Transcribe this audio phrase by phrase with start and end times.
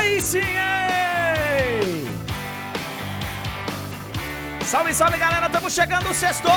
[0.00, 2.08] Aí sim, hein?
[4.64, 5.44] Salve, salve, galera!
[5.44, 6.50] Estamos chegando, sextou!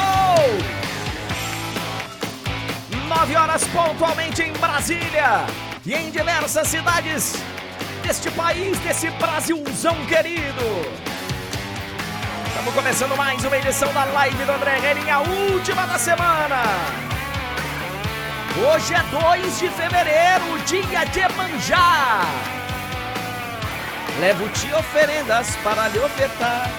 [3.10, 5.46] Nove horas pontualmente em Brasília
[5.86, 7.36] e em diversas cidades
[8.02, 10.66] deste país, desse Brasilzão querido.
[12.48, 16.64] Estamos começando mais uma edição da live do André Henning, a última da semana.
[18.72, 22.63] Hoje é 2 de fevereiro, dia de manjar.
[24.20, 26.70] Levo-te oferendas para lhe ofertar.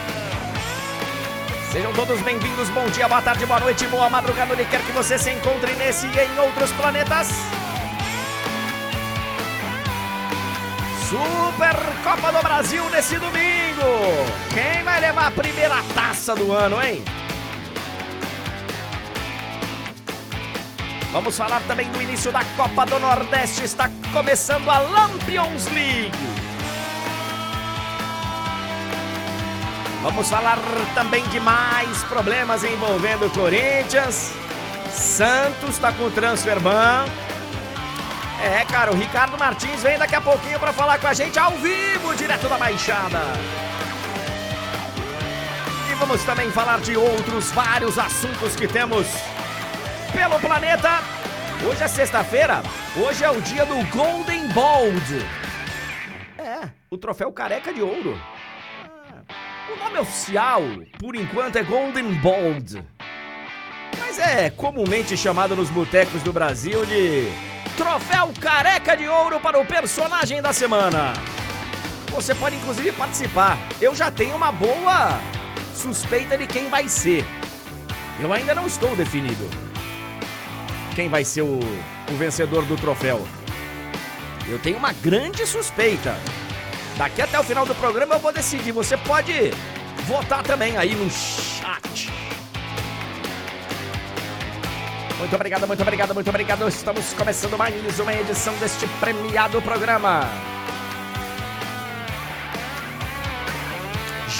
[1.73, 5.19] Sejam todos bem-vindos, bom dia, boa tarde, boa noite, boa madrugada, onde quer que você
[5.19, 7.29] se encontre nesse e em outros planetas.
[11.09, 13.83] Super Copa do Brasil nesse domingo.
[14.53, 17.05] Quem vai levar a primeira taça do ano, hein?
[21.11, 23.65] Vamos falar também do início da Copa do Nordeste.
[23.65, 26.44] Está começando a Lampions League.
[30.05, 30.59] Vamos falar
[30.95, 34.35] também de mais problemas envolvendo o Corinthians.
[34.91, 37.07] Santos está com o transfer ban.
[38.43, 41.53] É, cara, o Ricardo Martins vem daqui a pouquinho para falar com a gente ao
[41.53, 43.23] vivo, direto da Baixada.
[45.91, 49.07] E vamos também falar de outros vários assuntos que temos
[50.13, 51.01] pelo planeta.
[51.67, 52.63] Hoje é sexta-feira,
[52.95, 55.27] hoje é o dia do Golden Bald.
[56.37, 58.21] É, o troféu careca de ouro.
[59.67, 60.63] O nome oficial,
[60.99, 62.85] por enquanto, é Golden Bald.
[63.99, 67.29] Mas é comumente chamado nos botecos do Brasil de
[67.75, 71.15] Troféu Careca de Ouro para o personagem da semana.
[72.11, 73.59] Você pode inclusive participar.
[73.81, 75.19] Eu já tenho uma boa
[75.75, 77.25] suspeita de quem vai ser.
[78.21, 79.49] Eu ainda não estou definido.
[80.95, 83.27] Quem vai ser o, o vencedor do troféu?
[84.47, 86.15] Eu tenho uma grande suspeita.
[86.97, 88.73] Daqui até o final do programa eu vou decidir.
[88.73, 89.51] Você pode
[90.07, 92.13] votar também aí no chat.
[95.19, 96.69] Muito obrigado, muito obrigado, muito obrigado.
[96.69, 100.29] Estamos começando mais uma edição deste premiado programa.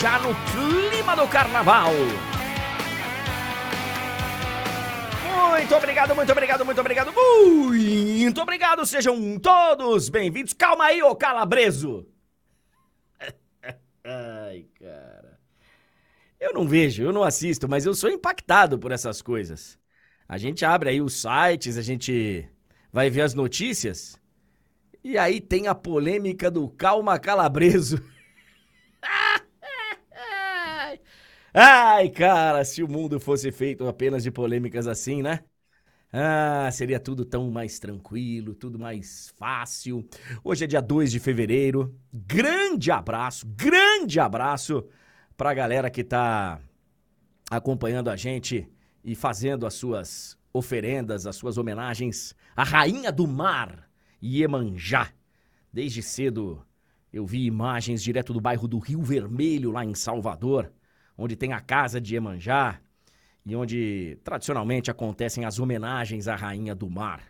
[0.01, 1.93] Já no clima do carnaval.
[5.51, 8.87] Muito obrigado, muito obrigado, muito obrigado, muito obrigado.
[8.87, 10.53] Sejam todos bem-vindos.
[10.53, 12.07] Calma aí, ô calabreso.
[14.05, 15.39] Ai, cara.
[16.45, 19.79] Eu não vejo, eu não assisto, mas eu sou impactado por essas coisas.
[20.29, 22.47] A gente abre aí os sites, a gente
[22.93, 24.21] vai ver as notícias.
[25.03, 27.99] E aí tem a polêmica do Calma Calabreso.
[31.55, 35.41] Ai, cara, se o mundo fosse feito apenas de polêmicas assim, né?
[36.13, 40.07] Ah, seria tudo tão mais tranquilo, tudo mais fácil.
[40.45, 41.99] Hoje é dia 2 de fevereiro.
[42.13, 44.87] Grande abraço, grande abraço
[45.37, 46.61] pra galera que tá
[47.51, 48.69] acompanhando a gente
[49.05, 53.89] e fazendo as suas oferendas, as suas homenagens à rainha do mar,
[54.23, 55.13] Iemanjá.
[55.73, 56.65] Desde cedo
[57.13, 60.73] eu vi imagens direto do bairro do Rio Vermelho, lá em Salvador,
[61.17, 62.81] onde tem a casa de Iemanjá
[63.45, 67.23] e onde tradicionalmente acontecem as homenagens à rainha do mar.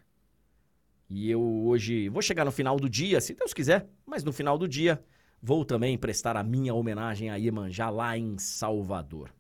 [1.09, 4.57] E eu hoje vou chegar no final do dia, se Deus quiser, mas no final
[4.57, 5.03] do dia
[5.45, 9.31] vou também prestar a minha homenagem a Iemanjá lá em Salvador.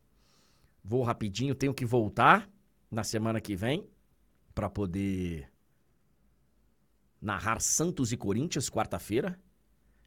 [0.84, 2.47] Vou rapidinho, tenho que voltar
[2.91, 3.88] na semana que vem
[4.54, 5.50] para poder
[7.22, 9.41] narrar Santos e Corinthians quarta-feira.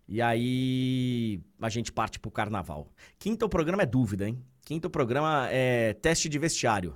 [0.08, 2.92] E aí a gente parte pro carnaval.
[3.18, 4.40] Quinta o programa é dúvida, hein?
[4.62, 6.96] Quinta o programa é teste de vestiário.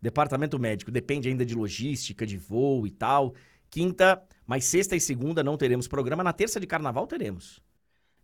[0.00, 3.34] Departamento médico, depende ainda de logística, de voo e tal.
[3.68, 6.22] Quinta, mas sexta e segunda não teremos programa.
[6.22, 7.60] Na terça de carnaval teremos.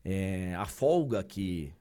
[0.04, 1.72] É, a folga que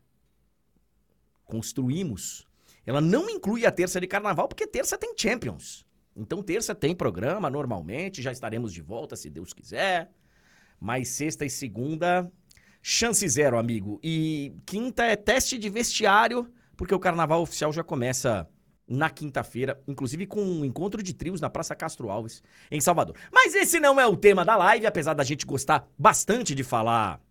[1.45, 2.47] construímos,
[2.85, 5.85] ela não inclui a terça de carnaval, porque terça tem Champions.
[6.15, 10.11] Então terça tem programa normalmente, já estaremos de volta se Deus quiser.
[10.79, 12.31] Mas sexta e segunda,
[12.81, 13.99] chance zero, amigo.
[14.03, 18.49] E quinta é teste de vestiário, porque o carnaval oficial já começa
[18.87, 23.15] na quinta-feira, inclusive com um encontro de trios na Praça Castro Alves, em Salvador.
[23.31, 27.21] Mas esse não é o tema da live, apesar da gente gostar bastante de falar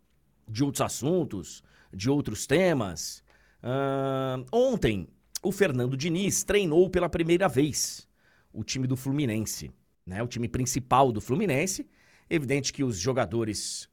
[0.50, 1.62] de outros assuntos,
[1.92, 3.22] de outros temas.
[3.62, 5.08] Uh, ontem,
[5.42, 8.08] o Fernando Diniz treinou pela primeira vez
[8.52, 9.70] o time do Fluminense,
[10.04, 10.22] né?
[10.22, 11.86] O time principal do Fluminense.
[12.28, 13.88] Evidente que os jogadores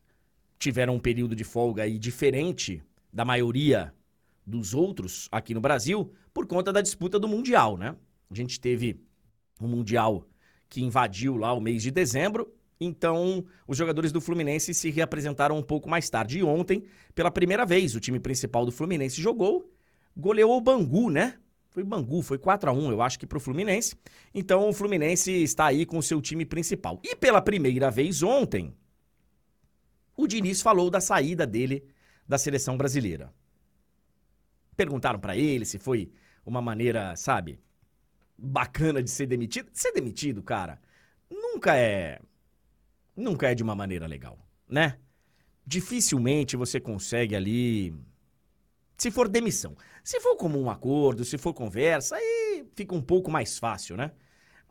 [0.59, 2.83] tiveram um período de folga aí diferente
[3.13, 3.93] da maioria
[4.45, 7.95] dos outros aqui no Brasil por conta da disputa do Mundial, né?
[8.29, 8.99] A gente teve
[9.61, 10.27] um Mundial
[10.69, 15.63] que invadiu lá o mês de dezembro Então, os jogadores do Fluminense se reapresentaram um
[15.63, 16.39] pouco mais tarde.
[16.39, 16.83] E ontem,
[17.15, 19.71] pela primeira vez, o time principal do Fluminense jogou,
[20.15, 21.35] goleou o Bangu, né?
[21.69, 23.95] Foi Bangu, foi 4 a 1 eu acho que pro Fluminense.
[24.33, 26.99] Então, o Fluminense está aí com o seu time principal.
[27.03, 28.73] E pela primeira vez ontem,
[30.15, 31.83] o Diniz falou da saída dele
[32.27, 33.31] da seleção brasileira.
[34.75, 36.11] Perguntaram para ele se foi
[36.45, 37.59] uma maneira, sabe,
[38.37, 39.69] bacana de ser demitido.
[39.73, 40.79] Ser demitido, cara,
[41.29, 42.19] nunca é
[43.17, 44.37] nunca é de uma maneira legal,
[44.69, 44.97] né?
[45.65, 47.93] Dificilmente você consegue ali
[48.97, 49.75] se for demissão.
[50.03, 54.11] Se for como um acordo, se for conversa, aí fica um pouco mais fácil, né?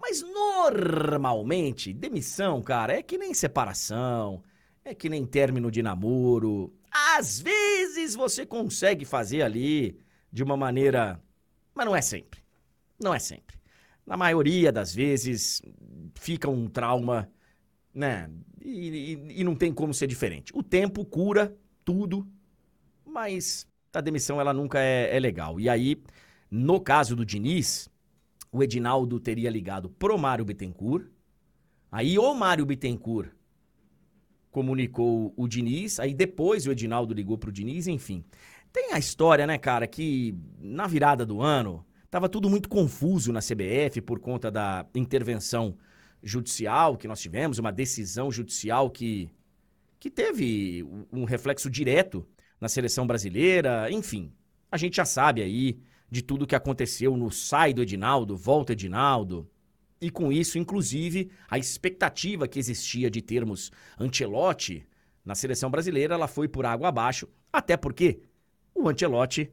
[0.00, 4.42] Mas normalmente, demissão, cara, é que nem separação,
[4.84, 6.72] é que nem término de namoro.
[6.90, 9.98] Às vezes você consegue fazer ali
[10.32, 11.20] de uma maneira.
[11.74, 12.40] Mas não é sempre.
[12.98, 13.56] Não é sempre.
[14.06, 15.60] Na maioria das vezes
[16.14, 17.30] fica um trauma,
[17.96, 18.30] né?
[18.62, 20.52] E, e, e não tem como ser diferente.
[20.54, 22.28] O tempo cura tudo,
[23.04, 25.58] mas a demissão ela nunca é, é legal.
[25.58, 26.02] E aí,
[26.50, 27.88] no caso do Diniz,
[28.52, 31.06] o Edinaldo teria ligado pro Mário Bittencourt.
[31.90, 33.30] Aí o Mário Bittencourt
[34.50, 38.24] comunicou o Diniz, aí depois o Edinaldo ligou pro Diniz, enfim.
[38.72, 43.40] Tem a história, né, cara, que na virada do ano tava tudo muito confuso na
[43.40, 45.76] CBF por conta da intervenção
[46.26, 49.30] judicial que nós tivemos, uma decisão judicial que,
[49.98, 52.26] que teve um reflexo direto
[52.60, 54.32] na seleção brasileira, enfim.
[54.70, 55.78] A gente já sabe aí
[56.10, 59.48] de tudo que aconteceu no sai do Edinaldo, volta Edinaldo,
[60.00, 64.84] e com isso, inclusive, a expectativa que existia de termos Ancelotti
[65.24, 68.20] na seleção brasileira, ela foi por água abaixo, até porque
[68.74, 69.50] o Ancelotti,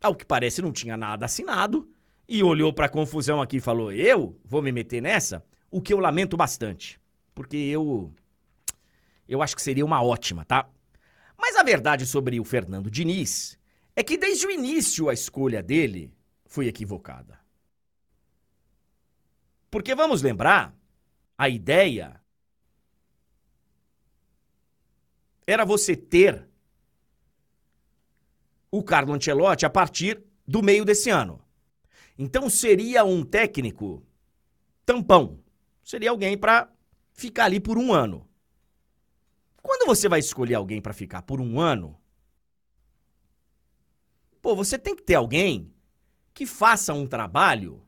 [0.00, 1.93] ao que parece, não tinha nada assinado
[2.28, 5.92] e olhou para a confusão aqui e falou: "Eu vou me meter nessa?" O que
[5.92, 7.00] eu lamento bastante,
[7.34, 8.12] porque eu
[9.28, 10.68] eu acho que seria uma ótima, tá?
[11.36, 13.58] Mas a verdade sobre o Fernando Diniz
[13.96, 16.12] é que desde o início a escolha dele
[16.46, 17.38] foi equivocada.
[19.70, 20.74] Porque vamos lembrar,
[21.36, 22.20] a ideia
[25.46, 26.48] era você ter
[28.70, 31.43] o Carlo Ancelotti a partir do meio desse ano.
[32.18, 34.06] Então seria um técnico
[34.84, 35.40] tampão.
[35.82, 36.72] Seria alguém para
[37.12, 38.28] ficar ali por um ano.
[39.62, 41.98] Quando você vai escolher alguém para ficar por um ano,
[44.40, 45.72] pô, você tem que ter alguém
[46.32, 47.82] que faça um trabalho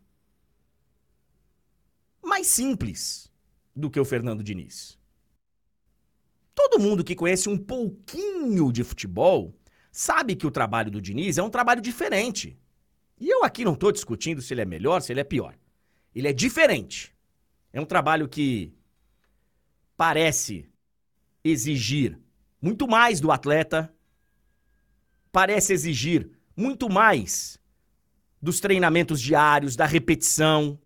[2.23, 3.31] mais simples
[3.75, 4.99] do que o Fernando Diniz.
[6.55, 9.55] Todo mundo que conhece um pouquinho de futebol
[9.93, 12.59] sabe que o trabalho do Diniz é um trabalho diferente.
[13.19, 15.57] E eu aqui não estou discutindo se ele é melhor, se ele é pior.
[16.15, 17.15] Ele é diferente.
[17.73, 18.73] É um trabalho que
[19.97, 20.69] parece
[21.43, 22.19] exigir
[22.61, 23.95] muito mais do atleta,
[25.31, 27.59] parece exigir muito mais
[28.41, 30.79] dos treinamentos diários, da repetição,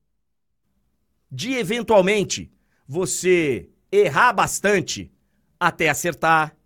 [1.31, 2.51] de eventualmente
[2.87, 5.13] você errar bastante
[5.59, 6.57] até acertar.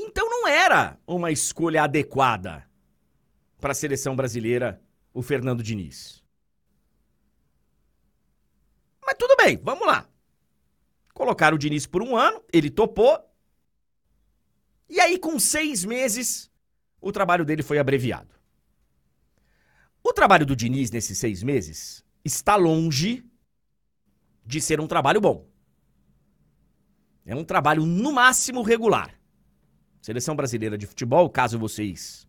[0.00, 2.64] Então não era uma escolha adequada
[3.60, 4.80] para a seleção brasileira
[5.12, 6.22] o Fernando Diniz.
[9.04, 10.08] Mas tudo bem, vamos lá.
[11.12, 13.18] Colocaram o Diniz por um ano, ele topou.
[14.88, 16.48] E aí, com seis meses,
[17.00, 18.32] o trabalho dele foi abreviado.
[20.00, 23.28] O trabalho do Diniz nesses seis meses está longe
[24.46, 25.44] de ser um trabalho bom.
[27.26, 29.17] É um trabalho, no máximo, regular.
[30.00, 32.26] Seleção brasileira de futebol, caso vocês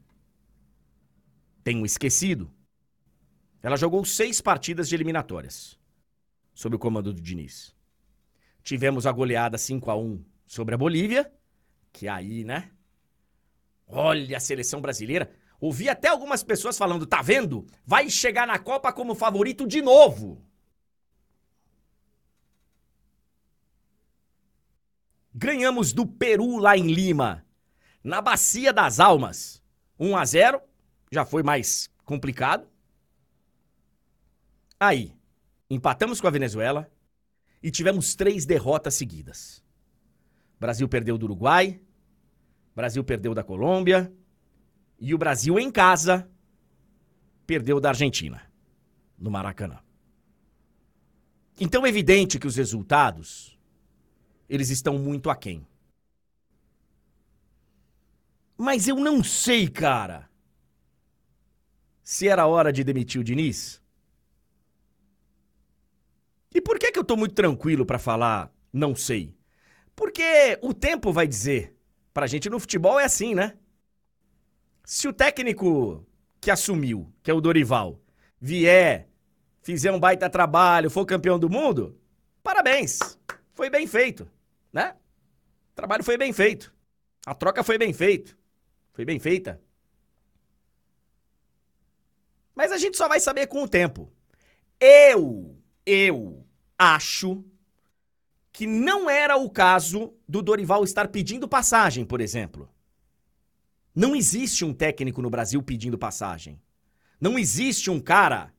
[1.63, 2.51] tenham esquecido,
[3.61, 5.77] ela jogou seis partidas de eliminatórias
[6.53, 7.75] sob o comando do Diniz.
[8.63, 11.31] Tivemos a goleada 5 a 1 sobre a Bolívia,
[11.91, 12.71] que aí, né?
[13.87, 15.31] Olha a seleção brasileira.
[15.59, 17.65] Ouvi até algumas pessoas falando: tá vendo?
[17.85, 20.45] Vai chegar na Copa como favorito de novo.
[25.33, 27.45] Ganhamos do Peru lá em Lima,
[28.03, 29.61] na Bacia das Almas.
[29.99, 30.61] 1 a 0,
[31.11, 32.67] já foi mais complicado.
[34.79, 35.13] Aí,
[35.69, 36.89] empatamos com a Venezuela
[37.61, 39.63] e tivemos três derrotas seguidas.
[40.59, 41.79] Brasil perdeu do Uruguai,
[42.75, 44.13] Brasil perdeu da Colômbia
[44.99, 46.29] e o Brasil em casa
[47.45, 48.41] perdeu da Argentina,
[49.17, 49.79] no Maracanã.
[51.59, 53.57] Então é evidente que os resultados
[54.47, 55.65] eles estão muito aquém.
[58.61, 60.29] Mas eu não sei, cara,
[62.03, 63.81] se era hora de demitir o Diniz.
[66.53, 69.33] E por que, que eu tô muito tranquilo para falar não sei?
[69.95, 71.73] Porque o tempo vai dizer.
[72.13, 73.57] Pra gente no futebol é assim, né?
[74.83, 76.05] Se o técnico
[76.41, 78.01] que assumiu, que é o Dorival,
[78.41, 79.07] vier,
[79.61, 81.97] fizer um baita trabalho, for campeão do mundo,
[82.43, 82.99] parabéns.
[83.53, 84.29] Foi bem feito,
[84.73, 84.97] né?
[85.71, 86.73] O trabalho foi bem feito.
[87.25, 88.38] A troca foi bem feita.
[88.99, 89.61] Foi bem feita.
[92.53, 94.11] Mas a gente só vai saber com o tempo.
[94.77, 96.45] Eu, eu
[96.77, 97.45] acho
[98.51, 102.69] que não era o caso do Dorival estar pedindo passagem, por exemplo.
[103.95, 106.61] Não existe um técnico no Brasil pedindo passagem.
[107.21, 108.53] Não existe um cara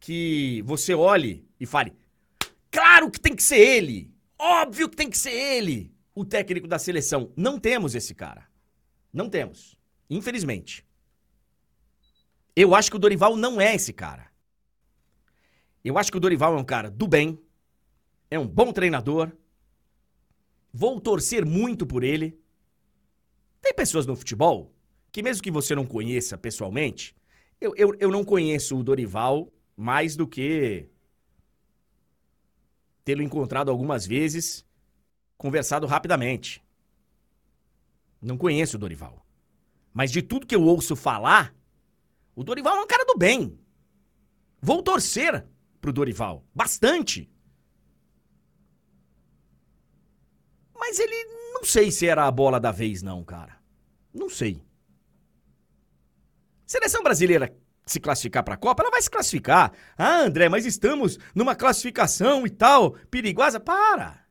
[0.00, 1.96] que você olhe e fale:
[2.72, 4.12] claro que tem que ser ele!
[4.36, 5.94] Óbvio que tem que ser ele!
[6.12, 7.32] O técnico da seleção.
[7.36, 8.52] Não temos esse cara.
[9.14, 9.78] Não temos.
[10.10, 10.84] Infelizmente.
[12.56, 14.28] Eu acho que o Dorival não é esse cara.
[15.84, 17.38] Eu acho que o Dorival é um cara do bem,
[18.28, 19.30] é um bom treinador.
[20.72, 22.36] Vou torcer muito por ele.
[23.60, 24.74] Tem pessoas no futebol
[25.12, 27.14] que, mesmo que você não conheça pessoalmente,
[27.60, 30.88] eu, eu, eu não conheço o Dorival mais do que
[33.04, 34.66] tê-lo encontrado algumas vezes,
[35.36, 36.63] conversado rapidamente.
[38.24, 39.24] Não conheço o Dorival.
[39.92, 41.54] Mas de tudo que eu ouço falar,
[42.34, 43.58] o Dorival é um cara do bem.
[44.60, 45.46] Vou torcer
[45.80, 46.44] pro Dorival.
[46.54, 47.30] Bastante.
[50.74, 53.58] Mas ele não sei se era a bola da vez, não, cara.
[54.12, 54.64] Não sei.
[56.66, 57.54] Seleção brasileira
[57.86, 59.70] se classificar para a Copa, ela vai se classificar.
[59.98, 63.60] Ah, André, mas estamos numa classificação e tal, perigosa.
[63.60, 64.24] Para!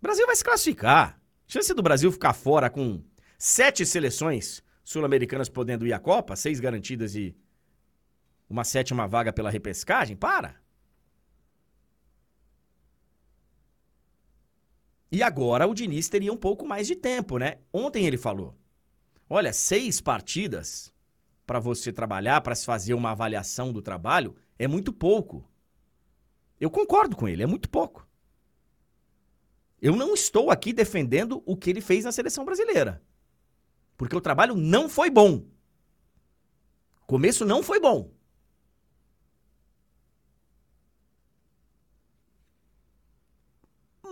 [0.00, 1.23] O Brasil vai se classificar.
[1.46, 3.02] Chance do Brasil ficar fora com
[3.38, 7.36] sete seleções sul-americanas podendo ir à Copa, seis garantidas e
[8.48, 10.16] uma sétima vaga pela repescagem?
[10.16, 10.62] Para!
[15.10, 17.58] E agora o Diniz teria um pouco mais de tempo, né?
[17.72, 18.58] Ontem ele falou:
[19.30, 20.92] olha, seis partidas
[21.46, 25.48] para você trabalhar, para se fazer uma avaliação do trabalho, é muito pouco.
[26.60, 28.03] Eu concordo com ele, é muito pouco.
[29.80, 33.02] Eu não estou aqui defendendo o que ele fez na seleção brasileira.
[33.96, 35.46] Porque o trabalho não foi bom.
[37.06, 38.10] Começo não foi bom.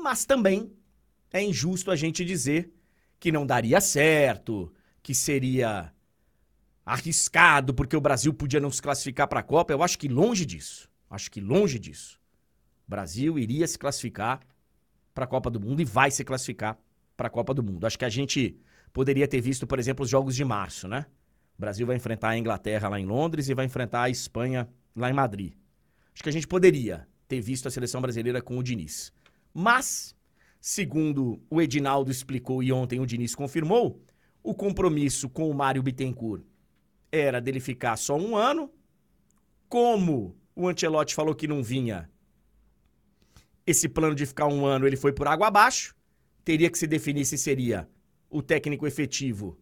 [0.02, 0.72] Mas também
[1.32, 2.72] é injusto a gente dizer
[3.18, 5.92] que não daria certo, que seria
[6.84, 9.72] arriscado porque o Brasil podia não se classificar para a Copa.
[9.72, 10.90] Eu acho que longe disso.
[11.08, 12.18] Acho que longe disso.
[12.86, 14.40] O Brasil iria se classificar
[15.14, 16.78] para a Copa do Mundo e vai se classificar
[17.16, 17.86] para a Copa do Mundo.
[17.86, 18.56] Acho que a gente
[18.92, 21.06] poderia ter visto, por exemplo, os jogos de março, né?
[21.56, 25.10] O Brasil vai enfrentar a Inglaterra lá em Londres e vai enfrentar a Espanha lá
[25.10, 25.52] em Madrid.
[26.14, 29.12] Acho que a gente poderia ter visto a seleção brasileira com o Diniz.
[29.54, 30.14] Mas,
[30.60, 34.02] segundo o Edinaldo explicou e ontem o Diniz confirmou,
[34.42, 36.42] o compromisso com o Mário Bittencourt
[37.10, 38.70] era dele ficar só um ano.
[39.68, 42.10] Como o Ancelotti falou que não vinha
[43.66, 45.94] esse plano de ficar um ano, ele foi por água abaixo.
[46.44, 47.88] Teria que se definir se seria
[48.28, 49.58] o técnico efetivo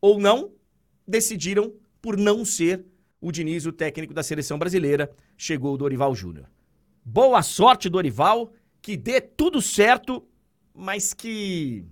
[0.00, 0.52] ou não,
[1.06, 2.84] decidiram por não ser
[3.20, 5.10] o Diniz, o técnico da seleção brasileira.
[5.36, 6.48] Chegou o Dorival Júnior.
[7.04, 10.26] Boa sorte, Dorival, que dê tudo certo,
[10.74, 11.84] mas que.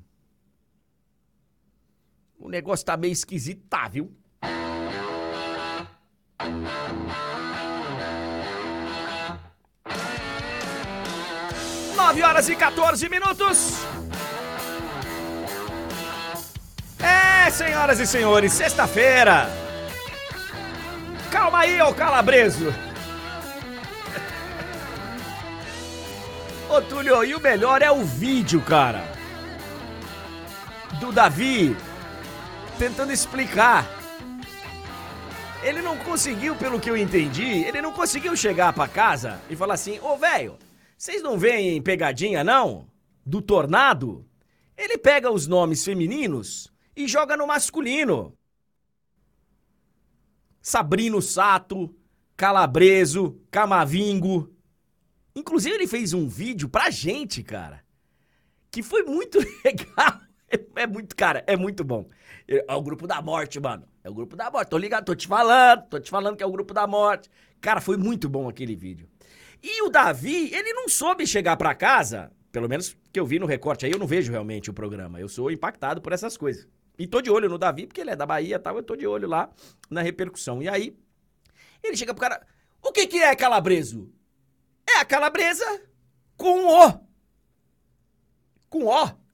[2.38, 4.12] O negócio tá meio esquisito, tá, viu?
[12.04, 13.78] Nove horas e 14 minutos.
[17.00, 19.49] É, senhoras e senhores, sexta-feira.
[21.30, 22.75] Calma aí, ô calabreso.
[26.68, 29.02] Ô, Túlio, e o melhor é o vídeo, cara.
[31.00, 31.75] Do Davi
[32.78, 33.87] tentando explicar.
[35.62, 39.73] Ele não conseguiu, pelo que eu entendi, ele não conseguiu chegar para casa e falar
[39.73, 40.58] assim: Ô, velho,
[40.96, 42.88] vocês não veem pegadinha, não?
[43.24, 44.26] Do tornado?
[44.76, 48.36] Ele pega os nomes femininos e joga no masculino.
[50.60, 51.94] Sabrino Sato,
[52.36, 54.52] Calabreso, Camavingo.
[55.34, 57.84] Inclusive, ele fez um vídeo pra gente, cara,
[58.70, 60.20] que foi muito legal.
[60.76, 62.08] É muito, cara, é muito bom.
[62.46, 63.86] É o grupo da morte, mano.
[64.02, 64.68] É o grupo da morte.
[64.68, 67.30] Tô ligado, tô te falando, tô te falando que é o grupo da morte.
[67.60, 69.08] Cara, foi muito bom aquele vídeo.
[69.66, 73.47] E o Davi, ele não soube chegar pra casa, pelo menos que eu vi no
[73.47, 75.18] recorte aí, eu não vejo realmente o programa.
[75.18, 76.68] Eu sou impactado por essas coisas.
[76.99, 78.94] E tô de olho no Davi, porque ele é da Bahia e tal, eu tô
[78.94, 79.50] de olho lá
[79.88, 80.62] na repercussão.
[80.62, 80.94] E aí,
[81.83, 82.47] ele chega pro cara,
[82.83, 84.12] O que, que é calabreso?
[84.87, 85.64] É a calabresa
[86.37, 87.00] com O.
[88.68, 89.25] Com O.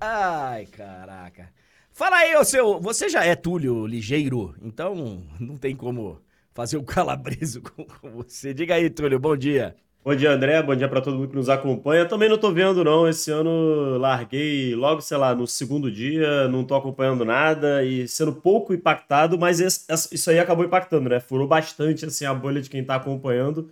[0.00, 1.52] Ai, caraca.
[1.92, 2.80] Fala aí, ô seu.
[2.80, 6.20] Você já é Túlio ligeiro, então não tem como
[6.60, 8.52] fazer o calabreso com, você.
[8.52, 9.74] Diga aí, Túlio, bom dia.
[10.04, 10.62] Bom dia, André.
[10.62, 12.06] Bom dia para todo mundo que nos acompanha.
[12.06, 13.08] Também não tô vendo, não.
[13.08, 18.32] Esse ano larguei logo, sei lá, no segundo dia, não tô acompanhando nada e sendo
[18.32, 21.20] pouco impactado, mas esse, isso aí acabou impactando, né?
[21.20, 23.70] Furou bastante, assim, a bolha de quem tá acompanhando.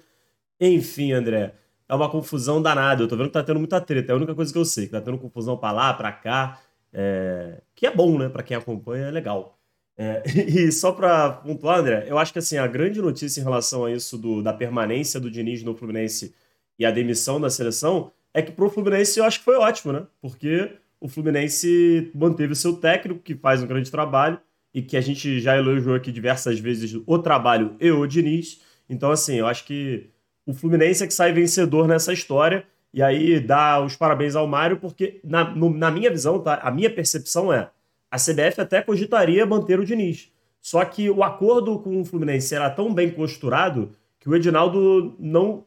[0.60, 1.54] Enfim, André,
[1.88, 3.02] é uma confusão danada.
[3.02, 4.12] Eu tô vendo que tá tendo muita treta.
[4.12, 6.60] É a única coisa que eu sei, que tá tendo confusão pra lá, pra cá.
[6.92, 7.62] É...
[7.74, 8.28] Que é bom, né?
[8.28, 9.57] Pra quem acompanha, é legal.
[9.98, 13.84] É, e só para pontuar, André, eu acho que assim, a grande notícia em relação
[13.84, 16.32] a isso do, da permanência do Diniz no Fluminense
[16.78, 20.06] e a demissão da seleção é que pro Fluminense eu acho que foi ótimo, né?
[20.22, 24.38] Porque o Fluminense manteve o seu técnico, que faz um grande trabalho,
[24.72, 28.60] e que a gente já elogiou aqui diversas vezes o trabalho e o Diniz.
[28.88, 30.10] Então, assim, eu acho que
[30.46, 32.64] o Fluminense é que sai vencedor nessa história.
[32.92, 36.54] E aí dá os parabéns ao Mário, porque na, no, na minha visão, tá?
[36.62, 37.70] A minha percepção é
[38.10, 40.30] a CBF até cogitaria manter o Diniz.
[40.60, 45.64] Só que o acordo com o Fluminense era tão bem costurado que o Edinaldo não,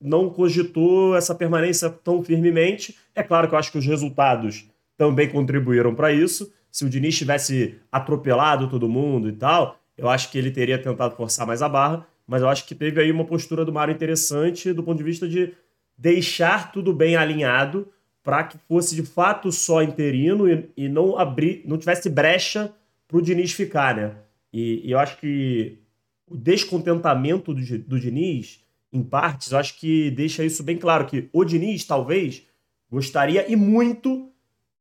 [0.00, 2.96] não cogitou essa permanência tão firmemente.
[3.14, 6.52] É claro que eu acho que os resultados também contribuíram para isso.
[6.70, 11.16] Se o Diniz tivesse atropelado todo mundo e tal, eu acho que ele teria tentado
[11.16, 12.06] forçar mais a barra.
[12.26, 15.26] Mas eu acho que teve aí uma postura do Mário interessante do ponto de vista
[15.26, 15.54] de
[15.96, 17.88] deixar tudo bem alinhado
[18.28, 22.70] para que fosse de fato só interino e, e não abrir, não tivesse brecha
[23.06, 24.16] para o Diniz ficar, né?
[24.52, 25.78] E, e, eu acho que
[26.26, 31.30] o descontentamento do, do Diniz, em partes, eu acho que deixa isso bem claro que
[31.32, 32.42] o Diniz talvez
[32.90, 34.30] gostaria e muito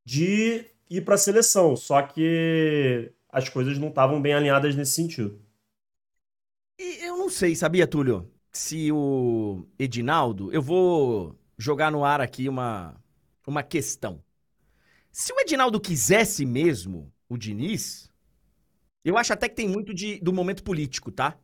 [0.04, 5.40] de ir para a seleção, só que as coisas não estavam bem alinhadas nesse sentido.
[6.78, 8.30] E eu não sei, sabia, Túlio?
[8.52, 12.94] Se o Edinaldo, eu vou jogar no ar aqui uma
[13.48, 14.22] uma questão.
[15.12, 18.12] Se o Edinaldo quisesse mesmo o Diniz,
[19.04, 21.40] eu acho até que tem muito de, do momento político, tá?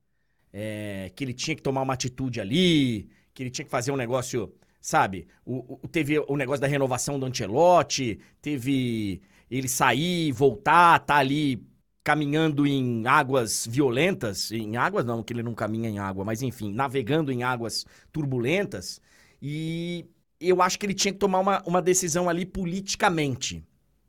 [0.52, 3.96] É, que ele tinha que tomar uma atitude ali, que ele tinha que fazer um
[3.96, 5.28] negócio, sabe?
[5.46, 11.66] O, o, teve o negócio da renovação do Ancelotti, teve ele sair, voltar, tá ali
[12.04, 16.72] caminhando em águas violentas, em águas não, que ele não caminha em água, mas enfim,
[16.74, 19.02] navegando em águas turbulentas.
[19.42, 20.06] E
[20.50, 23.64] eu acho que ele tinha que tomar uma, uma decisão ali politicamente.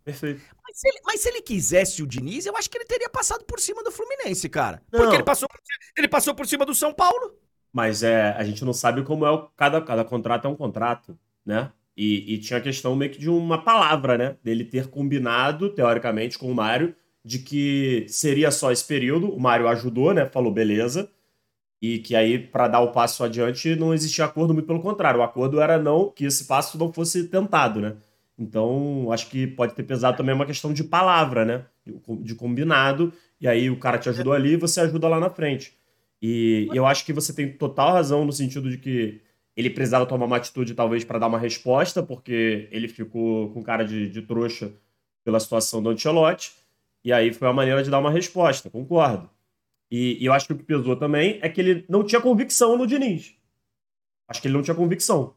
[0.05, 0.41] Perfeito.
[0.63, 3.45] Mas se, ele, mas se, ele, quisesse o Diniz, eu acho que ele teria passado
[3.45, 4.83] por cima do Fluminense, cara.
[4.93, 5.01] Não.
[5.01, 5.49] Porque ele passou,
[5.97, 7.35] ele passou por cima do São Paulo.
[7.73, 11.19] Mas é, a gente não sabe como é o, cada, cada contrato é um contrato,
[11.45, 11.73] né?
[11.97, 14.37] E, e tinha a questão meio que de uma palavra, né?
[14.43, 16.95] Dele ter combinado, teoricamente, com o Mário,
[17.25, 19.31] de que seria só esse período.
[19.31, 20.27] O Mário ajudou, né?
[20.27, 21.11] Falou, beleza
[21.85, 25.23] e que aí para dar o passo adiante não existia acordo, muito pelo contrário, o
[25.23, 27.97] acordo era não que esse passo não fosse tentado, né?
[28.39, 31.65] Então, acho que pode ter pesado também uma questão de palavra, né?
[32.23, 35.77] De combinado, e aí o cara te ajudou ali e você ajuda lá na frente.
[36.23, 39.21] E eu acho que você tem total razão no sentido de que
[39.55, 43.85] ele precisava tomar uma atitude, talvez, para dar uma resposta, porque ele ficou com cara
[43.85, 44.73] de, de trouxa
[45.23, 46.53] pela situação do Ancelotti,
[47.05, 49.29] e aí foi a maneira de dar uma resposta, concordo.
[49.97, 52.77] E, e, eu acho que o que pesou também é que ele não tinha convicção
[52.77, 53.33] no Diniz.
[54.27, 55.37] Acho que ele não tinha convicção.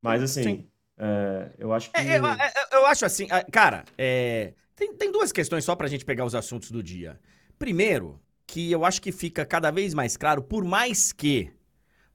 [0.00, 1.98] Mas assim, é, eu acho que.
[1.98, 6.04] É, eu, é, eu, acho assim, cara, é, tem, tem duas questões só pra gente
[6.04, 7.18] pegar os assuntos do dia.
[7.58, 11.50] Primeiro, que eu acho que fica cada vez mais claro, por mais que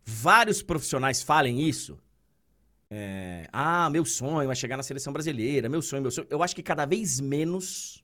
[0.05, 1.99] vários profissionais falem isso.
[2.89, 6.27] É, ah, meu sonho é chegar na seleção brasileira, meu sonho, meu sonho.
[6.29, 8.01] Eu acho que cada vez menos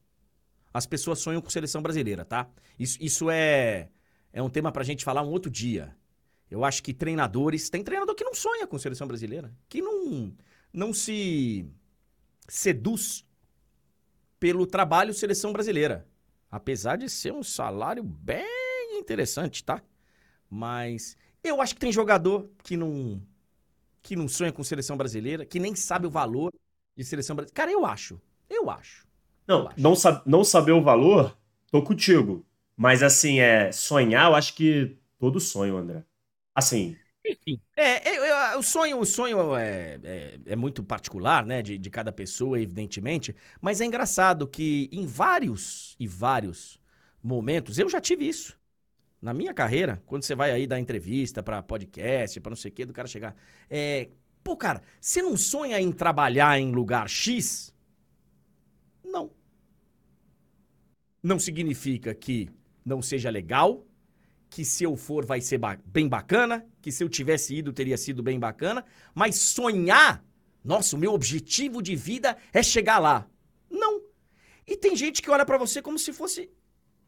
[0.73, 2.49] as pessoas sonham com seleção brasileira, tá?
[2.79, 3.89] Isso, isso é,
[4.31, 5.95] é um tema pra gente falar um outro dia.
[6.49, 7.69] Eu acho que treinadores.
[7.69, 9.53] Tem treinador que não sonha com seleção brasileira.
[9.69, 10.35] Que não,
[10.71, 11.65] não se
[12.47, 13.25] seduz
[14.39, 16.07] pelo trabalho seleção brasileira.
[16.49, 19.81] Apesar de ser um salário bem interessante, tá?
[20.49, 23.21] Mas eu acho que tem jogador que não
[24.01, 26.53] que não sonha com seleção brasileira, que nem sabe o valor
[26.95, 27.55] de seleção brasileira.
[27.55, 28.21] Cara, eu acho.
[28.49, 29.07] Eu acho.
[29.47, 31.37] Não, não, sab não saber o valor,
[31.71, 32.45] tô contigo.
[32.75, 36.03] Mas assim, é sonhar, eu acho que todo sonho, André.
[36.55, 36.97] Assim.
[37.25, 37.59] Enfim.
[37.75, 41.61] É, é, é, o sonho, o sonho é, é, é, muito particular, né?
[41.61, 43.35] De, de cada pessoa, evidentemente.
[43.61, 46.79] Mas é engraçado que em vários e vários
[47.21, 48.57] momentos, eu já tive isso.
[49.21, 52.73] Na minha carreira, quando você vai aí dar entrevista para podcast, para não sei o
[52.73, 53.35] quê, do cara chegar.
[53.69, 54.09] É,
[54.43, 57.72] pô, cara, você não sonha em trabalhar em lugar X?
[61.23, 61.39] Não.
[61.39, 62.49] Significa que
[62.85, 63.87] não seja legal,
[64.49, 67.97] que se eu for vai ser ba bem bacana, que se eu tivesse ido teria
[67.97, 70.23] sido bem bacana, mas sonhar,
[70.63, 73.27] nossa, o meu objetivo de vida é chegar lá.
[73.69, 74.01] Não.
[74.67, 76.51] E tem gente que olha para você como se fosse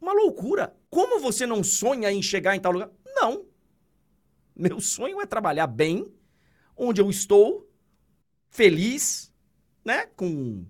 [0.00, 0.74] uma loucura.
[0.90, 2.90] Como você não sonha em chegar em tal lugar?
[3.04, 3.46] Não.
[4.54, 6.10] Meu sonho é trabalhar bem,
[6.76, 7.70] onde eu estou,
[8.48, 9.32] feliz,
[9.84, 10.06] né?
[10.16, 10.64] Com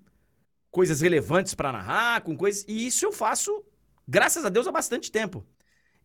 [0.77, 2.63] coisas relevantes para narrar, com coisas.
[2.69, 3.65] E isso eu faço,
[4.07, 5.43] graças a Deus, há bastante tempo.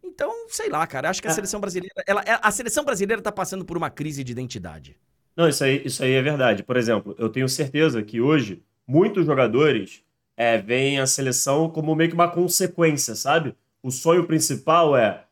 [0.02, 1.34] Então, sei lá, cara, acho que a é.
[1.34, 1.94] seleção brasileira.
[2.08, 4.96] Ela, é, a seleção brasileira tá passando por uma crise de identidade.
[5.36, 6.64] Não, isso aí, isso aí é verdade.
[6.64, 10.06] Por exemplo, eu tenho certeza que hoje muitos jogadores
[10.38, 13.54] é, veem a seleção como meio que uma consequência, sabe?
[13.84, 15.26] O sonho principal é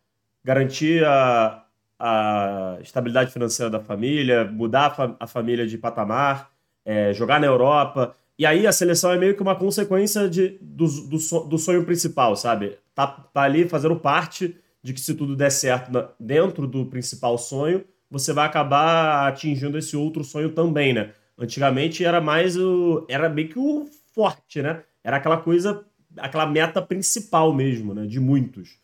[0.43, 1.63] garantir a,
[1.97, 6.52] a estabilidade financeira da família, mudar a família de patamar,
[6.84, 8.17] é, jogar na Europa.
[8.39, 11.17] E aí a seleção é meio que uma consequência de, do, do,
[11.49, 12.78] do sonho principal, sabe?
[12.95, 17.38] Tá, tá ali fazendo parte de que se tudo der certo na, dentro do principal
[17.38, 21.12] sonho, você vai acabar atingindo esse outro sonho também, né?
[21.38, 23.06] Antigamente era mais o.
[23.10, 24.84] Era meio que o forte, né?
[25.04, 28.06] Era aquela coisa, aquela meta principal mesmo, né?
[28.08, 28.78] De muitos.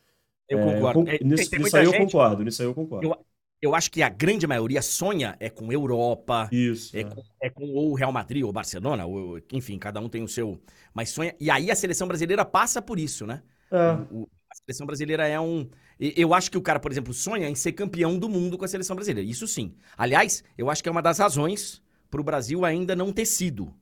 [0.50, 1.10] Eu é, concordo.
[1.10, 3.08] É, nisso, tem, nisso aí gente, eu concordo, nisso aí eu concordo.
[3.08, 3.18] Eu,
[3.62, 7.04] eu acho que a grande maioria sonha é com Europa, Isso, é, é.
[7.04, 10.62] Com, é com ou Real Madrid ou Barcelona, ou, enfim, cada um tem o seu.
[10.94, 11.34] Mas sonha.
[11.39, 13.41] E aí a seleção brasileira passa por isso, né?
[13.72, 13.98] É.
[14.12, 15.68] O, a seleção brasileira é um.
[16.00, 18.68] Eu acho que o cara, por exemplo, sonha em ser campeão do mundo com a
[18.68, 19.28] seleção brasileira.
[19.30, 19.74] Isso sim.
[19.98, 23.74] Aliás, eu acho que é uma das razões para o Brasil ainda não ter sido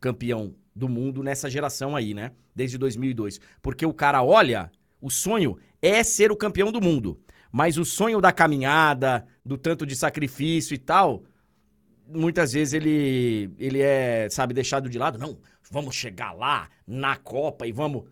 [0.00, 2.32] campeão do mundo nessa geração aí, né?
[2.54, 3.40] Desde 2002.
[3.62, 7.20] Porque o cara olha, o sonho é ser o campeão do mundo.
[7.52, 11.24] Mas o sonho da caminhada, do tanto de sacrifício e tal,
[12.06, 15.18] muitas vezes ele, ele é, sabe, deixado de lado.
[15.18, 15.38] Não,
[15.70, 18.04] vamos chegar lá na Copa e vamos.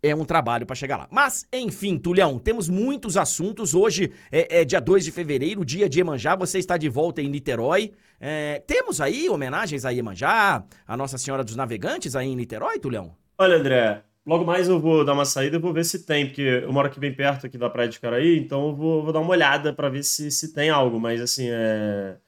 [0.00, 1.08] É um trabalho para chegar lá.
[1.10, 3.74] Mas, enfim, Tulhão, temos muitos assuntos.
[3.74, 6.36] Hoje é, é dia 2 de fevereiro, dia de Iemanjá.
[6.36, 7.92] Você está de volta em Niterói.
[8.20, 13.16] É, temos aí homenagens a Iemanjá, a Nossa Senhora dos Navegantes aí em Niterói, Tulhão?
[13.36, 16.42] Olha, André, Logo mais eu vou dar uma saída e vou ver se tem, porque
[16.42, 19.20] eu moro aqui bem perto aqui da Praia de Caraí, então eu vou, vou dar
[19.20, 22.18] uma olhada para ver se, se tem algo, mas assim, é...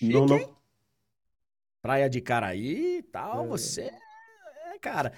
[0.00, 0.56] Não, não...
[1.82, 3.46] Praia de Caraí e tal, é.
[3.46, 3.82] você...
[4.72, 5.12] É, cara,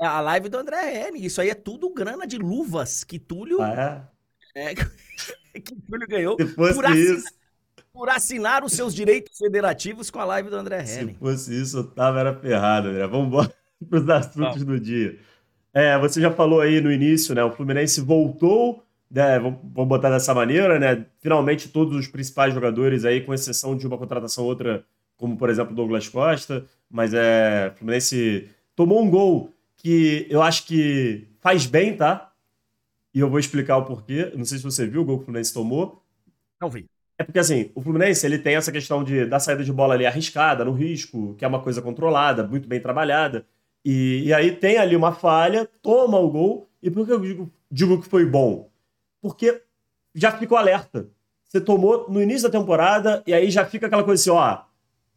[0.00, 3.62] a, a live do André Henning, isso aí é tudo grana de luvas que Túlio...
[3.62, 4.10] Ah,
[4.56, 4.72] é?
[4.72, 4.74] é
[5.62, 6.74] que Túlio ganhou por,
[7.92, 11.12] por assinar os seus direitos federativos com a live do André Henning.
[11.12, 13.06] Se fosse isso, eu tava era ferrado, André.
[13.06, 13.54] Vamos embora
[13.88, 15.16] pros assuntos do dia.
[15.72, 17.44] É, você já falou aí no início, né?
[17.44, 21.06] O Fluminense voltou, né, vamos botar dessa maneira, né?
[21.20, 24.84] Finalmente todos os principais jogadores aí, com exceção de uma contratação outra,
[25.16, 30.66] como por exemplo Douglas Costa, mas é, o Fluminense tomou um gol que eu acho
[30.66, 32.32] que faz bem, tá?
[33.14, 34.32] E eu vou explicar o porquê.
[34.36, 36.02] Não sei se você viu o gol que o Fluminense tomou.
[36.60, 36.86] Não vi.
[37.16, 40.06] É porque assim, o Fluminense ele tem essa questão de da saída de bola ali
[40.06, 43.44] arriscada, no risco, que é uma coisa controlada, muito bem trabalhada.
[43.84, 46.68] E, e aí tem ali uma falha, toma o gol.
[46.82, 48.70] E por que eu digo, digo que foi bom?
[49.20, 49.62] Porque
[50.14, 51.08] já ficou alerta.
[51.48, 54.58] Você tomou no início da temporada e aí já fica aquela coisa assim, ó,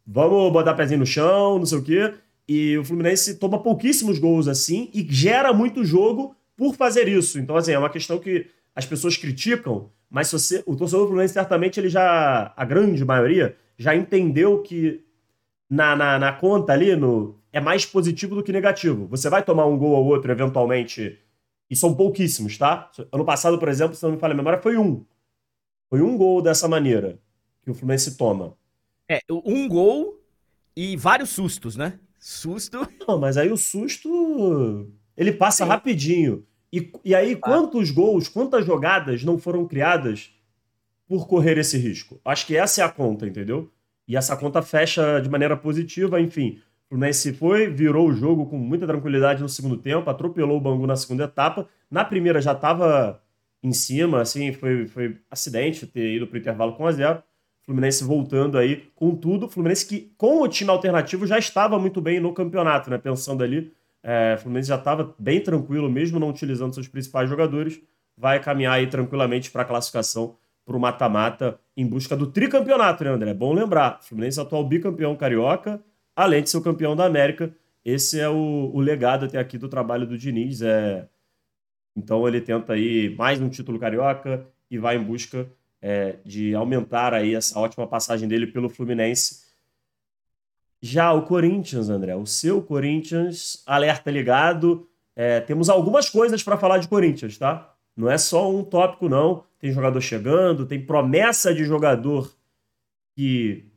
[0.06, 2.14] vamos botar pezinho no chão, não sei o quê.
[2.48, 7.38] E o Fluminense toma pouquíssimos gols assim e gera muito jogo por fazer isso.
[7.38, 11.34] Então, assim, é uma questão que as pessoas criticam, mas você, o torcedor do Fluminense
[11.34, 15.04] certamente ele já, a grande maioria, já entendeu que
[15.68, 19.06] na, na, na conta ali, no, é mais positivo do que negativo.
[19.08, 21.18] Você vai tomar um gol ou outro, eventualmente,
[21.68, 22.90] e são pouquíssimos, tá?
[23.12, 25.04] Ano passado, por exemplo, se não me falha a memória, foi um.
[25.88, 27.20] Foi um gol dessa maneira
[27.62, 28.56] que o Fluminense toma.
[29.08, 30.18] É, um gol
[30.74, 31.98] e vários sustos, né?
[32.18, 32.88] Susto.
[33.06, 34.90] Não, mas aí o susto.
[35.16, 35.70] Ele passa Sim.
[35.70, 36.46] rapidinho.
[36.72, 37.36] E, e aí, ah.
[37.36, 40.30] quantos gols, quantas jogadas não foram criadas
[41.06, 42.18] por correr esse risco?
[42.24, 43.70] Acho que essa é a conta, entendeu?
[44.08, 46.60] E essa conta fecha de maneira positiva, enfim.
[46.92, 50.94] Fluminense foi, virou o jogo com muita tranquilidade no segundo tempo, atropelou o Bangu na
[50.94, 51.66] segunda etapa.
[51.90, 53.18] Na primeira já estava
[53.62, 57.22] em cima, assim, foi, foi acidente ter ido para o intervalo com a zero.
[57.62, 59.48] Fluminense voltando aí com tudo.
[59.48, 62.98] Fluminense que, com o time alternativo, já estava muito bem no campeonato, né?
[62.98, 67.80] Pensando ali, é, Fluminense já estava bem tranquilo, mesmo não utilizando seus principais jogadores.
[68.18, 73.08] Vai caminhar aí tranquilamente para a classificação para o mata-mata em busca do tricampeonato, né,
[73.08, 73.30] André?
[73.30, 73.98] É bom lembrar.
[74.02, 75.82] Fluminense é atual bicampeão carioca,
[76.14, 77.54] além de ser o campeão da América.
[77.84, 80.62] Esse é o, o legado até aqui do trabalho do Diniz.
[80.62, 81.08] É...
[81.96, 87.12] Então ele tenta aí mais um título carioca e vai em busca é, de aumentar
[87.12, 89.42] aí essa ótima passagem dele pelo Fluminense.
[90.80, 94.88] Já o Corinthians, André, o seu Corinthians, alerta ligado.
[95.14, 97.74] É, temos algumas coisas para falar de Corinthians, tá?
[97.96, 99.44] Não é só um tópico, não.
[99.58, 102.34] Tem jogador chegando, tem promessa de jogador
[103.14, 103.71] que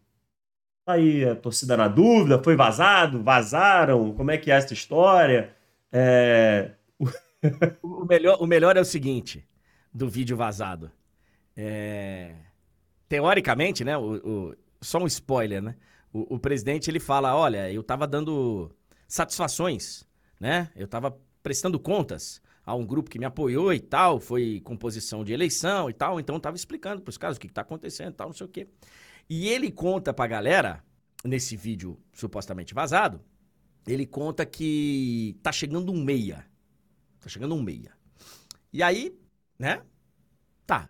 [0.86, 5.56] aí a torcida na dúvida, foi vazado, vazaram, como é que é essa história?
[5.92, 6.72] É...
[7.82, 9.48] o, melhor, o melhor é o seguinte,
[9.94, 10.92] do vídeo vazado.
[11.56, 12.36] É...
[13.10, 15.76] Teoricamente, né, o, o, só um spoiler, né?
[16.14, 18.72] O, o presidente, ele fala, olha, eu tava dando
[19.08, 20.08] satisfações,
[20.40, 20.70] né?
[20.76, 25.32] Eu tava prestando contas a um grupo que me apoiou e tal, foi composição de
[25.32, 28.28] eleição e tal, então tava explicando pros caras o que, que tá acontecendo e tal,
[28.28, 28.68] não sei o quê.
[29.30, 30.84] E ele conta pra galera,
[31.24, 33.22] nesse vídeo supostamente vazado,
[33.88, 36.46] ele conta que tá chegando um meia.
[37.20, 37.92] Tá chegando um meia.
[38.72, 39.18] E aí,
[39.58, 39.82] né?
[40.66, 40.90] Tá.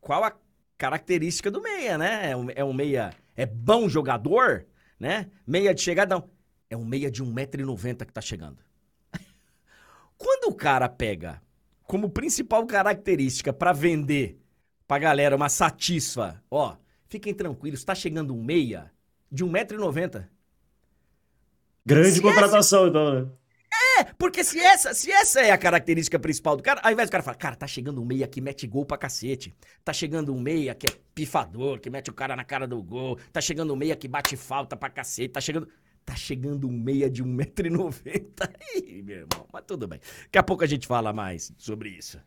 [0.00, 0.36] Qual a
[0.76, 2.30] característica do meia, né?
[2.30, 3.12] É um, é meia.
[3.36, 4.66] É bom jogador,
[4.98, 5.30] né?
[5.46, 6.30] Meia de chegada, não.
[6.70, 8.58] É um meia de 1,90m que tá chegando.
[10.18, 11.40] Quando o cara pega
[11.84, 14.38] como principal característica para vender
[14.86, 16.76] pra galera uma satisfa, ó,
[17.08, 18.92] Fiquem tranquilos, está chegando um meia
[19.32, 20.26] de 1,90m.
[21.84, 22.88] Grande se contratação, essa...
[22.88, 23.30] então, né?
[23.98, 27.12] É, porque se essa, se essa é a característica principal do cara, ao invés do
[27.12, 29.54] cara falar, cara, tá chegando um meia que mete gol pra cacete.
[29.84, 33.18] Tá chegando um meia que é pifador, que mete o cara na cara do gol.
[33.32, 35.30] Tá chegando um meia que bate falta pra cacete.
[35.30, 35.68] Tá chegando.
[36.04, 38.50] Tá chegando um meia de 1,90m.
[38.76, 40.00] Ih, meu irmão, mas tudo bem.
[40.24, 42.18] Daqui a pouco a gente fala mais sobre isso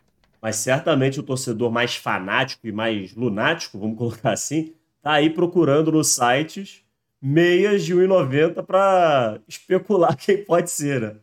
[0.41, 5.91] mas certamente o torcedor mais fanático e mais lunático, vamos colocar assim, tá aí procurando
[5.91, 6.84] nos sites
[7.21, 11.15] meias de 1,90 para especular quem pode ser, né?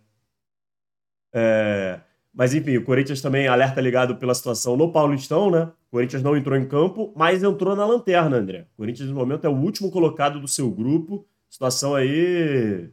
[1.32, 2.00] É...
[2.32, 5.72] Mas enfim, o Corinthians também alerta ligado pela situação no Paulistão, né?
[5.88, 8.68] O Corinthians não entrou em campo, mas entrou na lanterna, André.
[8.74, 11.26] O Corinthians, no momento, é o último colocado do seu grupo.
[11.50, 12.90] Situação aí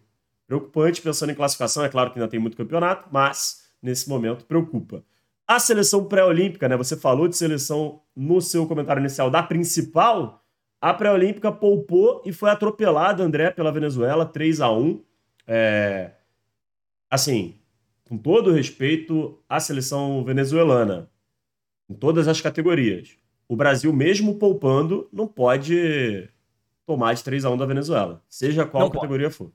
[0.48, 1.84] preocupante, pensando em classificação.
[1.86, 5.04] É claro que ainda tem muito campeonato, mas nesse momento preocupa.
[5.48, 6.76] A seleção pré-olímpica, né?
[6.76, 10.44] Você falou de seleção no seu comentário inicial da principal.
[10.82, 15.04] A pré-olímpica poupou e foi atropelada, André, pela Venezuela, 3 a 1
[15.48, 16.12] é...
[17.10, 17.60] Assim,
[18.08, 21.10] com todo respeito à seleção venezuelana,
[21.90, 23.18] em todas as categorias.
[23.48, 26.28] O Brasil, mesmo poupando, não pode
[26.86, 29.38] tomar de 3 a 1 da Venezuela, seja qual não categoria pode.
[29.38, 29.52] for.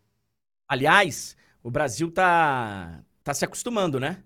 [0.69, 4.23] Aliás, o Brasil tá, tá se acostumando, né?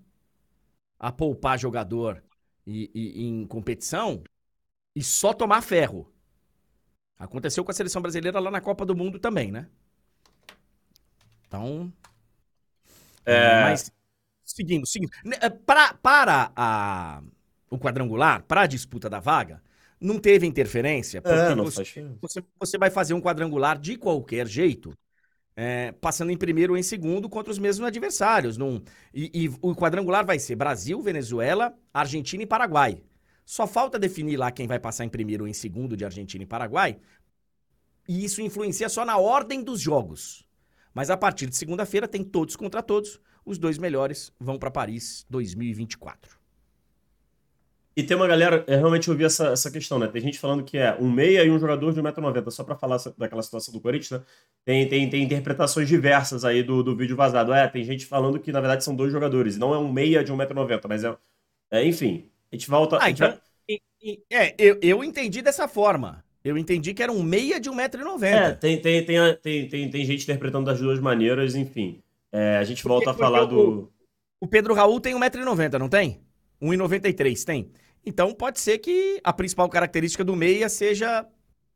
[1.04, 2.24] A poupar jogador
[2.66, 4.24] e, e, em competição
[4.96, 6.10] e só tomar ferro.
[7.18, 9.68] Aconteceu com a seleção brasileira lá na Copa do Mundo também, né?
[11.46, 11.92] Então.
[13.26, 13.64] É...
[13.64, 13.92] Mas,
[14.42, 15.10] seguindo, seguindo.
[15.22, 17.22] Né, é, pra, para a,
[17.68, 19.62] o quadrangular, para a disputa da vaga,
[20.00, 21.20] não teve interferência.
[21.20, 24.96] Porque é, você, você, você vai fazer um quadrangular de qualquer jeito
[25.56, 28.56] é, passando em primeiro ou em segundo contra os mesmos adversários.
[28.56, 33.02] Num, e, e, o quadrangular vai ser Brasil, Venezuela, Argentina e Paraguai.
[33.44, 36.46] Só falta definir lá quem vai passar em primeiro ou em segundo de Argentina e
[36.46, 36.98] Paraguai.
[38.08, 40.46] E isso influencia só na ordem dos jogos.
[40.92, 43.20] Mas a partir de segunda-feira tem todos contra todos.
[43.44, 46.43] Os dois melhores vão para Paris 2024.
[47.96, 50.08] E tem uma galera, eu realmente ouvi essa, essa questão, né?
[50.08, 52.98] Tem gente falando que é um meia e um jogador de 1,90m, só para falar
[53.16, 54.26] daquela situação do Corinthians, né?
[54.64, 57.52] Tem, tem, tem interpretações diversas aí do, do vídeo vazado.
[57.52, 60.32] É, tem gente falando que na verdade são dois jogadores, não é um meia de
[60.32, 61.16] 1,90m, mas é,
[61.70, 61.86] é.
[61.86, 62.98] Enfim, a gente volta.
[63.00, 63.38] Ah, então,
[64.28, 66.24] é, eu, eu entendi dessa forma.
[66.44, 68.24] Eu entendi que era um meia de 1,90m.
[68.24, 72.02] É, tem, tem, tem, tem, tem, tem gente interpretando das duas maneiras, enfim.
[72.32, 73.88] É, a gente volta porque, a falar do.
[74.40, 76.20] O Pedro Raul tem 1,90m, não tem?
[76.60, 77.70] 1,93 tem.
[78.06, 81.26] Então pode ser que a principal característica do meia seja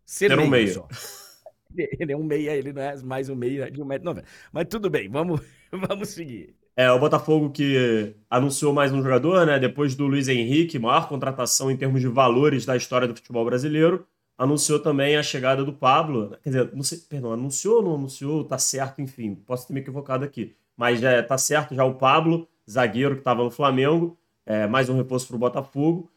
[0.04, 0.46] ser meia.
[0.46, 0.72] Um meia.
[0.72, 0.88] Só.
[1.76, 4.24] Ele é um meia, ele não é mais um meia de 1,90m.
[4.50, 6.56] Mas tudo bem, vamos, vamos seguir.
[6.74, 9.58] É, o Botafogo que anunciou mais um jogador, né?
[9.58, 14.06] Depois do Luiz Henrique, maior contratação em termos de valores da história do futebol brasileiro.
[14.36, 16.36] Anunciou também a chegada do Pablo.
[16.42, 18.44] Quer dizer, não sei, perdão, anunciou ou não anunciou?
[18.44, 19.34] Tá certo, enfim.
[19.34, 20.54] Posso ter me equivocado aqui.
[20.76, 24.16] Mas já tá certo já o Pablo, zagueiro que estava no Flamengo.
[24.46, 26.08] É, mais um reforço para o Botafogo.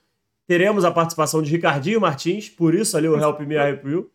[0.52, 4.12] Teremos a participação de Ricardinho Martins, por isso ali o Help Me I Help You.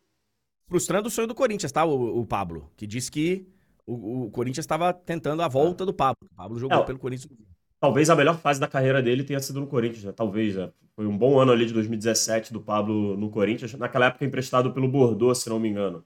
[0.69, 2.71] Frustrando o sonho do Corinthians, tá, o, o Pablo?
[2.77, 3.49] Que disse que
[3.87, 6.19] o, o Corinthians estava tentando a volta do Pablo.
[6.31, 7.33] O Pablo jogou é, pelo Corinthians.
[7.81, 10.13] Talvez a melhor fase da carreira dele tenha sido no Corinthians, né?
[10.13, 10.55] talvez.
[10.55, 10.71] Né?
[10.95, 13.73] Foi um bom ano ali de 2017 do Pablo no Corinthians.
[13.73, 16.05] Naquela época emprestado pelo Bordeaux, se não me engano.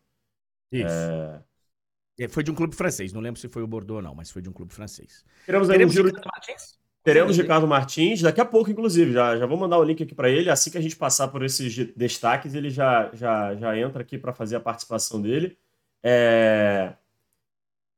[0.70, 0.86] Isso.
[0.86, 1.42] É...
[2.20, 4.30] é foi de um clube francês, não lembro se foi o Bordeaux ou não, mas
[4.30, 5.24] foi de um clube francês.
[5.44, 6.12] Teremos Teremos um giro...
[6.24, 6.78] Martins?
[7.02, 9.12] Teremos Ricardo Martins, daqui a pouco, inclusive.
[9.12, 10.50] Já, já vou mandar o link aqui para ele.
[10.50, 14.32] Assim que a gente passar por esses destaques, ele já, já, já entra aqui para
[14.32, 15.56] fazer a participação dele.
[16.02, 16.92] É...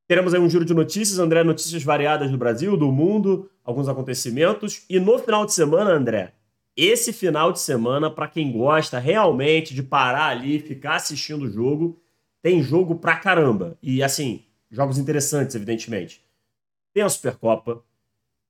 [0.06, 4.84] Teremos aí um giro de notícias, André, notícias variadas do Brasil, do mundo, alguns acontecimentos.
[4.88, 6.34] E no final de semana, André,
[6.76, 12.00] esse final de semana, para quem gosta realmente de parar ali, ficar assistindo o jogo,
[12.40, 13.76] tem jogo pra caramba.
[13.82, 16.24] E assim, jogos interessantes, evidentemente.
[16.92, 17.82] Tem a Supercopa,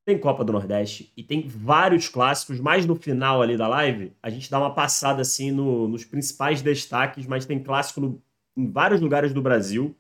[0.05, 4.29] tem Copa do Nordeste e tem vários clássicos, mas no final ali da live, a
[4.31, 8.23] gente dá uma passada assim no, nos principais destaques, mas tem clássico no,
[8.57, 9.97] em vários lugares do Brasil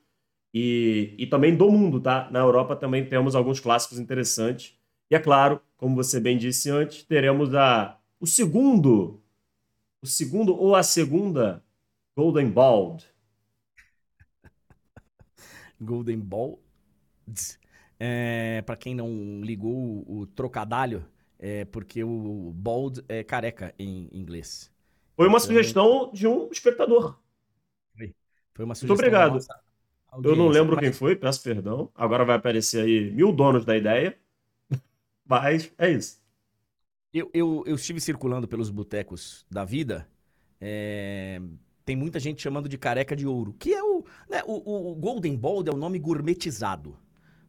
[0.52, 2.28] e, e também do mundo, tá?
[2.30, 4.76] Na Europa também temos alguns clássicos interessantes.
[5.10, 9.20] E é claro, como você bem disse antes, teremos a o segundo,
[10.00, 11.62] o segundo ou a segunda
[12.16, 12.98] Golden Ball.
[15.80, 16.58] Golden Ball.
[18.04, 21.06] É, para quem não ligou o, o trocadalho,
[21.38, 24.72] é porque o bald é careca em inglês.
[25.14, 27.16] Foi uma então, sugestão de um espectador.
[28.54, 28.96] Foi, uma sugestão.
[28.96, 29.38] Muito obrigado.
[30.24, 31.90] Eu não lembro quem foi, peço perdão.
[31.94, 34.18] Agora vai aparecer aí mil donos da ideia.
[35.24, 36.20] Mas é isso.
[37.14, 40.08] Eu, eu, eu estive circulando pelos botecos da vida.
[40.60, 41.40] É,
[41.84, 45.36] tem muita gente chamando de careca de ouro, que é o, né, o, o, Golden
[45.36, 46.96] Bald é o nome gourmetizado.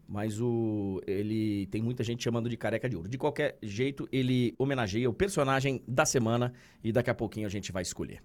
[0.08, 3.08] Mas o ele tem muita gente chamando de careca de ouro.
[3.08, 7.72] De qualquer jeito, ele homenageia o personagem da semana e daqui a pouquinho a gente
[7.72, 8.22] vai escolher.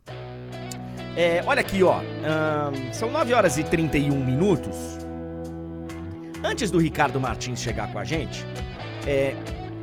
[1.17, 2.01] É, olha aqui, ó.
[2.93, 4.77] são 9 horas e 31 minutos.
[6.45, 8.45] Antes do Ricardo Martins chegar com a gente,
[9.07, 9.35] é,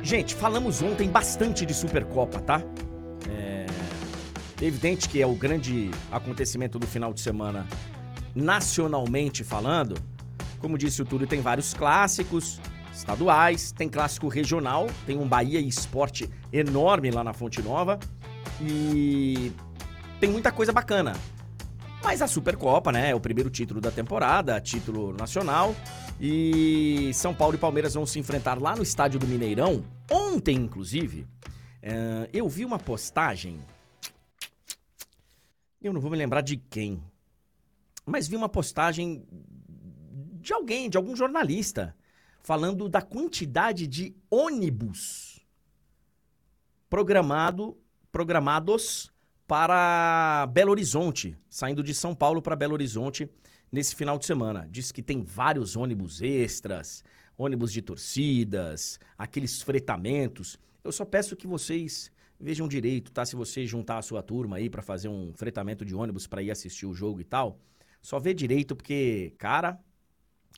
[0.06, 2.62] Gente, falamos ontem bastante de Supercopa, tá?
[3.28, 3.66] É...
[4.64, 7.66] Evidente que é o grande acontecimento do final de semana,
[8.32, 9.96] nacionalmente falando.
[10.66, 12.60] Como disse o Túlio, tem vários clássicos
[12.92, 18.00] estaduais, tem clássico regional, tem um Bahia Esporte enorme lá na Fonte Nova
[18.60, 19.52] e
[20.18, 21.12] tem muita coisa bacana.
[22.02, 25.72] Mas a Supercopa, né, é o primeiro título da temporada, título nacional.
[26.20, 29.84] E São Paulo e Palmeiras vão se enfrentar lá no estádio do Mineirão.
[30.10, 33.60] Ontem, inclusive, uh, eu vi uma postagem.
[35.80, 37.00] Eu não vou me lembrar de quem.
[38.04, 39.24] Mas vi uma postagem
[40.46, 41.96] de alguém, de algum jornalista,
[42.40, 45.44] falando da quantidade de ônibus
[46.88, 47.76] programado,
[48.12, 49.12] programados
[49.44, 53.28] para Belo Horizonte, saindo de São Paulo para Belo Horizonte
[53.72, 54.68] nesse final de semana.
[54.70, 57.02] Diz que tem vários ônibus extras,
[57.36, 60.56] ônibus de torcidas, aqueles fretamentos.
[60.84, 63.26] Eu só peço que vocês vejam direito, tá?
[63.26, 66.52] Se você juntar a sua turma aí para fazer um fretamento de ônibus para ir
[66.52, 67.58] assistir o jogo e tal,
[68.00, 69.80] só vê direito porque, cara,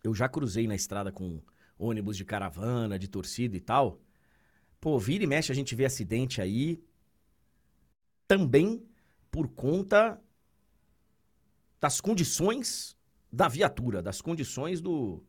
[0.03, 1.43] eu já cruzei na estrada com
[1.79, 4.01] ônibus de caravana, de torcida e tal.
[4.81, 6.83] Pô, vira e mexe a gente vê acidente aí
[8.27, 8.85] também
[9.31, 10.21] por conta
[11.81, 12.97] das condições
[13.33, 15.23] da viatura, das condições do,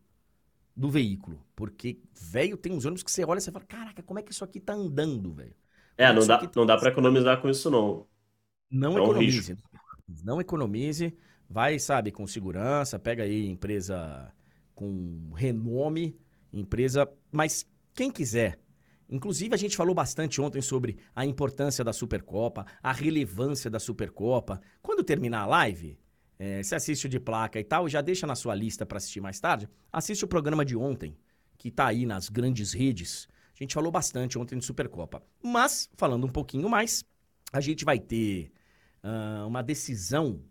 [0.76, 1.46] do veículo.
[1.56, 4.32] Porque, velho, tem uns ônibus que você olha e você fala, caraca, como é que
[4.32, 5.56] isso aqui tá andando, velho?
[5.98, 6.52] É, não dá, tá...
[6.56, 8.08] não dá para economizar com isso, não.
[8.72, 9.54] Não é economize.
[9.54, 11.18] Um não economize.
[11.50, 14.32] Vai, sabe, com segurança, pega aí empresa
[14.80, 16.18] com renome,
[16.54, 17.06] empresa.
[17.30, 18.58] Mas quem quiser.
[19.10, 24.62] Inclusive, a gente falou bastante ontem sobre a importância da Supercopa, a relevância da Supercopa.
[24.82, 26.00] Quando terminar a live,
[26.38, 29.38] é, você assiste de placa e tal, já deixa na sua lista para assistir mais
[29.38, 29.68] tarde.
[29.92, 31.18] Assiste o programa de ontem,
[31.58, 33.28] que tá aí nas grandes redes.
[33.54, 35.22] A gente falou bastante ontem de Supercopa.
[35.44, 37.04] Mas, falando um pouquinho mais,
[37.52, 38.50] a gente vai ter
[39.04, 40.42] uh, uma decisão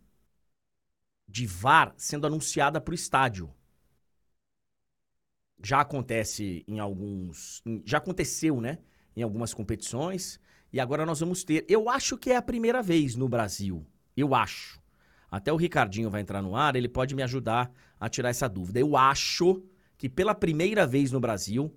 [1.27, 3.51] de VAR sendo anunciada para o estádio.
[5.62, 7.62] Já acontece em alguns.
[7.85, 8.79] Já aconteceu, né?
[9.16, 10.40] Em algumas competições.
[10.73, 11.64] E agora nós vamos ter.
[11.68, 13.87] Eu acho que é a primeira vez no Brasil.
[14.16, 14.81] Eu acho.
[15.31, 18.81] Até o Ricardinho vai entrar no ar, ele pode me ajudar a tirar essa dúvida.
[18.81, 19.62] Eu acho
[19.97, 21.75] que pela primeira vez no Brasil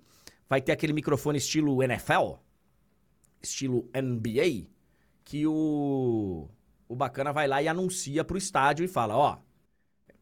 [0.47, 2.35] vai ter aquele microfone estilo NFL,
[3.41, 4.69] estilo NBA,
[5.23, 6.49] que o,
[6.87, 9.37] o bacana vai lá e anuncia pro estádio e fala: ó,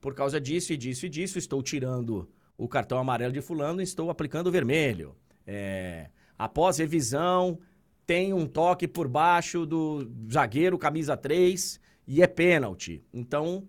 [0.02, 4.10] por causa disso e disso e disso, estou tirando o cartão amarelo de fulano estou
[4.10, 5.16] aplicando o vermelho.
[5.48, 7.58] É, após revisão,
[8.06, 13.02] tem um toque por baixo do zagueiro, camisa 3, e é pênalti.
[13.14, 13.66] Então,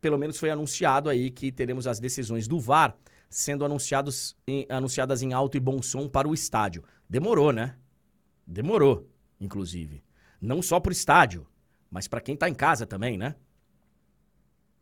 [0.00, 2.96] pelo menos foi anunciado aí que teremos as decisões do VAR
[3.28, 6.84] sendo anunciados em, anunciadas em alto e bom som para o estádio.
[7.10, 7.74] Demorou, né?
[8.46, 9.10] Demorou,
[9.40, 10.04] inclusive.
[10.40, 11.48] Não só para o estádio,
[11.90, 13.34] mas para quem está em casa também, né?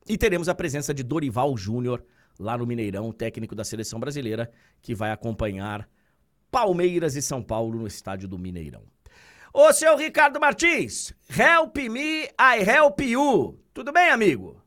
[0.07, 2.05] E teremos a presença de Dorival Júnior
[2.43, 4.51] lá no Mineirão, técnico da seleção brasileira,
[4.83, 5.89] que vai acompanhar
[6.51, 8.83] Palmeiras e São Paulo no estádio do Mineirão.
[9.55, 13.59] Ô, seu Ricardo Martins, help me, I help you.
[13.73, 14.61] Tudo bem, amigo?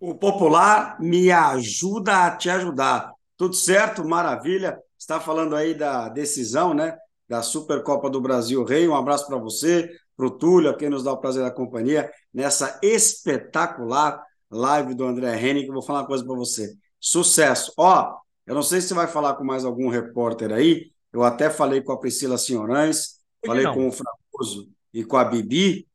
[0.00, 3.12] O popular me ajuda a te ajudar.
[3.36, 4.04] Tudo certo?
[4.04, 4.78] Maravilha.
[4.98, 6.96] Está falando aí da decisão, né?
[7.28, 8.88] Da Supercopa do Brasil Rei.
[8.88, 12.10] Um abraço para você, para o Túlio, a quem nos dá o prazer da companhia,
[12.32, 16.72] nessa espetacular live do André Henning, que eu vou falar uma coisa para você.
[17.02, 17.72] Sucesso.
[17.76, 20.92] Ó, eu não sei se você vai falar com mais algum repórter aí.
[21.12, 23.74] Eu até falei com a Priscila Senhorães, falei não.
[23.74, 25.88] com o Fragoso e com a Bibi.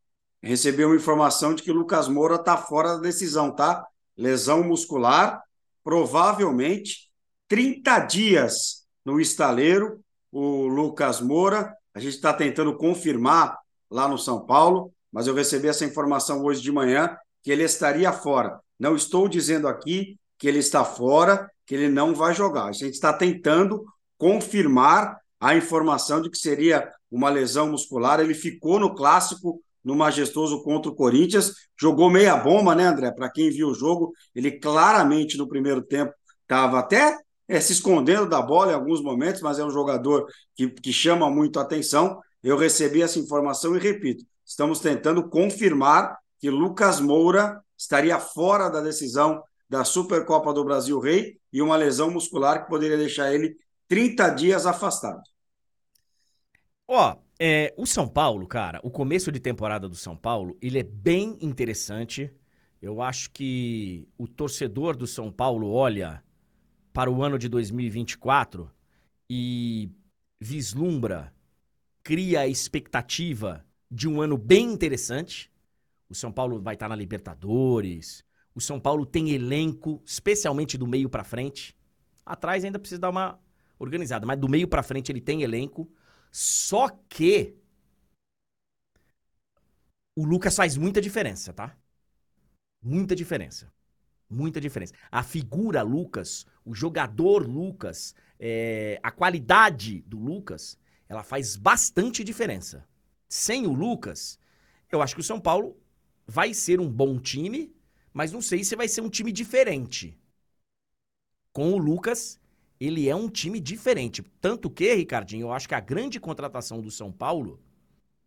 [0.43, 3.87] Recebi uma informação de que o Lucas Moura está fora da decisão, tá?
[4.17, 5.41] lesão muscular,
[5.83, 7.09] provavelmente
[7.47, 10.01] 30 dias no estaleiro.
[10.29, 13.57] O Lucas Moura, a gente está tentando confirmar
[13.89, 18.11] lá no São Paulo, mas eu recebi essa informação hoje de manhã que ele estaria
[18.11, 18.59] fora.
[18.77, 22.65] Não estou dizendo aqui que ele está fora, que ele não vai jogar.
[22.65, 23.83] A gente está tentando
[24.17, 28.19] confirmar a informação de que seria uma lesão muscular.
[28.19, 31.53] Ele ficou no clássico no majestoso contra o Corinthians.
[31.79, 33.11] Jogou meia bomba, né, André?
[33.11, 37.17] Para quem viu o jogo, ele claramente no primeiro tempo estava até
[37.47, 41.29] é, se escondendo da bola em alguns momentos, mas é um jogador que, que chama
[41.29, 42.19] muito atenção.
[42.43, 48.81] Eu recebi essa informação e repito: estamos tentando confirmar que Lucas Moura estaria fora da
[48.81, 53.57] decisão da Supercopa do Brasil Rei e uma lesão muscular que poderia deixar ele
[53.87, 55.21] 30 dias afastado.
[56.87, 60.79] Ó, oh, é, o São Paulo, cara, o começo de temporada do São Paulo, ele
[60.79, 62.31] é bem interessante.
[62.81, 66.23] Eu acho que o torcedor do São Paulo olha
[66.93, 68.71] para o ano de 2024
[69.29, 69.91] e
[70.39, 71.33] vislumbra,
[72.01, 75.51] cria a expectativa de um ano bem interessante.
[76.09, 78.23] O São Paulo vai estar na Libertadores.
[78.57, 81.77] O São Paulo tem elenco, especialmente do meio para frente.
[82.25, 83.39] Atrás ainda precisa dar uma
[83.77, 85.87] organizada, mas do meio para frente ele tem elenco.
[86.31, 87.55] Só que
[90.15, 91.77] o Lucas faz muita diferença, tá?
[92.81, 93.71] Muita diferença.
[94.27, 94.95] Muita diferença.
[95.11, 102.83] A figura Lucas, o jogador Lucas, é, a qualidade do Lucas, ela faz bastante diferença.
[103.29, 104.39] Sem o Lucas,
[104.91, 105.79] eu acho que o São Paulo
[106.25, 107.76] vai ser um bom time,
[108.17, 110.19] mas não sei se vai ser um time diferente.
[111.53, 112.39] Com o Lucas,
[112.79, 114.23] ele é um time diferente.
[114.41, 117.59] Tanto que, Ricardinho, eu acho que a grande contratação do São Paulo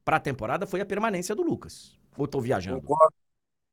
[0.05, 1.99] para a temporada foi a permanência do Lucas.
[2.17, 2.83] Ou estou viajando?
[2.83, 3.15] Concordo,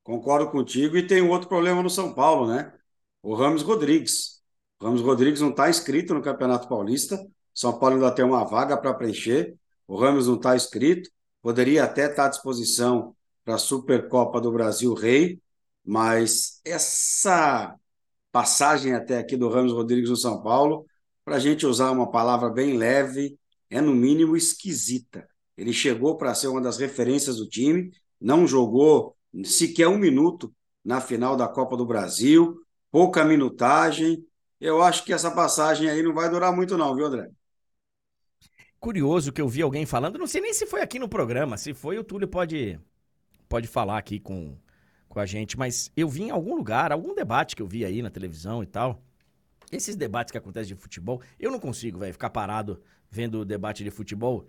[0.04, 0.98] concordo contigo.
[0.98, 2.74] E tem outro problema no São Paulo, né?
[3.22, 4.42] O Ramos Rodrigues.
[4.80, 7.24] O Ramos Rodrigues não está inscrito no Campeonato Paulista.
[7.54, 9.56] São Paulo ainda tem uma vaga para preencher.
[9.88, 11.12] O Ramos não está inscrito.
[11.44, 13.16] Poderia até estar tá à disposição
[13.46, 15.40] para a Supercopa do Brasil Rei,
[15.88, 17.74] mas essa
[18.30, 20.86] passagem até aqui do Ramos Rodrigues no São Paulo,
[21.24, 25.26] para a gente usar uma palavra bem leve, é no mínimo esquisita.
[25.58, 29.16] Ele chegou para ser uma das referências do time, não jogou
[29.46, 32.62] sequer um minuto na final da Copa do Brasil,
[32.92, 34.26] pouca minutagem.
[34.60, 37.30] Eu acho que essa passagem aí não vai durar muito, não, viu, André?
[38.78, 41.74] Curioso que eu vi alguém falando, não sei nem se foi aqui no programa, se
[41.74, 42.78] foi, o Túlio pode,
[43.50, 44.56] pode falar aqui com,
[45.18, 48.04] com a gente, mas eu vi em algum lugar, algum debate que eu vi aí
[48.04, 49.02] na televisão e tal.
[49.72, 53.84] Esses debates que acontecem de futebol, eu não consigo, velho, ficar parado vendo o debate
[53.84, 54.46] de futebol.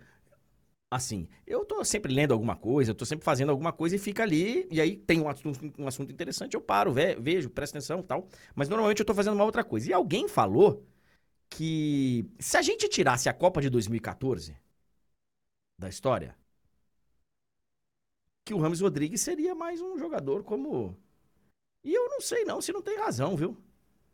[0.91, 4.21] Assim, eu tô sempre lendo alguma coisa, eu tô sempre fazendo alguma coisa e fica
[4.21, 8.03] ali, e aí tem um assunto, um assunto interessante, eu paro, ve vejo, presto atenção
[8.03, 8.27] tal.
[8.53, 9.89] Mas normalmente eu tô fazendo uma outra coisa.
[9.89, 10.85] E alguém falou
[11.49, 14.55] que se a gente tirasse a Copa de 2014
[15.79, 16.35] da história,
[18.49, 20.97] que o Ramos Rodrigues seria mais um jogador como.
[21.83, 23.55] E eu não sei não se não tem razão, viu?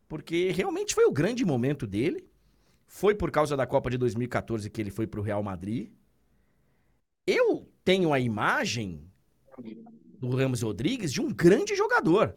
[0.09, 2.27] Porque realmente foi o grande momento dele.
[2.85, 5.89] Foi por causa da Copa de 2014 que ele foi pro Real Madrid.
[7.25, 9.09] Eu tenho a imagem
[10.19, 12.35] do Ramos Rodrigues de um grande jogador.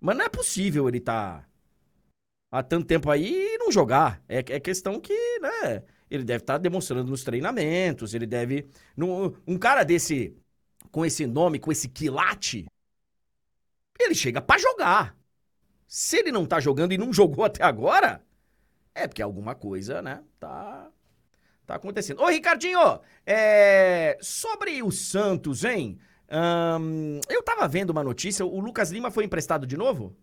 [0.00, 1.48] Mas não é possível ele estar tá
[2.50, 4.24] há tanto tempo aí e não jogar.
[4.26, 5.82] É, é questão que, né?
[6.10, 8.66] Ele deve estar tá demonstrando nos treinamentos, ele deve.
[9.46, 10.34] um cara desse
[10.90, 12.66] com esse nome, com esse quilate,
[13.98, 15.16] ele chega para jogar.
[15.86, 18.22] Se ele não tá jogando e não jogou até agora,
[18.94, 20.90] é porque alguma coisa, né, tá,
[21.66, 22.22] tá acontecendo.
[22.22, 24.18] Ô, Ricardinho, é...
[24.20, 25.98] sobre o Santos, hein?
[27.28, 30.16] eu tava vendo uma notícia, o Lucas Lima foi emprestado de novo?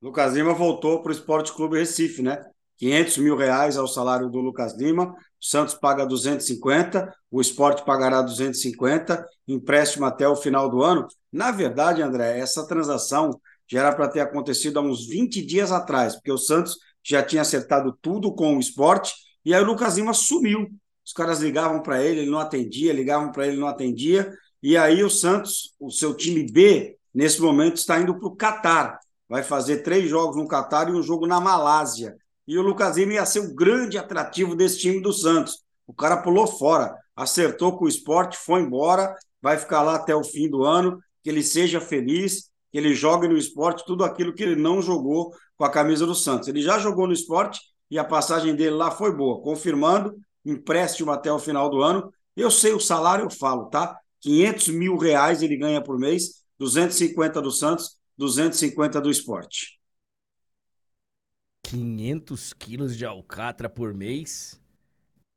[0.00, 2.50] Lucas Lima voltou pro Esporte Clube Recife, né?
[2.82, 8.20] 500 mil reais ao salário do Lucas Lima, o Santos paga 250, o esporte pagará
[8.20, 11.06] 250, empréstimo até o final do ano.
[11.32, 16.16] Na verdade, André, essa transação já era para ter acontecido há uns 20 dias atrás,
[16.16, 19.14] porque o Santos já tinha acertado tudo com o esporte,
[19.44, 20.66] e aí o Lucas Lima sumiu.
[21.06, 25.04] Os caras ligavam para ele, ele não atendia, ligavam para ele, não atendia, e aí
[25.04, 28.98] o Santos, o seu time B, nesse momento está indo para o Catar.
[29.28, 32.16] vai fazer três jogos no Catar e um jogo na Malásia.
[32.52, 35.62] E o Lucas Lima ia ser o grande atrativo desse time do Santos.
[35.86, 40.22] O cara pulou fora, acertou com o esporte, foi embora, vai ficar lá até o
[40.22, 44.42] fim do ano, que ele seja feliz, que ele jogue no esporte tudo aquilo que
[44.42, 46.46] ele não jogou com a camisa do Santos.
[46.46, 47.58] Ele já jogou no esporte
[47.90, 52.12] e a passagem dele lá foi boa, confirmando empréstimo até o final do ano.
[52.36, 53.96] Eu sei o salário, eu falo, tá?
[54.20, 59.80] 500 mil reais ele ganha por mês, 250 do Santos, 250 do esporte.
[61.62, 64.60] 500 quilos de alcatra por mês?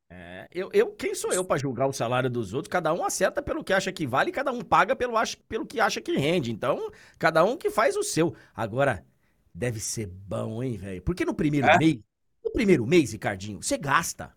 [0.09, 2.71] É, eu, eu, quem sou eu para julgar o salário dos outros?
[2.71, 5.13] Cada um acerta pelo que acha que vale, cada um paga pelo,
[5.47, 6.51] pelo que acha que rende.
[6.51, 8.35] Então, cada um que faz o seu.
[8.53, 9.05] Agora,
[9.53, 11.01] deve ser bom, hein, velho?
[11.01, 11.77] Porque no primeiro é?
[11.77, 11.99] mês,
[12.43, 14.33] no primeiro mês, Ricardinho, você gasta.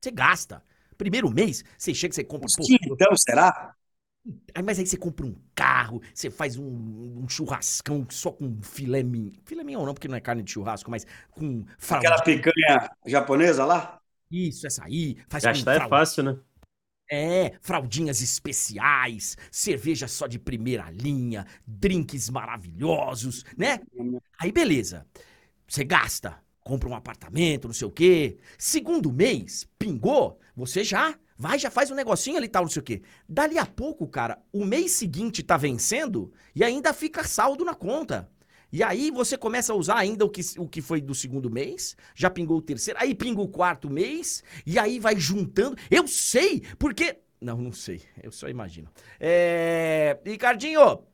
[0.00, 0.62] Você gasta.
[0.96, 2.46] Primeiro mês, você chega, você compra.
[2.56, 3.74] Pô, então, será?
[4.54, 9.02] Aí, mas aí você compra um carro, você faz um, um churrascão só com filé
[9.02, 9.32] mignon.
[9.44, 12.14] Filé mignon não, porque não é carne de churrasco, mas com fraldinha.
[12.14, 14.00] Aquela picanha japonesa lá?
[14.30, 15.16] Isso, essa aí.
[15.28, 16.38] Faz Gastar é fácil, né?
[17.10, 23.78] É, fraldinhas especiais, cerveja só de primeira linha, drinks maravilhosos, né?
[24.38, 25.06] Aí beleza.
[25.68, 28.38] Você gasta, compra um apartamento, não sei o quê.
[28.58, 32.84] Segundo mês, pingou, você já Vai, já faz um negocinho ali, tal, não sei o
[32.84, 33.02] quê.
[33.28, 38.30] Dali a pouco, cara, o mês seguinte tá vencendo e ainda fica saldo na conta.
[38.72, 41.96] E aí você começa a usar ainda o que, o que foi do segundo mês,
[42.14, 45.76] já pingou o terceiro, aí pinga o quarto mês, e aí vai juntando.
[45.90, 47.18] Eu sei, porque.
[47.40, 48.88] Não, não sei, eu só imagino.
[49.20, 50.18] É.
[50.24, 51.04] Ricardinho,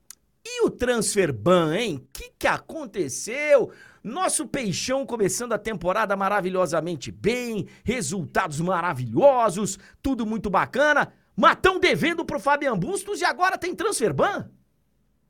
[0.44, 1.96] e o transfer ban, hein?
[1.96, 3.70] O que, que aconteceu?
[4.02, 11.12] Nosso Peixão começando a temporada maravilhosamente bem, resultados maravilhosos, tudo muito bacana.
[11.36, 14.50] Matão devendo pro Fabian Bustos e agora tem transfer ban?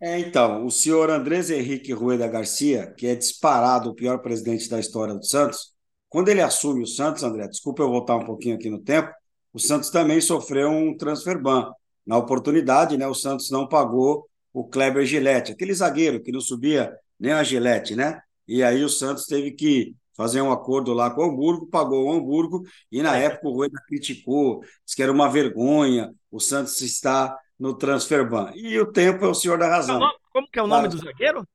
[0.00, 4.80] É, então, o senhor Andrés Henrique Rueda Garcia, que é disparado o pior presidente da
[4.80, 5.74] história do Santos,
[6.08, 9.12] quando ele assume o Santos, André, desculpa eu voltar um pouquinho aqui no tempo,
[9.52, 11.70] o Santos também sofreu um transfer ban.
[12.06, 16.96] Na oportunidade, né, o Santos não pagou o Kleber Gillette, aquele zagueiro que não subia
[17.18, 18.20] nem a Gillette, né?
[18.46, 22.12] E aí o Santos teve que fazer um acordo lá com o Hamburgo, pagou o
[22.12, 23.24] Hamburgo, e na é.
[23.24, 28.50] época o Rueda criticou, disse que era uma vergonha, o Santos está no transfer ban.
[28.54, 30.00] E o tempo é o senhor da razão.
[30.32, 31.46] Como que é o nome do zagueiro?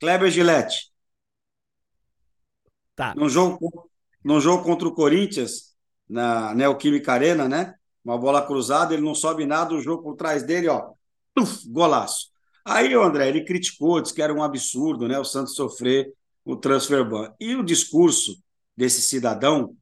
[0.00, 0.92] Kleber Gillette.
[2.94, 3.14] Tá.
[3.14, 3.90] Num jogo,
[4.22, 5.74] num jogo contra o Corinthians,
[6.08, 7.74] na Neoquímica Arena, né?
[8.04, 10.92] Uma bola cruzada, ele não sobe nada, o jogo por trás dele, ó,
[11.68, 12.28] golaço.
[12.64, 15.18] Aí o André, ele criticou, disse que era um absurdo, né?
[15.18, 16.12] O Santos sofrer
[16.44, 17.32] o transfer ban.
[17.40, 18.36] E o discurso
[18.76, 19.76] desse cidadão,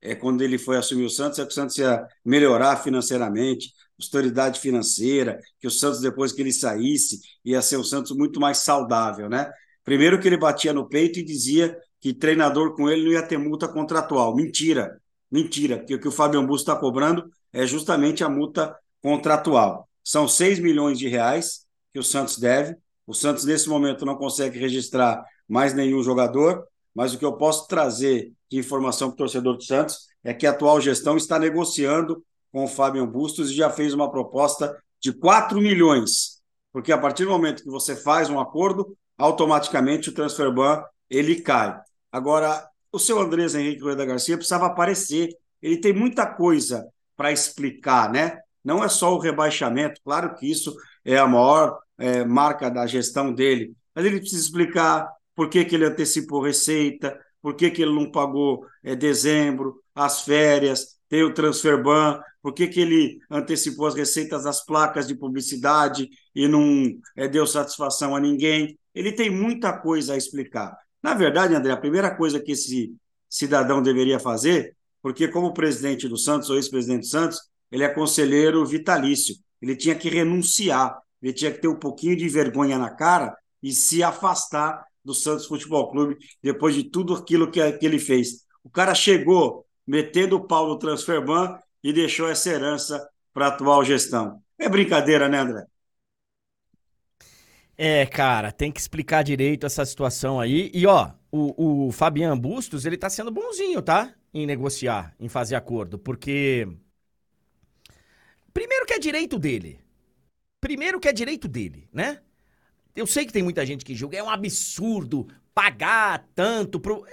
[0.00, 4.60] é, quando ele foi assumir o Santos, é que o Santos ia melhorar financeiramente, autoridade
[4.60, 9.28] financeira, que o Santos, depois que ele saísse, ia ser um Santos muito mais saudável,
[9.28, 9.50] né?
[9.84, 13.38] Primeiro que ele batia no peito e dizia que treinador com ele não ia ter
[13.38, 14.34] multa contratual.
[14.34, 15.00] Mentira,
[15.30, 19.88] mentira, porque o que o Fábio Augusto está cobrando é justamente a multa contratual.
[20.06, 22.76] São 6 milhões de reais que o Santos deve.
[23.04, 27.66] O Santos, nesse momento, não consegue registrar mais nenhum jogador, mas o que eu posso
[27.66, 32.24] trazer de informação para o torcedor do Santos é que a atual gestão está negociando
[32.52, 36.40] com o Fábio Bustos e já fez uma proposta de 4 milhões,
[36.72, 41.40] porque a partir do momento que você faz um acordo, automaticamente o transfer ban ele
[41.40, 41.76] cai.
[42.12, 46.86] Agora, o seu Andrés Henrique Rueda Garcia precisava aparecer, ele tem muita coisa
[47.16, 48.38] para explicar, né?
[48.66, 53.32] Não é só o rebaixamento, claro que isso é a maior é, marca da gestão
[53.32, 57.94] dele, mas ele precisa explicar por que, que ele antecipou receita, por que, que ele
[57.94, 63.86] não pagou é, dezembro, as férias, tem o transfer ban, por que, que ele antecipou
[63.86, 68.76] as receitas das placas de publicidade e não é, deu satisfação a ninguém.
[68.92, 70.76] Ele tem muita coisa a explicar.
[71.00, 72.92] Na verdade, André, a primeira coisa que esse
[73.28, 77.38] cidadão deveria fazer, porque como presidente do Santos, ou ex-presidente do Santos,
[77.70, 82.28] ele é conselheiro vitalício, ele tinha que renunciar, ele tinha que ter um pouquinho de
[82.28, 87.72] vergonha na cara e se afastar do Santos Futebol Clube depois de tudo aquilo que,
[87.72, 88.44] que ele fez.
[88.62, 93.48] O cara chegou metendo o pau no transfer ban e deixou essa herança para a
[93.48, 94.42] atual gestão.
[94.58, 95.64] É brincadeira, né, André?
[97.78, 100.70] É, cara, tem que explicar direito essa situação aí.
[100.72, 104.14] E, ó, o, o Fabian Bustos, ele tá sendo bonzinho, tá?
[104.32, 106.66] Em negociar, em fazer acordo, porque.
[108.56, 109.78] Primeiro que é direito dele.
[110.58, 112.20] Primeiro que é direito dele, né?
[112.94, 117.06] Eu sei que tem muita gente que julga, é um absurdo pagar tanto pro.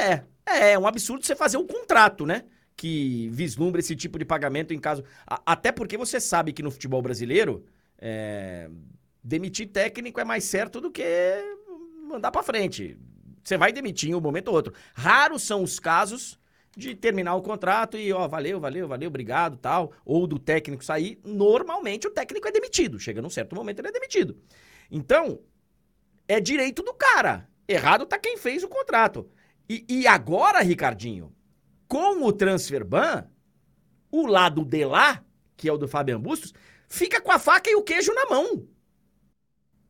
[0.00, 2.42] É, é, é um absurdo você fazer um contrato, né?
[2.76, 5.04] que vislumbra esse tipo de pagamento em caso.
[5.46, 7.64] até porque você sabe que no futebol brasileiro,
[7.96, 8.68] é,
[9.22, 11.04] demitir técnico é mais certo do que
[12.08, 12.98] mandar para frente.
[13.44, 14.74] Você vai demitir em um momento ou outro.
[14.94, 16.40] Raros são os casos
[16.76, 21.20] de terminar o contrato e, ó, valeu, valeu, valeu, obrigado, tal, ou do técnico sair.
[21.24, 22.98] Normalmente o técnico é demitido.
[22.98, 24.36] Chega num certo momento ele é demitido.
[24.90, 25.40] Então,
[26.26, 27.48] é direito do cara.
[27.68, 29.28] Errado tá quem fez o contrato.
[29.68, 31.34] E, e agora, Ricardinho,
[31.86, 33.26] com o transfer ban,
[34.10, 35.22] o lado de lá,
[35.56, 36.52] que é o do Fabian Bustos,
[36.88, 38.66] fica com a faca e o queijo na mão.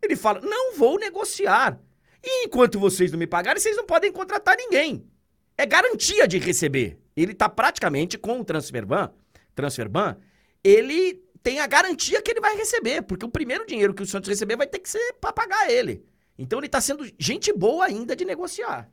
[0.03, 1.80] Ele fala: não vou negociar.
[2.22, 5.09] E enquanto vocês não me pagarem, vocês não podem contratar ninguém.
[5.57, 6.98] É garantia de receber.
[7.16, 9.11] Ele está praticamente com o transfer ban,
[9.55, 10.16] transfer ban,
[10.64, 14.28] ele tem a garantia que ele vai receber, porque o primeiro dinheiro que o Santos
[14.28, 16.05] receber vai ter que ser para pagar ele.
[16.38, 18.90] Então ele está sendo gente boa ainda de negociar.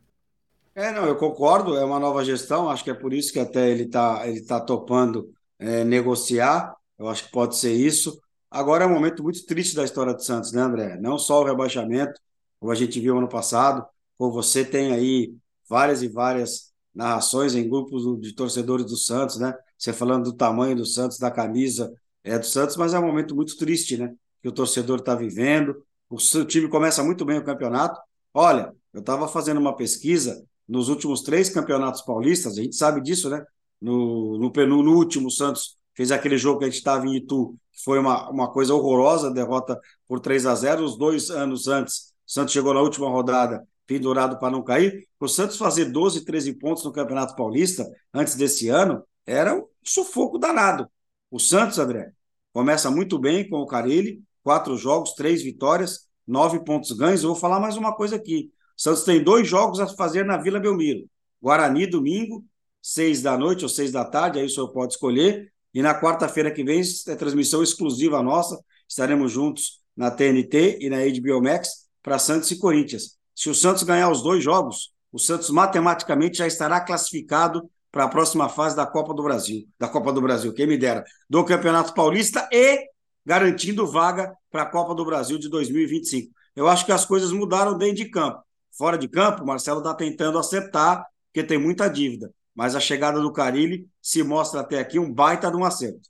[0.75, 3.69] É, não, eu concordo, é uma nova gestão, acho que é por isso que até
[3.69, 8.19] ele está ele tá topando é, negociar, eu acho que pode ser isso.
[8.49, 10.97] Agora é um momento muito triste da história do Santos, né, André?
[10.99, 12.19] Não só o rebaixamento,
[12.59, 13.85] como a gente viu ano passado,
[14.17, 15.33] ou você tem aí
[15.69, 19.53] várias e várias narrações em grupos de torcedores do Santos, né?
[19.77, 21.93] Você falando do tamanho do Santos, da camisa
[22.23, 24.13] é do Santos, mas é um momento muito triste, né?
[24.41, 25.81] Que o torcedor está vivendo.
[26.09, 27.99] O seu time começa muito bem o campeonato.
[28.33, 33.29] Olha, eu estava fazendo uma pesquisa nos últimos três campeonatos paulistas, a gente sabe disso,
[33.29, 33.43] né?
[33.81, 37.55] No, no, no último, o Santos fez aquele jogo que a gente estava em Itu,
[37.71, 42.13] que foi uma, uma coisa horrorosa, derrota por 3 a 0 Os dois anos antes,
[42.27, 45.07] o Santos chegou na última rodada pendurado para não cair.
[45.19, 50.37] O Santos fazer 12, 13 pontos no Campeonato Paulista antes desse ano era um sufoco
[50.37, 50.87] danado.
[51.31, 52.11] O Santos, André,
[52.53, 57.23] começa muito bem com o Carilli, quatro jogos, três vitórias, nove pontos ganhos.
[57.23, 58.51] Eu vou falar mais uma coisa aqui.
[58.77, 61.09] O Santos tem dois jogos a fazer na Vila Belmiro.
[61.41, 62.45] Guarani, domingo,
[62.79, 65.51] seis da noite ou seis da tarde, aí o senhor pode escolher.
[65.73, 68.63] E na quarta-feira que vem é transmissão exclusiva nossa.
[68.87, 73.18] Estaremos juntos na TNT e na HBO Max para Santos e Corinthians.
[73.39, 78.09] Se o Santos ganhar os dois jogos, o Santos matematicamente já estará classificado para a
[78.09, 81.93] próxima fase da Copa do Brasil, da Copa do Brasil, quem me dera, do Campeonato
[81.93, 82.85] Paulista e
[83.25, 86.33] garantindo vaga para a Copa do Brasil de 2025.
[86.53, 88.43] Eu acho que as coisas mudaram dentro de campo.
[88.77, 92.33] Fora de campo, o Marcelo está tentando acertar, porque tem muita dívida.
[92.53, 96.09] Mas a chegada do Carilli se mostra até aqui um baita de um acerto.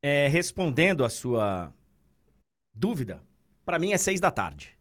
[0.00, 1.72] É, respondendo a sua
[2.72, 3.20] dúvida,
[3.64, 4.75] para mim é seis da tarde.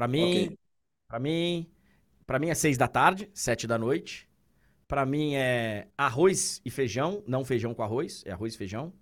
[0.00, 0.58] Para mim, okay.
[1.06, 1.70] para mim,
[2.26, 4.26] para mim é seis da tarde, sete da noite.
[4.88, 8.94] Para mim é arroz e feijão, não feijão com arroz, é arroz e feijão.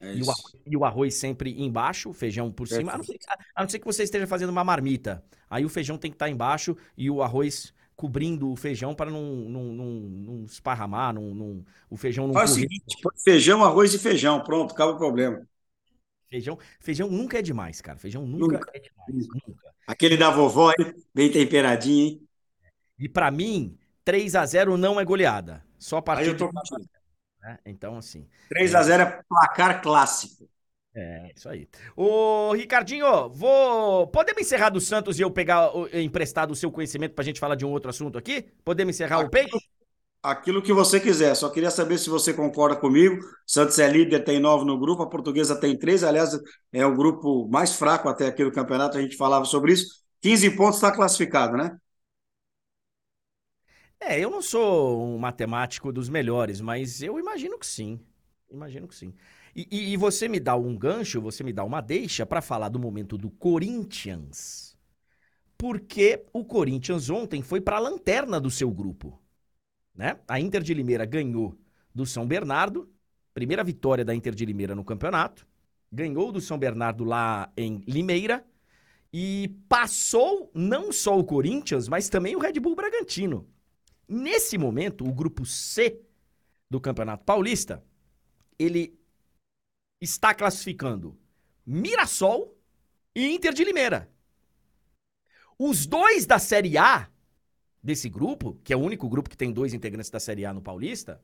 [0.00, 2.92] É e, o arroz, e, o arroz, sempre embaixo, feijão por cima.
[2.92, 3.18] A não, ser,
[3.54, 5.22] a não, ser, que você esteja fazendo uma marmita.
[5.50, 9.10] Aí o feijão tem que estar tá embaixo e o arroz cobrindo o feijão para
[9.10, 13.92] não, não, não, não esparramar, não, não, o feijão não Faz o seguinte, feijão, arroz
[13.92, 15.46] e feijão, pronto, acaba o problema.
[16.28, 17.98] Feijão, feijão nunca é demais, cara.
[17.98, 18.70] Feijão nunca, nunca.
[18.74, 19.74] é demais, nunca.
[19.86, 20.94] Aquele da vovó, hein?
[21.14, 22.28] bem temperadinho, hein?
[22.98, 25.64] E para mim, 3 a 0 não é goleada.
[25.78, 26.88] Só a partir Aí eu tô de...
[27.40, 27.58] né?
[27.64, 28.28] Então, assim.
[28.48, 30.48] 3 a 0 é placar clássico.
[30.94, 31.68] É, isso aí.
[31.96, 34.08] Ô, Ricardinho, vou.
[34.08, 37.64] Podemos encerrar do Santos e eu pegar emprestado o seu conhecimento pra gente falar de
[37.64, 38.42] um outro assunto aqui?
[38.64, 39.58] Podemos encerrar aquilo, o peito?
[40.28, 41.34] Aquilo que você quiser.
[41.34, 43.18] Só queria saber se você concorda comigo.
[43.46, 46.04] Santos é líder, tem nove no grupo, a portuguesa tem três.
[46.04, 46.38] Aliás,
[46.72, 49.86] é o grupo mais fraco até aqui do campeonato, a gente falava sobre isso.
[50.20, 51.74] 15 pontos está classificado, né?
[54.00, 58.00] É, eu não sou um matemático dos melhores, mas eu imagino que sim.
[58.50, 59.14] Imagino que sim.
[59.54, 62.68] E, e, e você me dá um gancho, você me dá uma deixa para falar
[62.68, 64.76] do momento do Corinthians.
[65.58, 69.20] Porque o Corinthians ontem foi para a lanterna do seu grupo.
[69.98, 70.16] Né?
[70.28, 71.58] A Inter de Limeira ganhou
[71.92, 72.88] do São Bernardo,
[73.34, 75.44] primeira vitória da Inter de Limeira no campeonato.
[75.90, 78.46] Ganhou do São Bernardo lá em Limeira
[79.12, 83.48] e passou não só o Corinthians, mas também o Red Bull Bragantino.
[84.06, 86.00] Nesse momento, o grupo C
[86.70, 87.82] do Campeonato Paulista,
[88.56, 88.96] ele
[90.00, 91.18] está classificando
[91.66, 92.56] Mirassol
[93.16, 94.08] e Inter de Limeira.
[95.58, 97.10] Os dois da Série A
[97.88, 100.60] desse grupo, que é o único grupo que tem dois integrantes da Série A no
[100.60, 101.22] Paulista,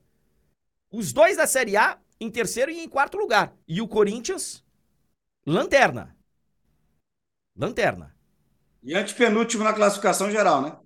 [0.91, 3.55] os dois da Série A em terceiro e em quarto lugar.
[3.69, 4.65] E o Corinthians,
[5.47, 6.17] lanterna.
[7.55, 8.15] Lanterna.
[8.83, 10.79] E antepenúltimo na classificação geral, né?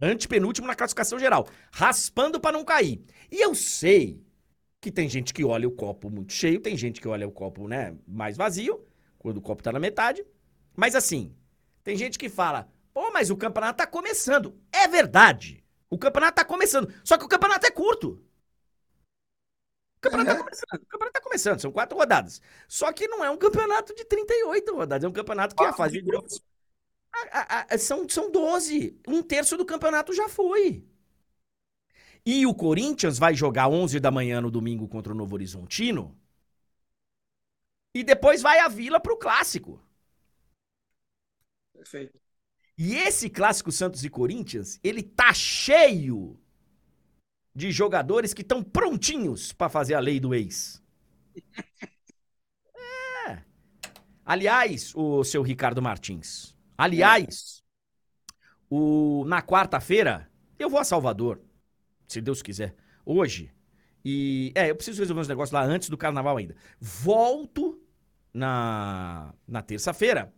[0.00, 1.46] Antepenúltimo na classificação geral.
[1.70, 3.04] Raspando para não cair.
[3.30, 4.24] E eu sei
[4.80, 7.68] que tem gente que olha o copo muito cheio, tem gente que olha o copo,
[7.68, 8.86] né, mais vazio,
[9.18, 10.24] quando o copo tá na metade.
[10.74, 11.34] Mas assim,
[11.84, 14.60] tem gente que fala: "Pô, mas o campeonato tá começando".
[14.72, 15.64] É verdade.
[15.88, 16.92] O campeonato tá começando.
[17.04, 18.20] Só que o campeonato é curto.
[19.98, 20.36] O campeonato, tá é.
[20.36, 22.40] tá começando, o campeonato tá começando, são quatro rodadas.
[22.66, 25.72] Só que não é um campeonato de 38 rodadas, é um campenato que é a
[25.72, 26.42] fase de grupos.
[27.32, 29.00] A, a, a, são, são 12.
[29.06, 30.84] Um terço do campeonato já foi.
[32.24, 36.16] E o Corinthians vai jogar 11 da manhã no domingo contra o Novo Horizontino.
[37.94, 39.78] E depois vai à Vila pro clássico.
[41.72, 42.18] Perfeito.
[42.78, 46.38] E esse clássico Santos e Corinthians, ele tá cheio
[47.52, 50.80] de jogadores que estão prontinhos para fazer a lei do ex.
[53.26, 53.42] É.
[54.24, 56.56] Aliás, o seu Ricardo Martins.
[56.78, 57.64] Aliás,
[58.70, 61.42] o, na quarta-feira, eu vou a Salvador,
[62.06, 62.74] se Deus quiser.
[63.04, 63.52] Hoje.
[64.04, 64.52] E.
[64.54, 66.54] É, eu preciso resolver uns negócios lá antes do carnaval ainda.
[66.80, 67.82] Volto
[68.32, 70.32] na, na terça-feira,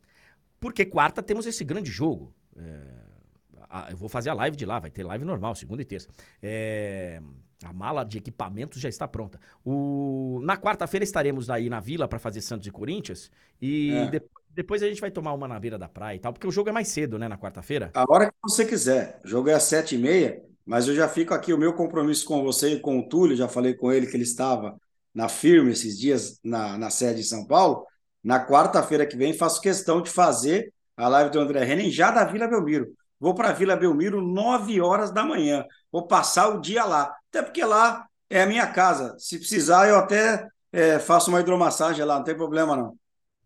[0.61, 2.33] porque quarta temos esse grande jogo.
[2.57, 6.09] É, eu vou fazer a live de lá, vai ter live normal, segunda e terça.
[6.43, 7.21] É,
[7.65, 9.39] a mala de equipamentos já está pronta.
[9.65, 13.31] O, na quarta-feira estaremos aí na Vila para fazer Santos e Corinthians.
[13.61, 14.07] E É.
[14.07, 16.51] de- depois a gente vai tomar uma na beira da praia e tal, porque o
[16.51, 17.91] jogo é mais cedo, né, na quarta-feira.
[17.95, 19.21] A hora que você quiser.
[19.25, 22.25] O jogo é às sete e meia, mas eu já fico aqui, o meu compromisso
[22.27, 24.77] com você e com o Túlio, já falei com ele que ele estava
[25.15, 27.87] na firme esses dias na, na sede em São Paulo.
[28.23, 32.25] Na quarta-feira que vem, faço questão de fazer a live do André Henning já da
[32.25, 32.95] Vila Belmiro.
[33.19, 35.65] Vou para a Vila Belmiro nove horas da manhã.
[35.91, 37.15] Vou passar o dia lá.
[37.31, 39.17] Até porque lá é a minha casa.
[39.19, 42.97] Se precisar, eu até é, faço uma hidromassagem lá, não tem problema não.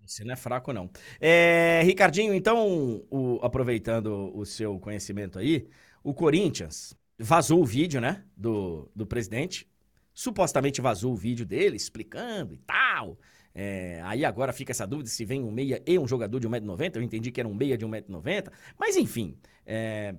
[0.07, 0.91] Você não é fraco, não.
[1.21, 5.67] É, Ricardinho, então, o- aproveitando o seu conhecimento aí,
[6.03, 9.67] o Corinthians vazou o vídeo, né, do, do presidente.
[10.13, 13.19] Supostamente vazou o vídeo dele explicando e tal.
[13.55, 16.97] É, aí agora fica essa dúvida se vem um meia e um jogador de 1,90m.
[16.97, 18.53] Eu entendi que era um meia de 1,90m.
[18.79, 20.15] Mas enfim, é,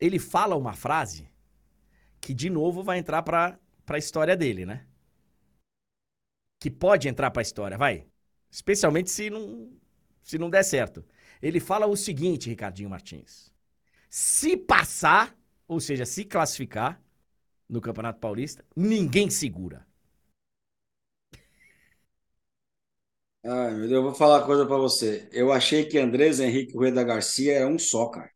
[0.00, 1.28] ele fala uma frase
[2.20, 4.86] que de novo vai entrar pra, pra história dele, né?
[6.58, 8.06] Que pode entrar pra história, vai.
[8.50, 9.70] Especialmente se não,
[10.22, 11.04] se não der certo.
[11.40, 13.52] Ele fala o seguinte, Ricardinho Martins.
[14.08, 15.36] Se passar,
[15.68, 17.00] ou seja, se classificar
[17.68, 19.86] no Campeonato Paulista, ninguém segura.
[23.42, 25.28] Ai, meu Deus, eu vou falar uma coisa para você.
[25.32, 28.30] Eu achei que Andrés Henrique Rueda Garcia era um só, cara.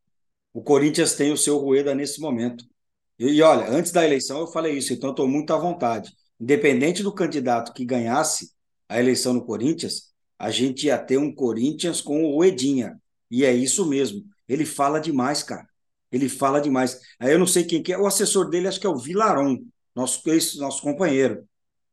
[0.52, 2.64] O Corinthians tem o seu Rueda nesse momento.
[3.18, 6.12] E, e olha, antes da eleição eu falei isso, então estou muito à vontade.
[6.40, 8.52] Independente do candidato que ganhasse
[8.88, 13.00] a eleição no Corinthians, a gente ia ter um Corinthians com o Ruedinha.
[13.30, 14.24] E é isso mesmo.
[14.48, 15.66] Ele fala demais, cara.
[16.12, 17.00] Ele fala demais.
[17.18, 17.98] Aí eu não sei quem que é.
[17.98, 19.58] O assessor dele, acho que é o Vilaron,
[19.94, 20.22] nosso,
[20.58, 21.46] nosso companheiro.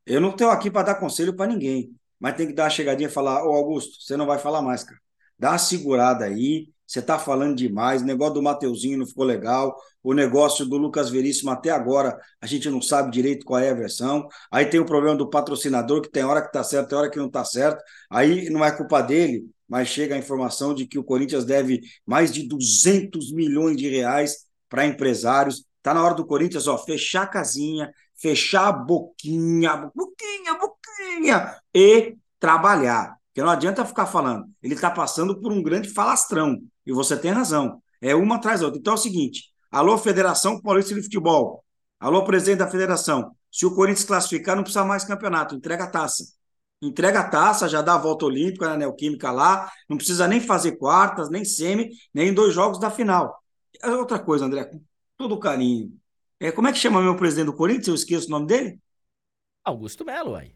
[0.06, 3.08] Eu não estou aqui para dar conselho para ninguém mas tem que dar uma chegadinha
[3.08, 5.00] e falar, ô Augusto, você não vai falar mais, cara.
[5.36, 9.74] Dá uma segurada aí, você tá falando demais, o negócio do Mateuzinho não ficou legal,
[10.04, 13.74] o negócio do Lucas Veríssimo até agora, a gente não sabe direito qual é a
[13.74, 17.10] versão, aí tem o problema do patrocinador, que tem hora que tá certo, tem hora
[17.10, 20.98] que não tá certo, aí não é culpa dele, mas chega a informação de que
[20.98, 26.24] o Corinthians deve mais de 200 milhões de reais para empresários, tá na hora do
[26.24, 27.90] Corinthians, ó, fechar a casinha,
[28.22, 33.16] fechar a boquinha, boquinha, boquinha, e trabalhar.
[33.26, 34.46] Porque não adianta ficar falando.
[34.62, 36.62] Ele está passando por um grande falastrão.
[36.86, 37.82] E você tem razão.
[38.00, 38.78] É uma atrás da outra.
[38.78, 41.64] Então é o seguinte: alô, Federação Paulista de Futebol.
[41.98, 43.34] Alô, presidente da federação.
[43.50, 45.54] Se o Corinthians classificar, não precisa mais campeonato.
[45.54, 46.24] Entrega a taça.
[46.80, 49.70] Entrega a taça, já dá a volta olímpica na Neoquímica lá.
[49.88, 53.40] Não precisa nem fazer quartas, nem semi, nem dois jogos da final.
[53.82, 54.80] É Outra coisa, André, com
[55.16, 56.01] todo carinho.
[56.42, 57.86] É, como é que chama meu presidente do Corinthians?
[57.86, 58.80] Eu esqueço o nome dele.
[59.62, 60.52] Augusto Melo, aí.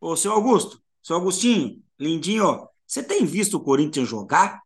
[0.00, 4.60] Ô, seu Augusto, seu Augustinho, lindinho, ó, você tem visto o Corinthians jogar?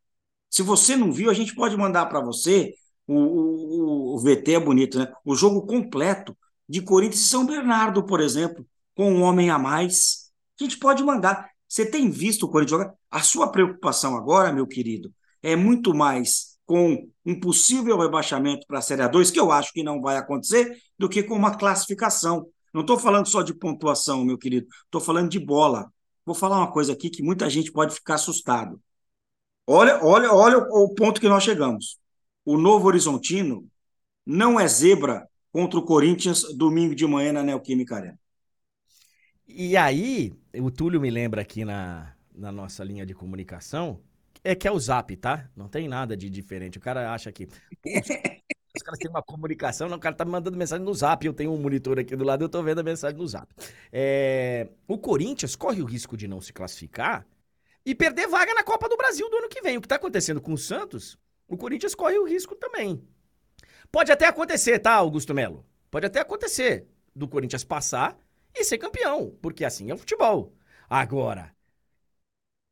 [0.48, 2.72] Se você não viu, a gente pode mandar para você
[3.07, 5.12] o, o, o VT é bonito, né?
[5.22, 6.34] O jogo completo
[6.66, 10.30] de Corinthians e São Bernardo, por exemplo, com um homem a mais.
[10.59, 11.50] A gente pode mandar.
[11.68, 12.94] Você tem visto o Corinthians jogar?
[13.11, 18.82] A sua preocupação agora, meu querido, é muito mais com um possível rebaixamento para a
[18.82, 22.48] Série A2, que eu acho que não vai acontecer, do que com uma classificação.
[22.74, 25.90] Não estou falando só de pontuação, meu querido, estou falando de bola.
[26.26, 28.80] Vou falar uma coisa aqui que muita gente pode ficar assustado.
[29.66, 31.98] Olha, olha, olha o, ponto que nós chegamos.
[32.44, 33.66] O Novo Horizontino
[34.24, 38.18] não é zebra contra o Corinthians domingo de manhã na Neoquímica Arena.
[39.48, 44.00] E aí, o Túlio me lembra aqui na, na nossa linha de comunicação,
[44.47, 45.51] é que é o Zap, tá?
[45.57, 46.78] Não tem nada de diferente.
[46.78, 47.49] O cara acha que.
[48.76, 51.26] os caras têm uma comunicação, não, o cara tá me mandando mensagem no Zap.
[51.26, 53.53] Eu tenho um monitor aqui do lado, eu tô vendo a mensagem no Zap.
[53.92, 57.26] É, o Corinthians corre o risco de não se classificar
[57.84, 59.76] e perder vaga na Copa do Brasil do ano que vem.
[59.76, 61.18] O que tá acontecendo com o Santos,
[61.49, 63.03] o Corinthians corre o risco também.
[63.90, 65.64] Pode até acontecer, tá, Augusto Melo?
[65.90, 68.16] Pode até acontecer do Corinthians passar
[68.55, 70.53] e ser campeão, porque assim é o futebol.
[70.88, 71.55] Agora,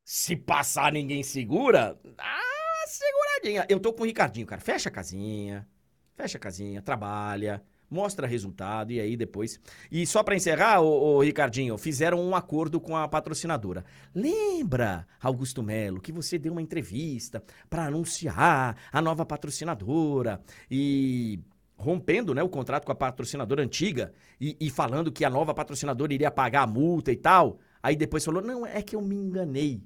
[0.04, 3.66] se passar ninguém segura, ah, seguradinha.
[3.68, 4.60] Eu tô com o Ricardinho, cara.
[4.60, 5.66] Fecha a casinha,
[6.14, 9.58] fecha a casinha, trabalha, mostra resultado e aí depois.
[9.90, 13.84] E só para encerrar, o, Ricardinho, fizeram um acordo com a patrocinadora.
[14.14, 21.40] Lembra, Augusto Melo, que você deu uma entrevista para anunciar a nova patrocinadora e
[21.76, 26.14] rompendo né, o contrato com a patrocinadora antiga e, e, falando que a nova patrocinadora
[26.14, 27.58] iria pagar a multa e tal.
[27.82, 29.82] Aí depois falou: não, é que eu me enganei.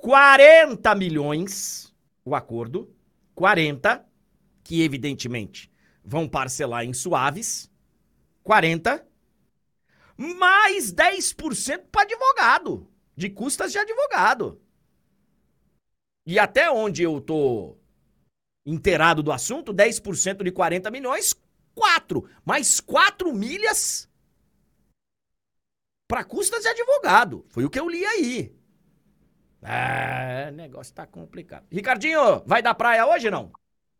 [0.00, 1.86] 40 milhões
[2.26, 2.92] o acordo,
[3.36, 4.04] 40,
[4.64, 5.70] que evidentemente
[6.04, 7.70] vão parcelar em suaves,
[8.42, 9.06] 40,
[10.16, 14.60] mais 10% para advogado, de custas de advogado.
[16.26, 17.76] E até onde eu tô
[18.64, 21.32] inteirado do assunto, 10% de 40 milhões,
[21.76, 22.28] 4.
[22.44, 24.10] Mais 4 milhas
[26.08, 27.46] para custas de advogado.
[27.50, 28.55] Foi o que eu li aí.
[29.62, 31.64] É, negócio tá complicado.
[31.70, 33.50] Ricardinho, vai dar praia hoje não?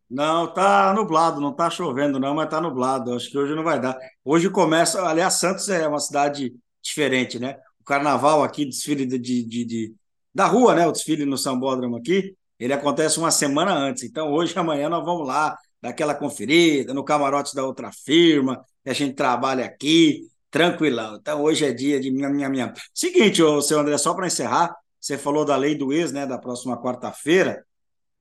[0.09, 3.15] Não, tá nublado, não tá chovendo não, mas tá nublado.
[3.15, 3.99] Acho que hoje não vai dar.
[4.25, 7.59] Hoje começa, aliás, Santos é uma cidade diferente, né?
[7.81, 9.95] O carnaval aqui, desfile de, de, de,
[10.33, 10.87] da rua, né?
[10.87, 14.05] O desfile no Sambódromo aqui, ele acontece uma semana antes.
[14.05, 18.65] Então, hoje e amanhã nós vamos lá, dar aquela conferida no camarote da outra firma,
[18.85, 21.17] que a gente trabalha aqui, tranquilão.
[21.17, 22.73] Então, hoje é dia de minha, minha, minha.
[22.95, 24.73] Seguinte, ô, seu André, só para encerrar,
[25.07, 27.65] você falou da lei do ex, né, da próxima quarta-feira.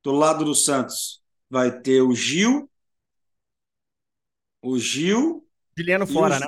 [0.04, 1.20] Do lado do Santos
[1.50, 2.70] vai ter o Gil,
[4.62, 5.48] o Gil.
[5.76, 6.40] Juliano fora, o...
[6.40, 6.48] né?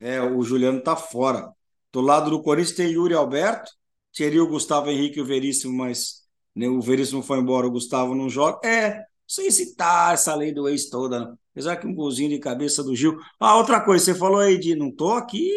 [0.00, 1.52] É, o Juliano tá fora.
[1.92, 3.70] Do lado do Corinthians tem Yuri Alberto,
[4.14, 6.22] teria o Gustavo Henrique e o Veríssimo, mas
[6.56, 8.66] né, o Veríssimo foi embora, o Gustavo não joga.
[8.66, 11.38] É, sem citar essa lei do ex toda, não.
[11.52, 13.18] apesar que um golzinho de cabeça do Gil.
[13.38, 15.52] Ah, outra coisa, você falou aí de não tô aqui,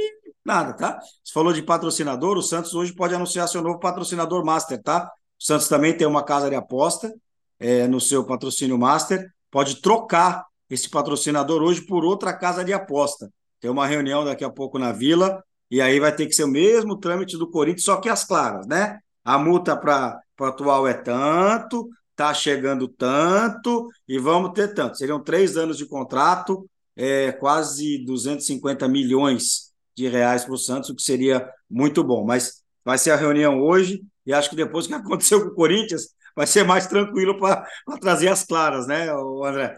[0.47, 0.97] nada, tá?
[1.23, 5.11] Você falou de patrocinador, o Santos hoje pode anunciar seu novo patrocinador master, tá?
[5.39, 7.13] O Santos também tem uma casa de aposta
[7.59, 13.29] é, no seu patrocínio master, pode trocar esse patrocinador hoje por outra casa de aposta.
[13.59, 16.47] Tem uma reunião daqui a pouco na Vila, e aí vai ter que ser o
[16.47, 18.99] mesmo trâmite do Corinthians, só que as claras, né?
[19.25, 24.97] A multa para o atual é tanto, tá chegando tanto, e vamos ter tanto.
[24.97, 29.66] Seriam três anos de contrato, é, quase 250 milhões
[29.97, 32.23] de reais para o Santos, o que seria muito bom.
[32.23, 36.09] Mas vai ser a reunião hoje, e acho que depois que aconteceu com o Corinthians,
[36.35, 37.67] vai ser mais tranquilo para
[37.99, 39.09] trazer as claras, né,
[39.43, 39.75] André?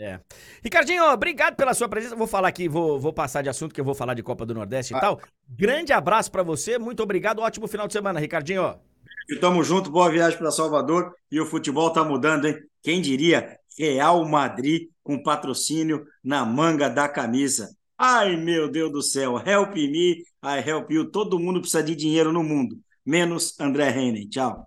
[0.00, 0.18] É.
[0.64, 2.16] Ricardinho, obrigado pela sua presença.
[2.16, 4.54] Vou falar aqui, vou, vou passar de assunto, que eu vou falar de Copa do
[4.54, 5.00] Nordeste e ah.
[5.00, 5.20] tal.
[5.46, 8.80] Grande abraço para você, muito obrigado, ótimo final de semana, Ricardinho.
[9.28, 11.14] E tamo junto, boa viagem para Salvador.
[11.30, 12.56] E o futebol tá mudando, hein?
[12.82, 13.58] Quem diria?
[13.78, 17.68] Real Madrid com patrocínio na manga da camisa.
[18.02, 21.10] Ai, meu Deus do céu, help me, I help you.
[21.10, 24.26] Todo mundo precisa de dinheiro no mundo, menos André Heinen.
[24.26, 24.66] Tchau.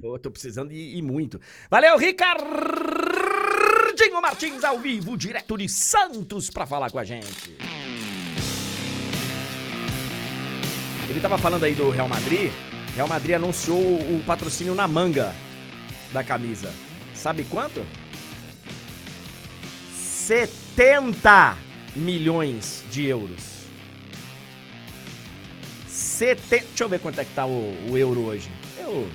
[0.00, 1.40] Pô, tô precisando e muito.
[1.70, 2.44] Valeu, Ricardo!
[3.96, 7.56] Dinho Martins ao vivo, direto de Santos, para falar com a gente.
[11.08, 12.50] Ele tava falando aí do Real Madrid.
[12.96, 15.32] Real Madrid anunciou o patrocínio na manga
[16.12, 16.74] da camisa.
[17.14, 17.86] Sabe quanto?
[19.92, 23.62] 70 milhões de euros.
[25.88, 26.60] Seten...
[26.60, 28.50] Deixa eu ver quanto é que tá o, o euro hoje.
[28.78, 29.08] Eu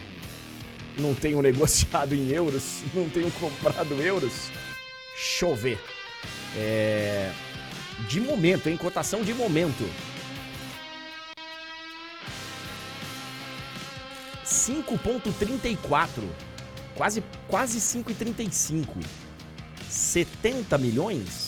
[0.98, 4.50] não tenho negociado em euros, não tenho comprado euros
[5.16, 5.80] chover.
[6.56, 7.32] É...
[8.08, 9.84] De momento, em cotação de momento.
[14.46, 16.08] 5,34.
[16.96, 19.04] Quase, quase 5,35.
[19.90, 21.47] 70 milhões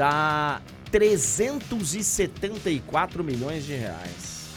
[0.00, 4.48] dá 374 milhões de reais.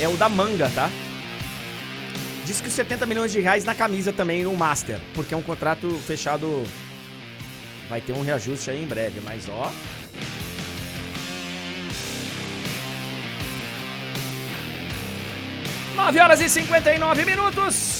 [0.00, 0.90] É o da manga, tá?
[2.44, 5.42] Diz que os 70 milhões de reais na camisa também no Master, porque é um
[5.42, 6.64] contrato fechado.
[7.88, 9.70] Vai ter um reajuste aí em breve, mas ó.
[15.94, 17.99] Nove horas e 59 minutos.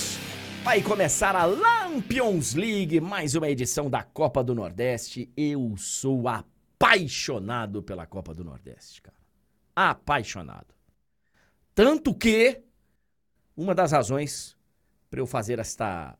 [0.62, 5.32] Vai começar a Lampions League, mais uma edição da Copa do Nordeste.
[5.34, 9.16] Eu sou apaixonado pela Copa do Nordeste, cara.
[9.74, 10.74] Apaixonado.
[11.74, 12.62] Tanto que
[13.56, 14.54] uma das razões
[15.10, 16.16] para eu fazer esta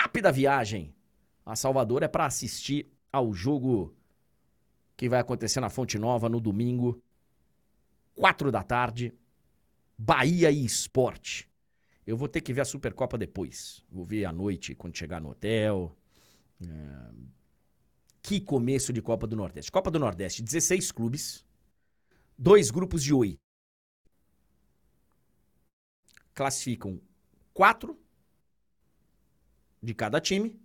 [0.00, 0.94] rápida viagem
[1.44, 3.96] a Salvador é para assistir ao jogo
[4.94, 7.02] que vai acontecer na Fonte Nova no domingo,
[8.14, 9.14] quatro da tarde,
[9.96, 11.49] Bahia e Esporte.
[12.06, 13.84] Eu vou ter que ver a Supercopa depois.
[13.90, 15.96] Vou ver à noite quando chegar no hotel.
[16.62, 17.10] É...
[18.22, 19.72] Que começo de Copa do Nordeste.
[19.72, 21.44] Copa do Nordeste, 16 clubes,
[22.36, 23.40] dois grupos de oito.
[26.40, 26.98] classificam
[27.52, 27.98] quatro
[29.82, 30.58] de cada time.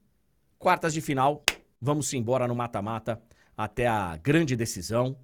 [0.57, 1.43] Quartas de final,
[1.81, 3.21] vamos embora no mata-mata
[3.57, 5.17] até a grande decisão.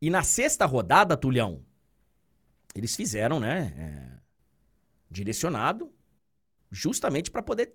[0.00, 1.64] E na sexta rodada, Tulhão,
[2.74, 3.72] eles fizeram, né?
[3.78, 4.20] É,
[5.10, 5.92] direcionado
[6.70, 7.74] justamente para poder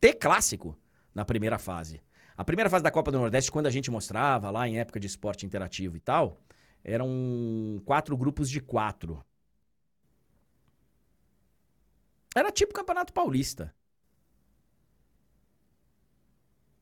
[0.00, 0.78] ter clássico
[1.14, 2.02] na primeira fase.
[2.36, 5.06] A primeira fase da Copa do Nordeste, quando a gente mostrava lá em época de
[5.06, 6.40] esporte interativo e tal,
[6.82, 9.24] eram quatro grupos de quatro.
[12.34, 13.74] Era tipo Campeonato Paulista.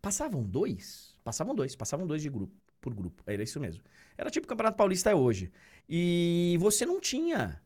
[0.01, 1.18] Passavam dois?
[1.22, 3.22] Passavam dois, passavam dois de grupo, por grupo.
[3.26, 3.82] Era isso mesmo.
[4.16, 5.53] Era tipo Campeonato Paulista é hoje.
[5.88, 7.61] E você não tinha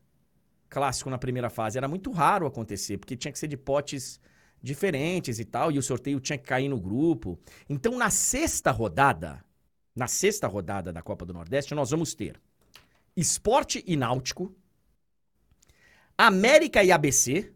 [0.69, 1.77] clássico na primeira fase.
[1.77, 4.19] Era muito raro acontecer, porque tinha que ser de potes
[4.61, 7.39] diferentes e tal, e o sorteio tinha que cair no grupo.
[7.69, 9.43] Então, na sexta rodada,
[9.95, 12.41] na sexta rodada da Copa do Nordeste, nós vamos ter
[13.15, 14.53] Esporte e Náutico,
[16.17, 17.53] América e ABC,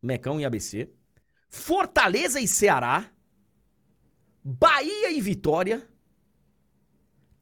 [0.00, 0.90] Mecão e ABC,
[1.48, 3.10] Fortaleza e Ceará,
[4.44, 5.86] Bahia e Vitória,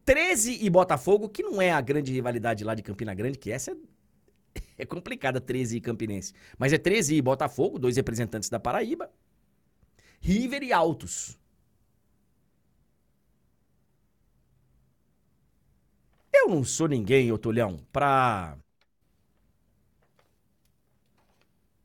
[0.05, 3.73] 13 e Botafogo, que não é a grande rivalidade lá de Campina Grande, que essa
[3.73, 3.77] é
[4.79, 6.33] é complicada 13 e Campinense.
[6.59, 9.11] Mas é 13 e Botafogo, dois representantes da Paraíba.
[10.21, 11.39] River e Altos.
[16.33, 18.57] Eu não sou ninguém, Otolhão, pra.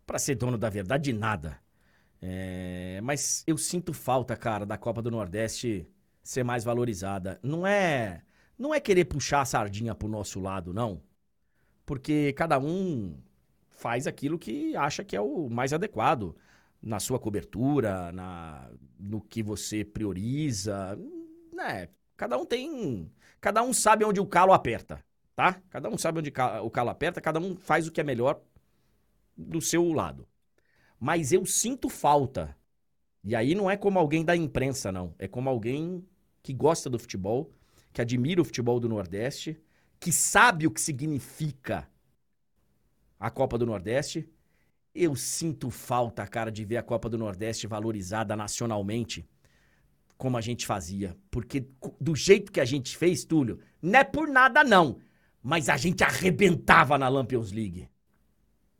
[0.06, 1.60] pra ser dono da verdade de nada.
[2.22, 3.00] É...
[3.04, 5.88] Mas eu sinto falta, cara, da Copa do Nordeste
[6.24, 7.40] ser mais valorizada.
[7.44, 8.24] Não é.
[8.58, 11.02] Não é querer puxar a sardinha pro nosso lado, não
[11.86, 13.18] porque cada um
[13.70, 16.36] faz aquilo que acha que é o mais adequado
[16.82, 18.70] na sua cobertura, na,
[19.00, 20.98] no que você prioriza,
[21.54, 21.90] né?
[22.16, 23.12] Cada um tem,
[23.42, 25.04] cada um sabe onde o calo aperta,
[25.36, 25.62] tá?
[25.70, 26.32] Cada um sabe onde
[26.64, 28.42] o calo aperta, cada um faz o que é melhor
[29.36, 30.28] do seu lado.
[31.00, 32.56] Mas eu sinto falta.
[33.24, 35.14] E aí não é como alguém da imprensa, não.
[35.20, 36.06] É como alguém
[36.42, 37.52] que gosta do futebol,
[37.92, 39.60] que admira o futebol do Nordeste
[40.06, 41.90] que sabe o que significa
[43.20, 44.30] a Copa do Nordeste,
[44.94, 49.28] eu sinto falta, cara, de ver a Copa do Nordeste valorizada nacionalmente
[50.16, 51.18] como a gente fazia.
[51.32, 51.66] Porque
[52.00, 55.00] do jeito que a gente fez, Túlio, não é por nada não,
[55.42, 57.90] mas a gente arrebentava na Lampions League.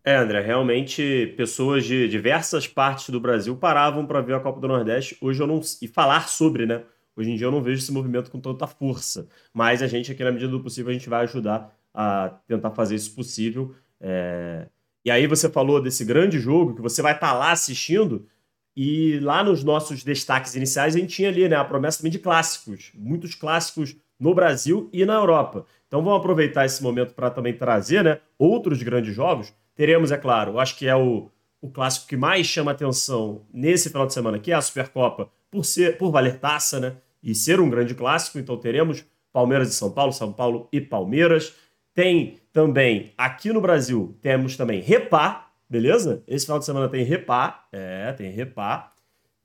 [0.04, 4.68] É, André, realmente pessoas de diversas partes do Brasil paravam para ver a Copa do
[4.68, 5.18] Nordeste.
[5.20, 5.60] Hoje eu não.
[5.82, 6.84] E falar sobre, né?
[7.16, 10.24] Hoje em dia eu não vejo esse movimento com tanta força, mas a gente aqui,
[10.24, 13.74] na medida do possível, a gente vai ajudar a tentar fazer isso possível.
[14.02, 14.68] É...
[15.04, 18.28] E aí você falou desse grande jogo que você vai estar tá lá assistindo,
[18.76, 22.20] e lá nos nossos destaques iniciais a gente tinha ali né, a promessa também de
[22.20, 25.66] clássicos, muitos clássicos no Brasil e na Europa.
[25.88, 29.54] Então vamos aproveitar esse momento para também trazer né, outros grandes jogos.
[29.76, 34.06] Teremos, é claro, acho que é o, o clássico que mais chama atenção nesse final
[34.06, 36.98] de semana, que é a Supercopa, por ser por valer taça, né?
[37.26, 38.38] E ser um grande clássico.
[38.38, 39.04] Então teremos
[39.34, 41.54] Palmeiras e São Paulo, São Paulo e Palmeiras.
[41.94, 46.24] Tem também, aqui no Brasil, temos também Repá, beleza?
[46.28, 48.94] Esse final de semana tem Repá, é, tem Repá.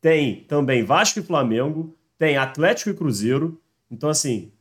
[0.01, 3.61] Tem também Vasco e Flamengo, tem Atlético e Cruzeiro.
[3.91, 4.53] Então, assim,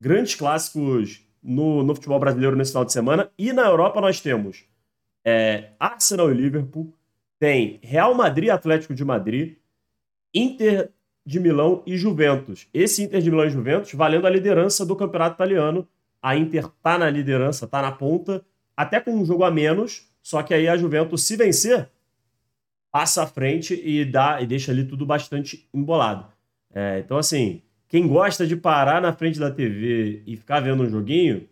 [0.00, 3.30] grandes clássicos no, no futebol brasileiro nesse final de semana.
[3.38, 4.64] E na Europa nós temos
[5.24, 6.92] é, Arsenal e Liverpool,
[7.38, 9.56] tem Real Madrid e Atlético de Madrid,
[10.34, 10.92] Inter
[11.26, 12.68] de Milão e Juventus.
[12.72, 15.86] Esse Inter de Milão e Juventus valendo a liderança do campeonato italiano.
[16.22, 18.44] A Inter tá na liderança, tá na ponta,
[18.76, 21.88] até com um jogo a menos, só que aí a Juventus, se vencer,
[22.92, 26.26] passa à frente e dá e deixa ali tudo bastante embolado.
[26.72, 30.88] É, então, assim, quem gosta de parar na frente da TV e ficar vendo um
[30.88, 31.48] joguinho,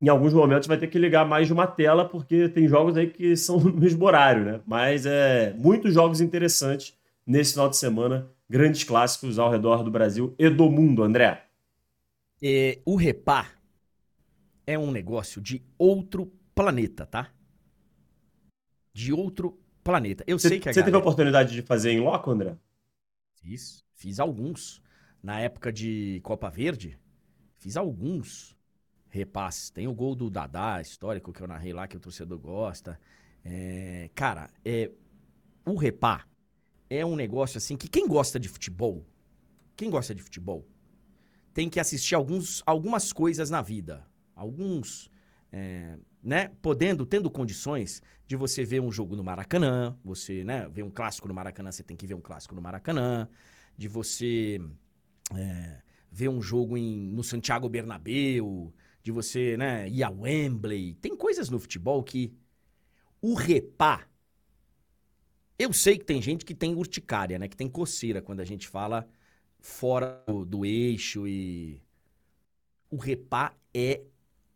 [0.00, 3.08] em alguns momentos vai ter que ligar mais de uma tela, porque tem jogos aí
[3.08, 4.60] que são no mesmo horário, né?
[4.66, 6.94] Mas é muitos jogos interessantes
[7.26, 11.46] nesse final de semana grandes clássicos ao redor do Brasil e do mundo, André?
[12.42, 13.50] É, o Repá
[14.66, 17.30] é um negócio de outro planeta, tá?
[18.92, 20.24] De outro planeta.
[20.26, 20.92] Eu cê, sei que a Você galera...
[20.92, 22.56] teve a oportunidade de fazer em loco, André?
[23.34, 24.82] Fiz, fiz alguns.
[25.22, 26.98] Na época de Copa Verde,
[27.58, 28.56] fiz alguns
[29.08, 29.70] repasses.
[29.70, 32.98] Tem o gol do Dadá, histórico, que eu narrei lá, que o torcedor gosta.
[33.44, 34.90] É, cara, é,
[35.64, 36.26] o repá
[36.88, 39.04] é um negócio assim que quem gosta de futebol,
[39.76, 40.66] quem gosta de futebol,
[41.52, 44.06] tem que assistir alguns, algumas coisas na vida.
[44.34, 45.10] Alguns,
[45.50, 50.82] é, né, podendo, tendo condições de você ver um jogo no Maracanã, você, né, ver
[50.82, 53.28] um clássico no Maracanã, você tem que ver um clássico no Maracanã,
[53.76, 54.60] de você
[55.34, 55.80] é,
[56.10, 58.72] ver um jogo em, no Santiago Bernabéu,
[59.02, 60.94] de você, né, ir a Wembley.
[60.96, 62.34] Tem coisas no futebol que
[63.20, 64.06] O repá.
[65.58, 67.48] Eu sei que tem gente que tem urticária, né?
[67.48, 69.08] Que tem coceira quando a gente fala
[69.58, 71.80] fora do, do eixo e.
[72.90, 74.02] O repá é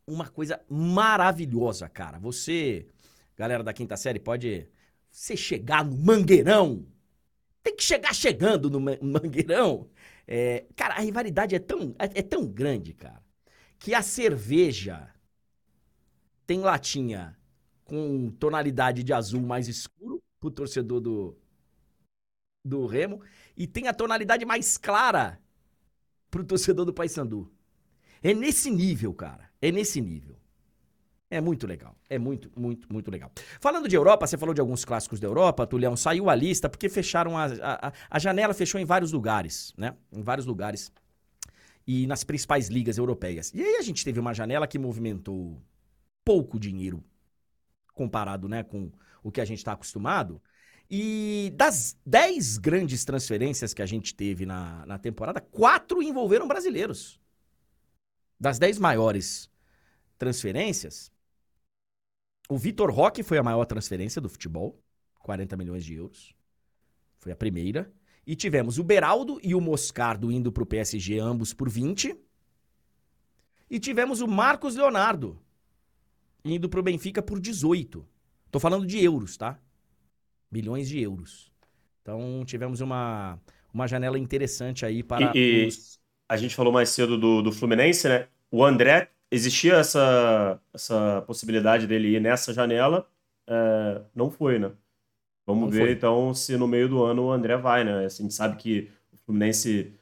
[0.07, 2.19] uma coisa maravilhosa, cara.
[2.19, 2.87] Você,
[3.37, 4.69] galera da quinta série, pode.
[5.11, 6.87] Você chegar no mangueirão.
[7.63, 9.89] Tem que chegar chegando no mangueirão.
[10.27, 13.21] É, cara, a rivalidade é tão, é, é tão grande, cara,
[13.79, 15.13] que a cerveja
[16.47, 17.37] tem latinha
[17.85, 21.37] com tonalidade de azul mais escuro pro torcedor do,
[22.65, 23.23] do Remo
[23.57, 25.39] e tem a tonalidade mais clara
[26.31, 27.53] pro torcedor do Paysandu.
[28.23, 29.51] É nesse nível, cara.
[29.61, 30.37] É nesse nível.
[31.31, 31.95] É muito legal.
[32.09, 33.31] É muito, muito, muito legal.
[33.61, 36.89] Falando de Europa, você falou de alguns clássicos da Europa, Tulião, saiu a lista porque
[36.89, 39.95] fecharam a, a, a janela fechou em vários lugares, né?
[40.13, 40.91] Em vários lugares.
[41.87, 43.53] E nas principais ligas europeias.
[43.55, 45.63] E aí a gente teve uma janela que movimentou
[46.25, 47.03] pouco dinheiro
[47.95, 48.91] comparado, né, com
[49.23, 50.41] o que a gente está acostumado.
[50.91, 57.21] E das 10 grandes transferências que a gente teve na, na temporada, quatro envolveram brasileiros.
[58.39, 59.49] Das 10 maiores
[60.19, 61.13] transferências,
[62.49, 64.83] o Vitor Roque foi a maior transferência do futebol,
[65.21, 66.35] 40 milhões de euros.
[67.19, 67.93] Foi a primeira.
[68.27, 72.17] E tivemos o Beraldo e o Moscardo indo para o PSG, ambos por 20.
[73.71, 75.41] E tivemos o Marcos Leonardo
[76.45, 78.07] indo para o Benfica por 18.
[78.51, 79.59] Tô falando de euros, tá?
[80.51, 81.51] Milhões de euros.
[82.03, 83.39] Então tivemos uma,
[83.73, 85.37] uma janela interessante aí para.
[85.37, 85.95] E, os...
[85.95, 85.99] e
[86.29, 88.29] a gente falou mais cedo do, do Fluminense, né?
[88.51, 93.07] O André existia essa, essa possibilidade dele ir nessa janela,
[93.47, 94.73] é, não foi, né?
[95.47, 95.93] Vamos não ver foi.
[95.93, 98.05] então se no meio do ano o André vai, né?
[98.05, 99.93] A gente sabe que o Fluminense,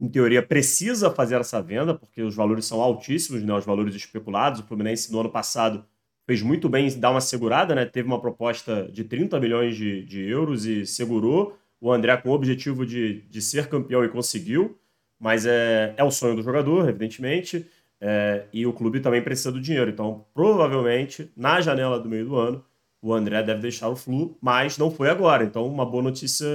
[0.00, 3.52] em teoria, precisa fazer essa venda, porque os valores são altíssimos, né?
[3.54, 4.60] Os valores especulados.
[4.60, 5.84] O Fluminense no ano passado
[6.26, 7.84] fez muito bem dar uma segurada, né?
[7.84, 11.58] Teve uma proposta de 30 milhões de, de euros e segurou.
[11.80, 14.78] O André com o objetivo de, de ser campeão e conseguiu,
[15.18, 17.66] mas é, é o sonho do jogador, evidentemente.
[18.00, 19.90] É, e o clube também precisa do dinheiro.
[19.90, 22.64] Então, provavelmente, na janela do meio do ano,
[23.00, 25.44] o André deve deixar o Flu, mas não foi agora.
[25.44, 26.46] Então, uma boa notícia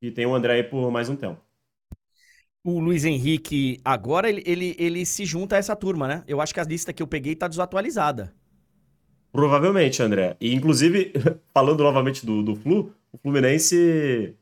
[0.00, 1.40] que tem o André aí por mais um tempo.
[2.64, 6.24] O Luiz Henrique, agora ele, ele, ele se junta a essa turma, né?
[6.26, 8.34] Eu acho que a lista que eu peguei tá desatualizada.
[9.32, 10.36] Provavelmente, André.
[10.40, 11.12] E, inclusive,
[11.52, 14.34] falando novamente do, do Flu, o Fluminense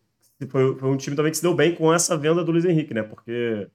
[0.48, 2.94] foi, foi um time também que se deu bem com essa venda do Luiz Henrique,
[2.94, 3.02] né?
[3.02, 3.68] Porque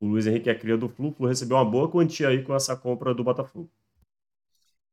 [0.00, 2.54] o Luiz Henrique é cria do Flu, o Flu recebeu uma boa quantia aí com
[2.54, 3.70] essa compra do Botafogo.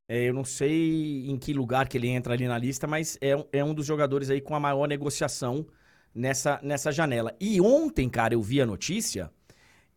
[0.07, 3.45] É, eu não sei em que lugar que ele entra ali na lista, mas é,
[3.51, 5.67] é um dos jogadores aí com a maior negociação
[6.15, 7.35] nessa, nessa janela.
[7.39, 9.31] E ontem, cara, eu vi a notícia,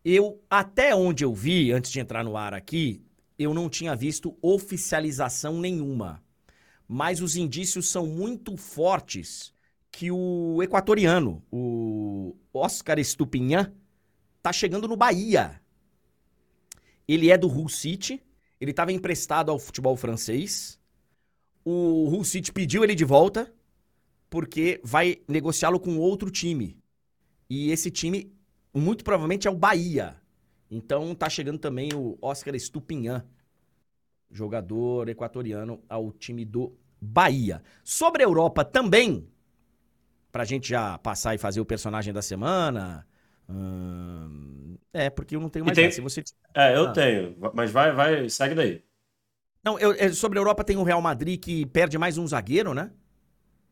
[0.05, 3.01] eu, até onde eu vi, antes de entrar no ar aqui,
[3.37, 6.23] eu não tinha visto oficialização nenhuma.
[6.87, 9.53] Mas os indícios são muito fortes
[9.91, 13.73] que o equatoriano, o Oscar Estupinhan,
[14.41, 15.61] tá chegando no Bahia.
[17.07, 18.21] Ele é do Hull City,
[18.59, 20.79] ele estava emprestado ao futebol francês.
[21.63, 23.53] O Hull City pediu ele de volta
[24.29, 26.75] porque vai negociá-lo com outro time.
[27.49, 28.33] E esse time,
[28.73, 30.19] muito provavelmente, é o Bahia.
[30.75, 33.23] Então tá chegando também o Oscar Estupinhan,
[34.31, 37.61] jogador equatoriano, ao time do Bahia.
[37.83, 39.27] Sobre a Europa também,
[40.31, 43.05] pra gente já passar e fazer o personagem da semana,
[43.49, 45.91] Hum, é, porque eu não tenho mais tem...
[45.91, 46.23] Se você...
[46.53, 46.91] É, eu ah.
[46.91, 48.83] tenho, mas vai, vai, segue daí.
[49.63, 52.73] Não, eu, é, sobre a Europa tem o Real Madrid que perde mais um zagueiro,
[52.73, 52.91] né?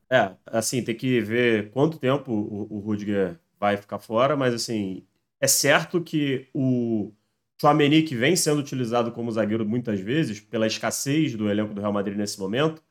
[0.09, 5.05] É, assim, tem que ver quanto tempo o, o Rudiger vai ficar fora, mas assim,
[5.41, 7.11] é certo que o
[7.59, 11.91] Chouameni, que vem sendo utilizado como zagueiro muitas vezes, pela escassez do elenco do Real
[11.91, 12.81] Madrid nesse momento,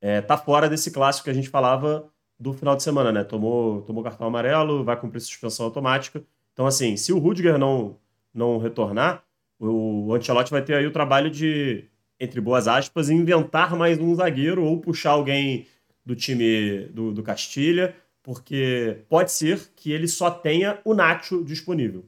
[0.00, 3.24] é, tá fora desse clássico que a gente falava do final de semana, né?
[3.24, 6.22] Tomou, tomou cartão amarelo, vai cumprir suspensão automática.
[6.52, 7.98] Então, assim, se o Rudiger não,
[8.32, 9.24] não retornar,
[9.58, 11.84] o Ancelotti vai ter aí o trabalho de,
[12.20, 15.66] entre boas aspas, inventar mais um zagueiro ou puxar alguém
[16.04, 22.06] do time do, do Castilha, porque pode ser que ele só tenha o Nacho disponível.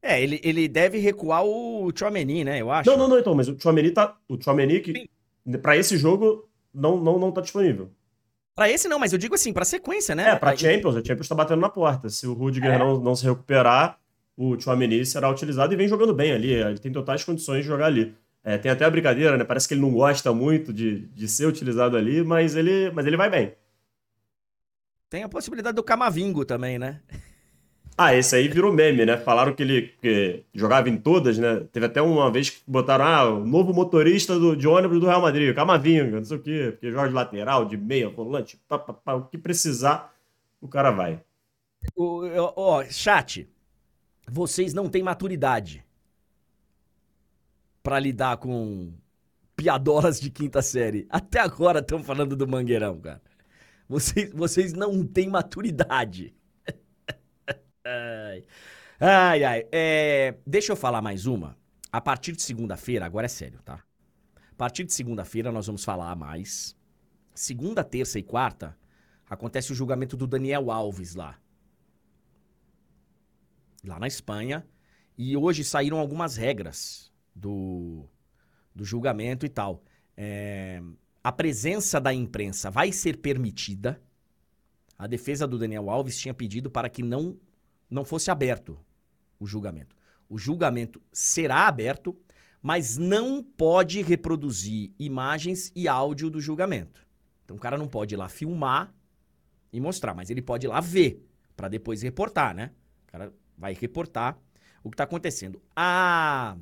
[0.00, 2.60] É, ele, ele deve recuar o Chouameni, né?
[2.60, 2.88] Eu acho.
[2.88, 4.14] Não, não, não, então, mas o Chouameni tá.
[4.28, 5.08] O Chouameni que.
[5.62, 7.90] Para esse jogo não, não, não tá disponível.
[8.54, 10.30] Pra esse não, mas eu digo assim, pra sequência, né?
[10.30, 12.10] É, pra Champions, a Champions tá batendo na porta.
[12.10, 12.78] Se o Rudiger é.
[12.78, 13.98] não, não se recuperar,
[14.36, 16.52] o Chouameni será utilizado e vem jogando bem ali.
[16.52, 18.14] Ele tem totais condições de jogar ali.
[18.44, 19.44] É, tem até a brincadeira, né?
[19.44, 23.16] Parece que ele não gosta muito de, de ser utilizado ali, mas ele, mas ele
[23.16, 23.54] vai bem.
[25.14, 27.00] Tem a possibilidade do Camavingo também, né?
[27.96, 29.16] Ah, esse aí virou meme, né?
[29.16, 31.60] Falaram que ele que jogava em todas, né?
[31.70, 35.22] Teve até uma vez que botaram, ah, o novo motorista do, de ônibus do Real
[35.22, 38.92] Madrid, Camavinga, não sei o quê, porque joga de lateral, de meia, volante, pá, pá,
[38.92, 40.12] pá, o que precisar,
[40.60, 41.22] o cara vai.
[41.96, 43.48] Ó, chat,
[44.28, 45.84] vocês não têm maturidade
[47.84, 48.92] para lidar com
[49.54, 51.06] piadolas de quinta série.
[51.08, 53.22] Até agora estão falando do Mangueirão, cara.
[53.88, 56.34] Vocês, vocês não têm maturidade.
[58.98, 59.68] ai, ai.
[59.70, 61.56] É, deixa eu falar mais uma.
[61.92, 63.84] A partir de segunda-feira, agora é sério, tá?
[64.36, 66.76] A partir de segunda-feira nós vamos falar mais.
[67.34, 68.76] Segunda, terça e quarta
[69.28, 71.38] acontece o julgamento do Daniel Alves lá.
[73.84, 74.66] Lá na Espanha.
[75.16, 78.08] E hoje saíram algumas regras do,
[78.74, 79.82] do julgamento e tal.
[80.16, 80.82] É,
[81.24, 83.98] a presença da imprensa vai ser permitida.
[84.98, 87.38] A defesa do Daniel Alves tinha pedido para que não,
[87.88, 88.78] não fosse aberto
[89.40, 89.96] o julgamento.
[90.28, 92.14] O julgamento será aberto,
[92.60, 97.06] mas não pode reproduzir imagens e áudio do julgamento.
[97.42, 98.94] Então o cara não pode ir lá filmar
[99.72, 101.26] e mostrar, mas ele pode ir lá ver
[101.56, 102.70] para depois reportar, né?
[103.08, 104.38] O cara vai reportar
[104.82, 105.62] o que está acontecendo.
[105.74, 106.56] A,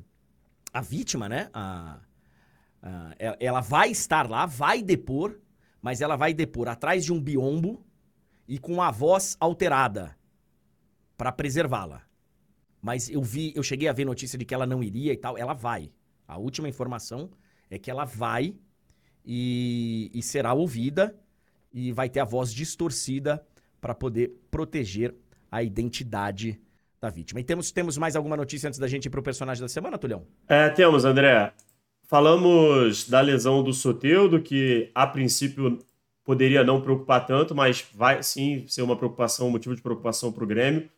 [0.71, 1.49] a vítima, né?
[1.53, 1.99] A,
[2.83, 5.39] Uh, ela vai estar lá, vai depor,
[5.81, 7.81] mas ela vai depor atrás de um biombo
[8.45, 10.17] e com a voz alterada
[11.17, 12.03] para preservá-la.
[12.81, 15.37] Mas eu vi, eu cheguei a ver notícia de que ela não iria e tal.
[15.37, 15.89] Ela vai.
[16.27, 17.29] A última informação
[17.69, 18.53] é que ela vai
[19.25, 21.15] e, e será ouvida
[21.71, 23.45] e vai ter a voz distorcida
[23.79, 25.15] para poder proteger
[25.49, 26.59] a identidade
[26.99, 27.39] da vítima.
[27.39, 29.97] E temos, temos mais alguma notícia antes da gente ir para o personagem da semana,
[29.97, 30.25] Tulhão?
[30.47, 31.53] É, temos, André.
[32.03, 35.79] Falamos da lesão do Soteudo, que a princípio
[36.23, 40.47] poderia não preocupar tanto, mas vai sim ser uma preocupação, motivo de preocupação para o
[40.47, 40.89] Grêmio.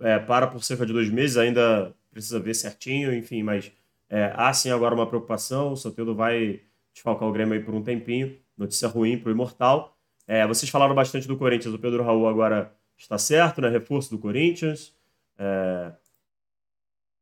[0.00, 3.70] É, para por cerca de dois meses, ainda precisa ver certinho, enfim, mas
[4.08, 5.72] é, há sim agora uma preocupação.
[5.72, 6.60] O Soteudo vai
[6.92, 8.36] desfalcar o Grêmio aí por um tempinho.
[8.56, 9.96] Notícia ruim para o Imortal.
[10.26, 13.68] É, vocês falaram bastante do Corinthians, o Pedro Raul agora está certo, né?
[13.68, 14.94] Reforço do Corinthians.
[15.38, 15.92] É...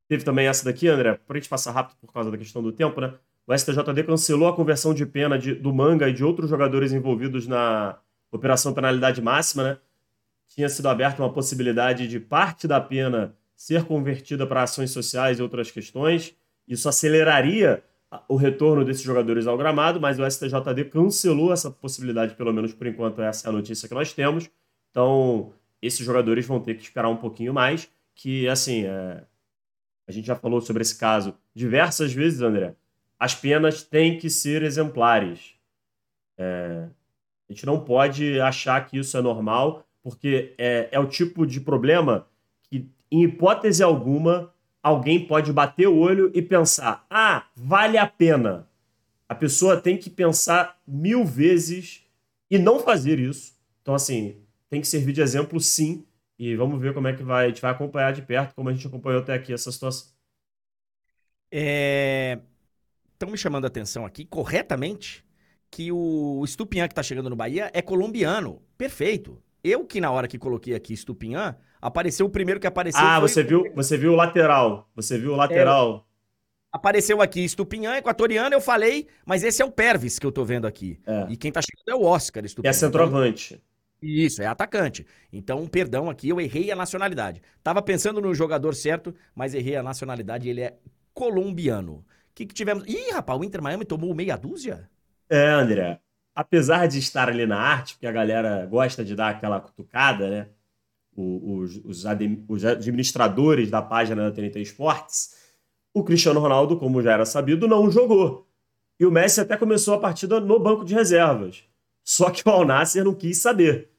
[0.09, 2.72] Teve também essa daqui, André, para a gente passar rápido por causa da questão do
[2.72, 3.14] tempo, né?
[3.47, 7.47] O STJD cancelou a conversão de pena de, do Manga e de outros jogadores envolvidos
[7.47, 7.98] na
[8.30, 9.78] Operação Penalidade Máxima, né?
[10.48, 15.43] Tinha sido aberta uma possibilidade de parte da pena ser convertida para ações sociais e
[15.43, 16.35] outras questões.
[16.66, 17.82] Isso aceleraria
[18.26, 22.86] o retorno desses jogadores ao gramado, mas o STJD cancelou essa possibilidade, pelo menos por
[22.86, 24.48] enquanto, essa é a notícia que nós temos.
[24.90, 25.52] Então,
[25.82, 29.22] esses jogadores vão ter que esperar um pouquinho mais, que, assim, é...
[30.09, 32.74] a gente já falou sobre esse caso diversas vezes, André
[33.18, 35.55] as penas têm que ser exemplares.
[36.36, 36.89] É,
[37.48, 41.60] a gente não pode achar que isso é normal, porque é, é o tipo de
[41.60, 42.28] problema
[42.62, 44.52] que, em hipótese alguma,
[44.82, 48.68] alguém pode bater o olho e pensar: ah, vale a pena.
[49.28, 52.05] A pessoa tem que pensar mil vezes
[52.51, 53.52] e não fazer isso.
[53.82, 54.36] Então, assim,
[54.70, 56.05] tem que servir de exemplo, sim.
[56.39, 57.47] E vamos ver como é que vai.
[57.47, 60.12] A gente vai acompanhar de perto, como a gente acompanhou até aqui essa situação.
[61.51, 62.39] É,
[63.12, 65.24] estão me chamando a atenção aqui, corretamente,
[65.70, 68.62] que o Stupinhan que tá chegando no Bahia é colombiano.
[68.77, 69.43] Perfeito.
[69.65, 73.02] Eu que na hora que coloquei aqui Stupinhan, apareceu o primeiro que apareceu.
[73.02, 74.89] Ah, você viu, você viu o lateral.
[74.94, 76.06] Você viu o lateral.
[76.73, 80.44] É, apareceu aqui Stupinhan, equatoriano, eu falei, mas esse é o Pervis que eu tô
[80.44, 81.01] vendo aqui.
[81.05, 81.27] É.
[81.28, 82.70] E quem tá chegando é o Oscar Stupinhan.
[82.70, 83.55] É centroavante.
[83.55, 83.69] Então,
[84.01, 85.07] isso, é atacante.
[85.33, 87.43] Então, perdão aqui, eu errei a nacionalidade.
[87.62, 90.77] Tava pensando no jogador certo, mas errei a nacionalidade, ele é
[91.12, 92.05] colombiano
[92.39, 92.85] que, que tivemos?
[92.87, 94.89] Ih, rapaz, o Inter Miami tomou meia dúzia?
[95.29, 96.01] É, André.
[96.35, 100.49] Apesar de estar ali na arte, porque a galera gosta de dar aquela cutucada, né?
[101.16, 102.05] Os, os,
[102.49, 105.35] os administradores da página da TNT Esportes,
[105.93, 108.49] o Cristiano Ronaldo, como já era sabido, não jogou.
[109.01, 111.65] E o Messi até começou a partida no banco de reservas.
[112.09, 113.90] Só que o Al Nasser não quis saber.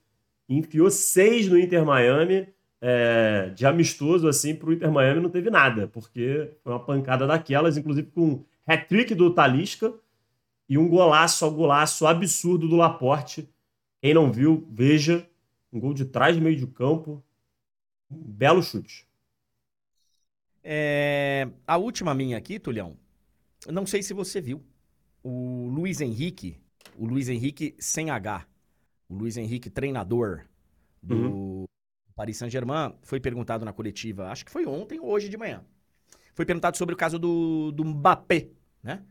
[0.50, 2.48] Enfiou seis no Inter Miami
[2.82, 7.28] é, de amistoso assim para o Inter Miami não teve nada, porque foi uma pancada
[7.28, 9.94] daquelas, inclusive com hat-trick do Talisca
[10.68, 13.48] e um golaço ao golaço absurdo do Laporte.
[14.02, 15.30] Quem não viu, veja.
[15.72, 17.24] Um gol de trás do meio de campo.
[18.10, 19.06] Um belo chute.
[20.64, 22.98] É, a última minha aqui, Tulhão,
[23.68, 24.64] não sei se você viu.
[25.22, 26.60] O Luiz Henrique,
[27.00, 28.46] o Luiz Henrique sem H,
[29.08, 30.46] o Luiz Henrique treinador
[31.02, 31.66] do, uhum.
[32.16, 35.64] Paris Saint-Germain, foi perguntado na coletiva, acho que foi ontem ou hoje de manhã.
[36.34, 38.50] Foi perguntado sobre o caso do, do Mbappé,
[38.84, 39.04] né?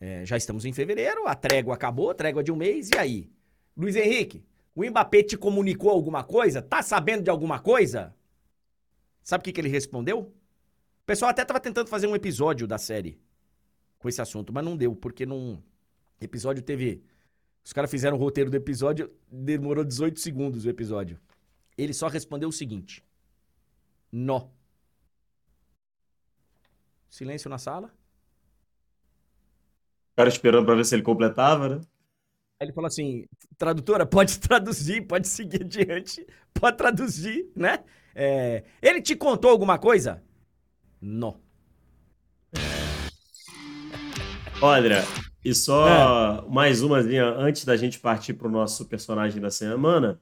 [0.00, 3.30] É, já estamos em fevereiro, a trégua acabou, a trégua de um mês, e aí?
[3.76, 4.44] Luiz Henrique,
[4.74, 6.62] o Mbappé te comunicou alguma coisa?
[6.62, 8.14] Tá sabendo de alguma coisa?
[9.22, 10.20] Sabe o que, que ele respondeu?
[10.20, 13.18] O pessoal até tava tentando fazer um episódio da série
[13.98, 15.62] com esse assunto, mas não deu, porque não.
[16.20, 17.02] Episódio teve.
[17.66, 21.18] Os caras fizeram o roteiro do episódio, demorou 18 segundos o episódio.
[21.76, 23.04] Ele só respondeu o seguinte:
[24.12, 24.50] Nó.
[27.10, 27.88] Silêncio na sala.
[30.12, 31.80] O cara esperando pra ver se ele completava, né?
[32.60, 33.26] Aí ele falou assim:
[33.58, 36.24] tradutora, pode traduzir, pode seguir adiante,
[36.54, 37.82] pode traduzir, né?
[38.14, 40.22] É, ele te contou alguma coisa?
[41.00, 41.40] Não.
[44.62, 45.02] Olha,
[45.46, 46.50] e só é.
[46.50, 50.20] mais umazinha antes da gente partir pro nosso personagem da semana.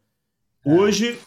[0.62, 0.70] É.
[0.70, 1.18] Hoje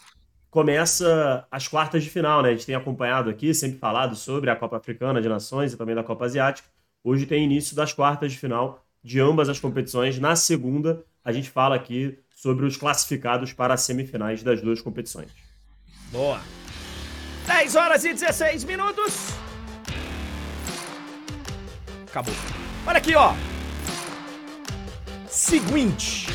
[0.48, 2.50] começa as quartas de final, né?
[2.50, 5.96] A gente tem acompanhado aqui, sempre falado sobre a Copa Africana de Nações e também
[5.96, 6.68] da Copa Asiática.
[7.02, 10.16] Hoje tem início das quartas de final de ambas as competições.
[10.20, 15.32] Na segunda, a gente fala aqui sobre os classificados para as semifinais das duas competições.
[16.12, 16.40] Boa.
[17.48, 19.30] 10 horas e 16 minutos.
[22.06, 22.34] Acabou.
[22.86, 23.34] Olha aqui, ó.
[25.30, 26.26] Seguinte.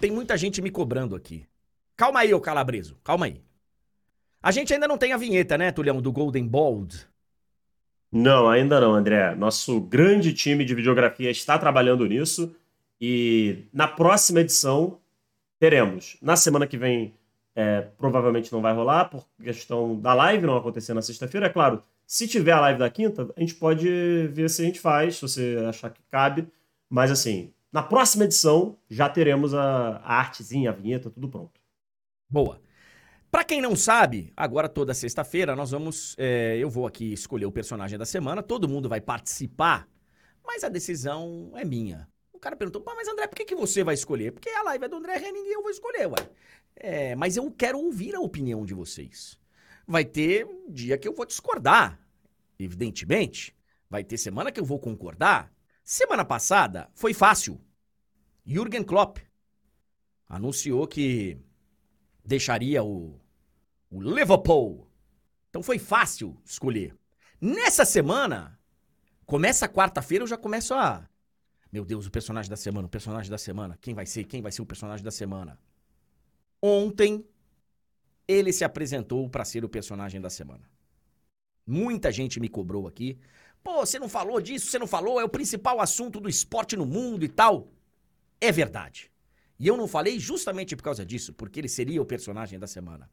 [0.00, 1.46] Tem muita gente me cobrando aqui.
[1.96, 2.96] Calma aí, ô Calabreso.
[3.02, 3.40] Calma aí.
[4.42, 7.06] A gente ainda não tem a vinheta, né, Tulhão, do Golden Bald.
[8.12, 9.34] Não, ainda não, André.
[9.34, 12.54] Nosso grande time de videografia está trabalhando nisso.
[13.00, 14.98] E na próxima edição
[15.58, 16.16] teremos.
[16.20, 17.14] Na semana que vem,
[17.54, 21.46] é, provavelmente não vai rolar, por questão da live não acontecer na sexta-feira.
[21.46, 23.86] É claro, se tiver a live da quinta, a gente pode
[24.32, 26.48] ver se a gente faz, se você achar que cabe.
[26.88, 31.60] Mas assim, na próxima edição já teremos a, a artezinha, a vinheta, tudo pronto.
[32.28, 32.60] Boa.
[33.30, 36.16] Para quem não sabe, agora toda sexta-feira nós vamos.
[36.18, 39.88] É, eu vou aqui escolher o personagem da semana, todo mundo vai participar,
[40.44, 42.08] mas a decisão é minha.
[42.32, 44.32] O cara perguntou, mas André, por que, que você vai escolher?
[44.32, 46.28] Porque a live é do André Henning e eu vou escolher, ué.
[46.74, 49.39] É, mas eu quero ouvir a opinião de vocês.
[49.90, 51.98] Vai ter dia que eu vou discordar,
[52.56, 53.52] evidentemente.
[53.88, 55.52] Vai ter semana que eu vou concordar.
[55.82, 57.60] Semana passada foi fácil.
[58.46, 59.18] Jürgen Klopp
[60.28, 61.36] anunciou que
[62.24, 63.20] deixaria o,
[63.90, 64.88] o Liverpool.
[65.48, 66.96] Então foi fácil escolher.
[67.40, 68.56] Nessa semana,
[69.26, 71.04] começa quarta-feira, eu já começo a.
[71.72, 73.76] Meu Deus, o personagem da semana, o personagem da semana.
[73.80, 74.22] Quem vai ser?
[74.22, 75.58] Quem vai ser o personagem da semana?
[76.62, 77.26] Ontem,
[78.30, 80.62] ele se apresentou para ser o personagem da semana.
[81.66, 83.18] Muita gente me cobrou aqui.
[83.62, 86.86] Pô, você não falou disso, você não falou, é o principal assunto do esporte no
[86.86, 87.68] mundo e tal.
[88.40, 89.10] É verdade.
[89.58, 93.10] E eu não falei justamente por causa disso, porque ele seria o personagem da semana.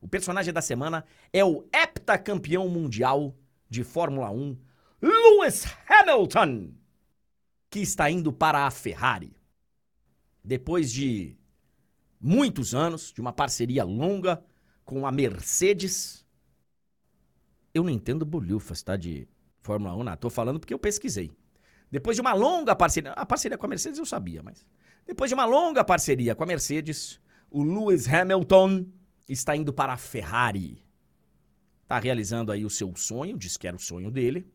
[0.00, 3.36] O personagem da semana é o heptacampeão mundial
[3.68, 4.58] de Fórmula 1,
[5.00, 6.72] Lewis Hamilton,
[7.70, 9.36] que está indo para a Ferrari.
[10.42, 11.37] Depois de
[12.20, 14.42] muitos anos, de uma parceria longa
[14.84, 16.24] com a Mercedes.
[17.72, 18.96] Eu não entendo bolhufas, tá?
[18.96, 19.28] De
[19.60, 20.16] Fórmula 1, não.
[20.16, 21.30] Tô falando porque eu pesquisei.
[21.90, 23.12] Depois de uma longa parceria.
[23.12, 24.66] A parceria com a Mercedes eu sabia, mas.
[25.06, 27.20] Depois de uma longa parceria com a Mercedes,
[27.50, 28.86] o Lewis Hamilton
[29.28, 30.82] está indo para a Ferrari.
[31.82, 34.46] Está realizando aí o seu sonho, diz que era o sonho dele.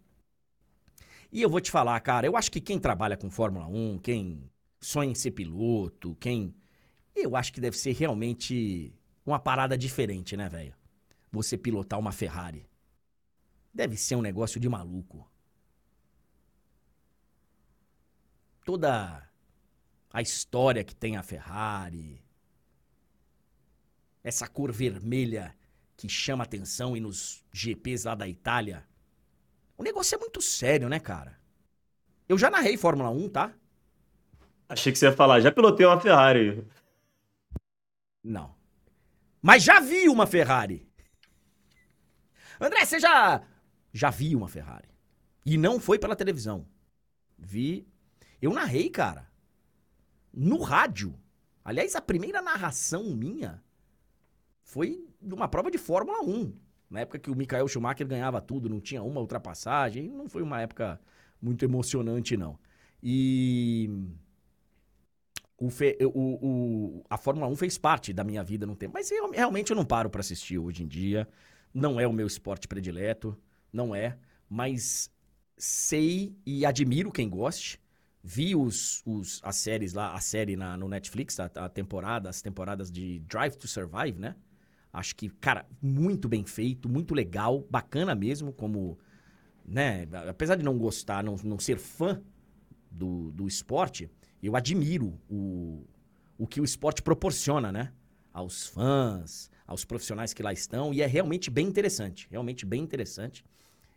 [1.31, 4.47] E eu vou te falar, cara, eu acho que quem trabalha com Fórmula 1, quem
[4.79, 6.53] sonha em ser piloto, quem.
[7.15, 8.93] Eu acho que deve ser realmente
[9.25, 10.73] uma parada diferente, né, velho?
[11.31, 12.65] Você pilotar uma Ferrari.
[13.73, 15.29] Deve ser um negócio de maluco.
[18.65, 19.29] Toda
[20.11, 22.23] a história que tem a Ferrari,
[24.23, 25.55] essa cor vermelha
[25.97, 28.85] que chama atenção e nos GPs lá da Itália.
[29.77, 31.37] O negócio é muito sério, né, cara?
[32.27, 33.53] Eu já narrei Fórmula 1, tá?
[34.69, 36.65] Achei que você ia falar, já pilotei uma Ferrari.
[38.23, 38.55] Não.
[39.41, 40.87] Mas já vi uma Ferrari.
[42.59, 43.43] André, você já.
[43.91, 44.89] Já vi uma Ferrari.
[45.45, 46.65] E não foi pela televisão.
[47.37, 47.87] Vi.
[48.41, 49.33] Eu narrei, cara
[50.33, 51.13] no rádio.
[51.63, 53.63] Aliás, a primeira narração minha
[54.63, 56.53] foi de uma prova de Fórmula 1.
[56.89, 60.09] Na época que o Michael Schumacher ganhava tudo, não tinha uma ultrapassagem.
[60.09, 60.99] Não foi uma época
[61.41, 62.57] muito emocionante, não.
[63.01, 63.89] E.
[65.57, 65.97] O, fe...
[66.01, 68.93] o, o, a Fórmula 1 fez parte da minha vida no tempo.
[68.93, 71.27] Mas eu, realmente eu não paro para assistir hoje em dia.
[71.73, 73.37] Não é o meu esporte predileto.
[73.71, 74.17] Não é.
[74.49, 75.11] Mas
[75.57, 77.79] sei e admiro quem goste
[78.23, 82.41] vi os, os, as séries lá, a série na, no Netflix, a, a, temporada, as
[82.41, 84.35] temporadas de Drive to Survive, né?
[84.93, 88.97] Acho que, cara, muito bem feito, muito legal, bacana mesmo, como,
[89.65, 90.07] né?
[90.29, 92.21] Apesar de não gostar, não, não ser fã
[92.89, 94.09] do, do esporte,
[94.47, 95.85] eu admiro o,
[96.37, 97.93] o que o esporte proporciona, né?
[98.33, 103.45] aos fãs, aos profissionais que lá estão, e é realmente bem interessante, realmente bem interessante.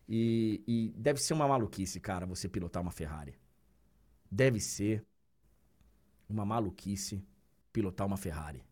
[0.09, 3.35] E, e deve ser uma maluquice, cara, você pilotar uma Ferrari.
[4.31, 5.05] Deve ser
[6.29, 7.25] uma maluquice
[7.73, 8.63] pilotar uma Ferrari.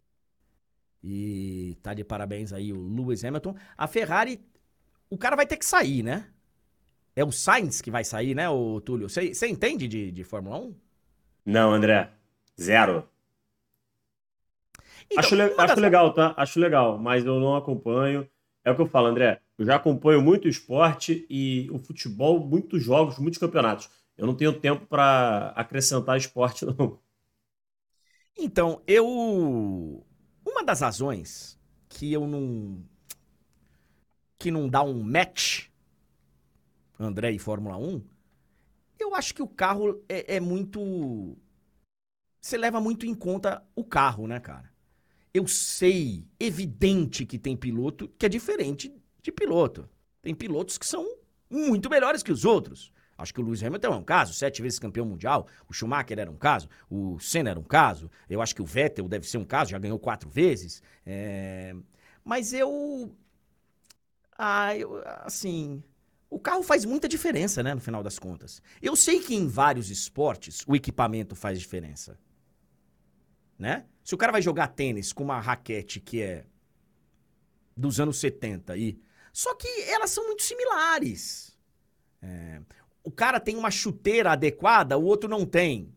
[1.02, 3.56] E tá de parabéns aí o Lewis Hamilton.
[3.76, 4.40] A Ferrari,
[5.10, 6.30] o cara vai ter que sair, né?
[7.16, 9.08] É o Sainz que vai sair, né, o Túlio?
[9.08, 10.74] Você entende de, de Fórmula 1?
[11.44, 12.10] Não, André.
[12.60, 13.08] Zero.
[15.06, 16.34] Então, acho, le acho legal, tá?
[16.36, 18.28] Acho legal, mas eu não acompanho.
[18.64, 19.40] É o que eu falo, André.
[19.58, 23.90] Eu já acompanho muito esporte e o futebol, muitos jogos, muitos campeonatos.
[24.16, 26.98] Eu não tenho tempo para acrescentar esporte, não.
[28.36, 30.04] Então, eu.
[30.46, 31.58] Uma das razões
[31.88, 32.82] que eu não.
[34.38, 35.68] que não dá um match
[36.98, 38.02] André e Fórmula 1,
[38.98, 41.36] eu acho que o carro é, é muito.
[42.40, 44.72] Você leva muito em conta o carro, né, cara?
[45.32, 49.88] Eu sei, evidente que tem piloto que é diferente de piloto.
[50.22, 51.06] Tem pilotos que são
[51.50, 52.92] muito melhores que os outros.
[53.16, 55.46] Acho que o Lewis Hamilton é um caso, sete vezes campeão mundial.
[55.68, 58.10] O Schumacher era um caso, o Senna era um caso.
[58.28, 60.82] Eu acho que o Vettel deve ser um caso, já ganhou quatro vezes.
[61.06, 61.74] É...
[62.24, 63.14] Mas eu.
[64.36, 65.82] Ah, eu, assim.
[66.34, 68.60] O carro faz muita diferença, né, no final das contas.
[68.82, 72.18] Eu sei que em vários esportes o equipamento faz diferença.
[73.56, 73.86] Né?
[74.02, 76.44] Se o cara vai jogar tênis com uma raquete que é
[77.76, 79.00] dos anos 70 e
[79.32, 81.56] só que elas são muito similares.
[82.20, 82.60] É,
[83.04, 85.94] o cara tem uma chuteira adequada, o outro não tem.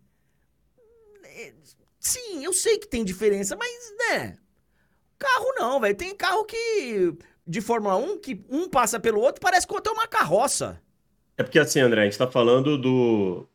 [1.24, 1.52] É,
[2.00, 4.38] sim, eu sei que tem diferença, mas né?
[5.18, 5.98] Carro não, velho.
[5.98, 9.94] Tem carro que de Fórmula 1 que um passa pelo outro, parece que o outro
[9.94, 10.82] é uma carroça.
[11.38, 13.48] É porque assim, André, a gente está falando do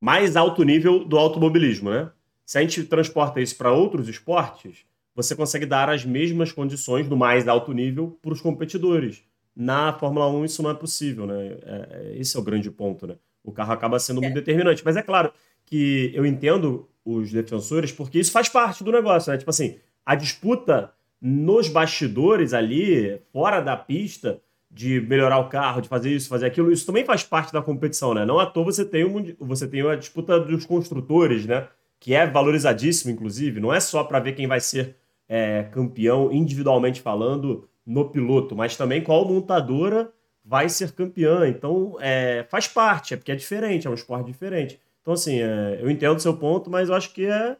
[0.00, 2.10] mais alto nível do automobilismo, né?
[2.44, 4.84] Se a gente transporta isso para outros esportes,
[5.14, 9.22] você consegue dar as mesmas condições do mais alto nível para os competidores.
[9.56, 11.46] Na Fórmula 1 isso não é possível, né?
[11.46, 13.16] É, é, esse é o grande ponto, né?
[13.42, 14.40] O carro acaba sendo muito é.
[14.40, 14.82] determinante.
[14.84, 15.32] Mas é claro
[15.64, 19.38] que eu entendo os defensores porque isso faz parte do negócio, né?
[19.38, 20.92] Tipo assim, a disputa
[21.26, 26.70] nos bastidores ali, fora da pista, de melhorar o carro, de fazer isso, fazer aquilo,
[26.70, 28.26] isso também faz parte da competição, né?
[28.26, 31.66] Não à toa você tem, um, você tem a disputa dos construtores, né?
[31.98, 33.58] Que é valorizadíssimo, inclusive.
[33.58, 34.96] Não é só para ver quem vai ser
[35.26, 40.12] é, campeão individualmente falando no piloto, mas também qual montadora
[40.44, 41.48] vai ser campeã.
[41.48, 44.78] Então, é, faz parte, é porque é diferente, é um esporte diferente.
[45.00, 47.56] Então, assim, é, eu entendo o seu ponto, mas eu acho que é.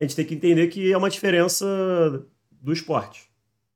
[0.00, 1.66] A gente tem que entender que é uma diferença
[2.64, 3.30] do esporte.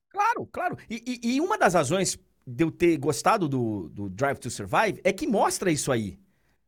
[0.08, 0.78] Claro, claro.
[0.88, 4.98] E, e, e, uma das razões de eu ter gostado do, do Drive to Survive
[5.04, 6.18] é que mostra isso aí.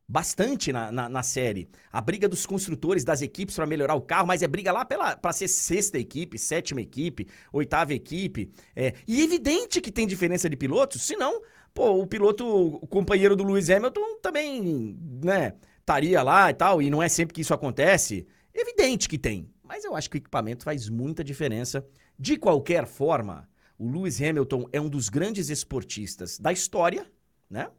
[0.07, 1.67] Bastante na, na, na série.
[1.91, 5.33] A briga dos construtores, das equipes para melhorar o carro, mas é briga lá para
[5.33, 8.51] ser sexta equipe, sétima equipe, oitava equipe.
[8.75, 11.41] É, e evidente que tem diferença de pilotos, senão,
[11.73, 16.89] pô, o piloto, o companheiro do Lewis Hamilton também, né, estaria lá e tal, e
[16.89, 18.27] não é sempre que isso acontece.
[18.53, 19.49] Evidente que tem.
[19.63, 21.85] Mas eu acho que o equipamento faz muita diferença
[22.21, 23.49] de qualquer forma,
[23.79, 27.11] o Lewis Hamilton é um dos grandes esportistas da história,
[27.49, 27.71] né?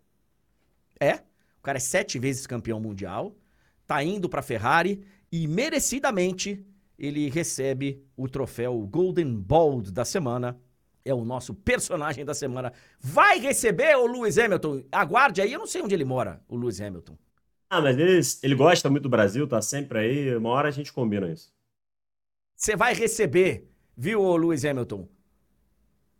[0.98, 1.14] É.
[1.60, 3.36] O cara é sete vezes campeão mundial,
[3.86, 6.66] tá indo pra Ferrari e merecidamente
[6.98, 10.60] ele recebe o troféu Golden Ball da semana.
[11.04, 12.72] É o nosso personagem da semana.
[12.98, 14.82] Vai receber o Lewis Hamilton.
[14.90, 17.16] Aguarde aí, eu não sei onde ele mora, o Lewis Hamilton.
[17.70, 20.36] Ah, mas ele, ele gosta muito do Brasil, tá sempre aí.
[20.36, 21.52] Uma hora a gente combina isso.
[22.56, 25.08] Você vai receber viu, Lewis Hamilton?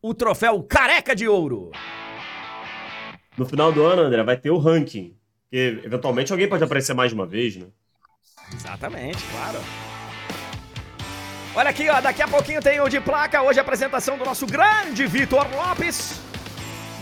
[0.01, 1.71] O troféu Careca de Ouro.
[3.37, 5.17] No final do ano, André, vai ter o ranking.
[5.43, 7.67] Porque eventualmente alguém pode aparecer mais uma vez, né?
[8.53, 9.59] Exatamente, claro.
[11.55, 13.43] Olha aqui, ó, daqui a pouquinho tem o de placa.
[13.43, 16.19] Hoje a apresentação do nosso grande Vitor Lopes.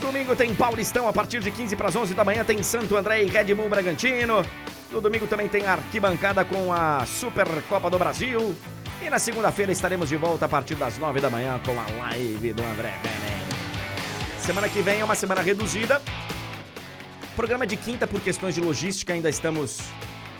[0.00, 2.44] Domingo tem Paulistão a partir de 15 para as 11 da manhã.
[2.44, 4.44] Tem Santo André e Red Bull Bragantino.
[4.90, 8.56] No domingo também tem arquibancada com a Supercopa do Brasil.
[9.02, 12.52] E na segunda-feira estaremos de volta a partir das nove da manhã com a live
[12.52, 12.92] do André
[14.38, 16.02] Semana que vem é uma semana reduzida.
[17.34, 19.80] Programa de quinta, por questões de logística, ainda estamos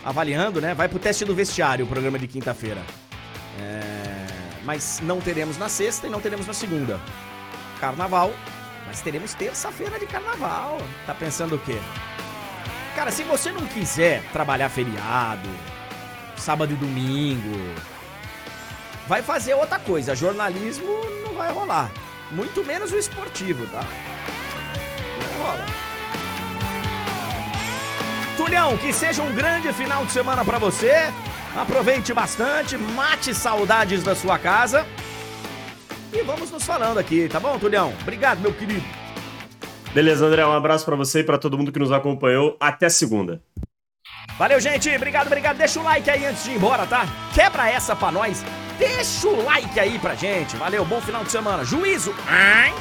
[0.03, 0.73] avaliando, né?
[0.75, 2.81] Vai pro teste do vestiário o programa de quinta-feira.
[3.59, 4.27] É...
[4.63, 6.99] Mas não teremos na sexta e não teremos na segunda.
[7.79, 8.31] Carnaval,
[8.85, 10.77] mas teremos terça-feira de carnaval.
[11.07, 11.79] Tá pensando o quê?
[12.95, 15.49] Cara, se você não quiser trabalhar feriado,
[16.35, 17.57] sábado e domingo,
[19.07, 20.15] vai fazer outra coisa.
[20.15, 20.87] Jornalismo
[21.25, 21.91] não vai rolar.
[22.31, 23.83] Muito menos o esportivo, tá?
[25.19, 25.65] Não rola.
[28.37, 31.11] Tulhão, que seja um grande final de semana para você.
[31.55, 34.85] Aproveite bastante, mate saudades da sua casa.
[36.13, 37.93] E vamos nos falando aqui, tá bom, Tulião?
[38.01, 38.83] Obrigado, meu querido.
[39.93, 42.55] Beleza, André, um abraço para você e para todo mundo que nos acompanhou.
[42.59, 43.41] Até segunda.
[44.37, 44.89] Valeu, gente.
[44.95, 45.57] Obrigado, obrigado.
[45.57, 47.05] Deixa o like aí antes de ir embora, tá?
[47.33, 48.43] Quebra essa pra nós.
[48.81, 50.57] Deixa o like aí pra gente.
[50.57, 51.63] Valeu, bom final de semana.
[51.63, 52.15] Juízo.
[52.27, 52.73] Ai.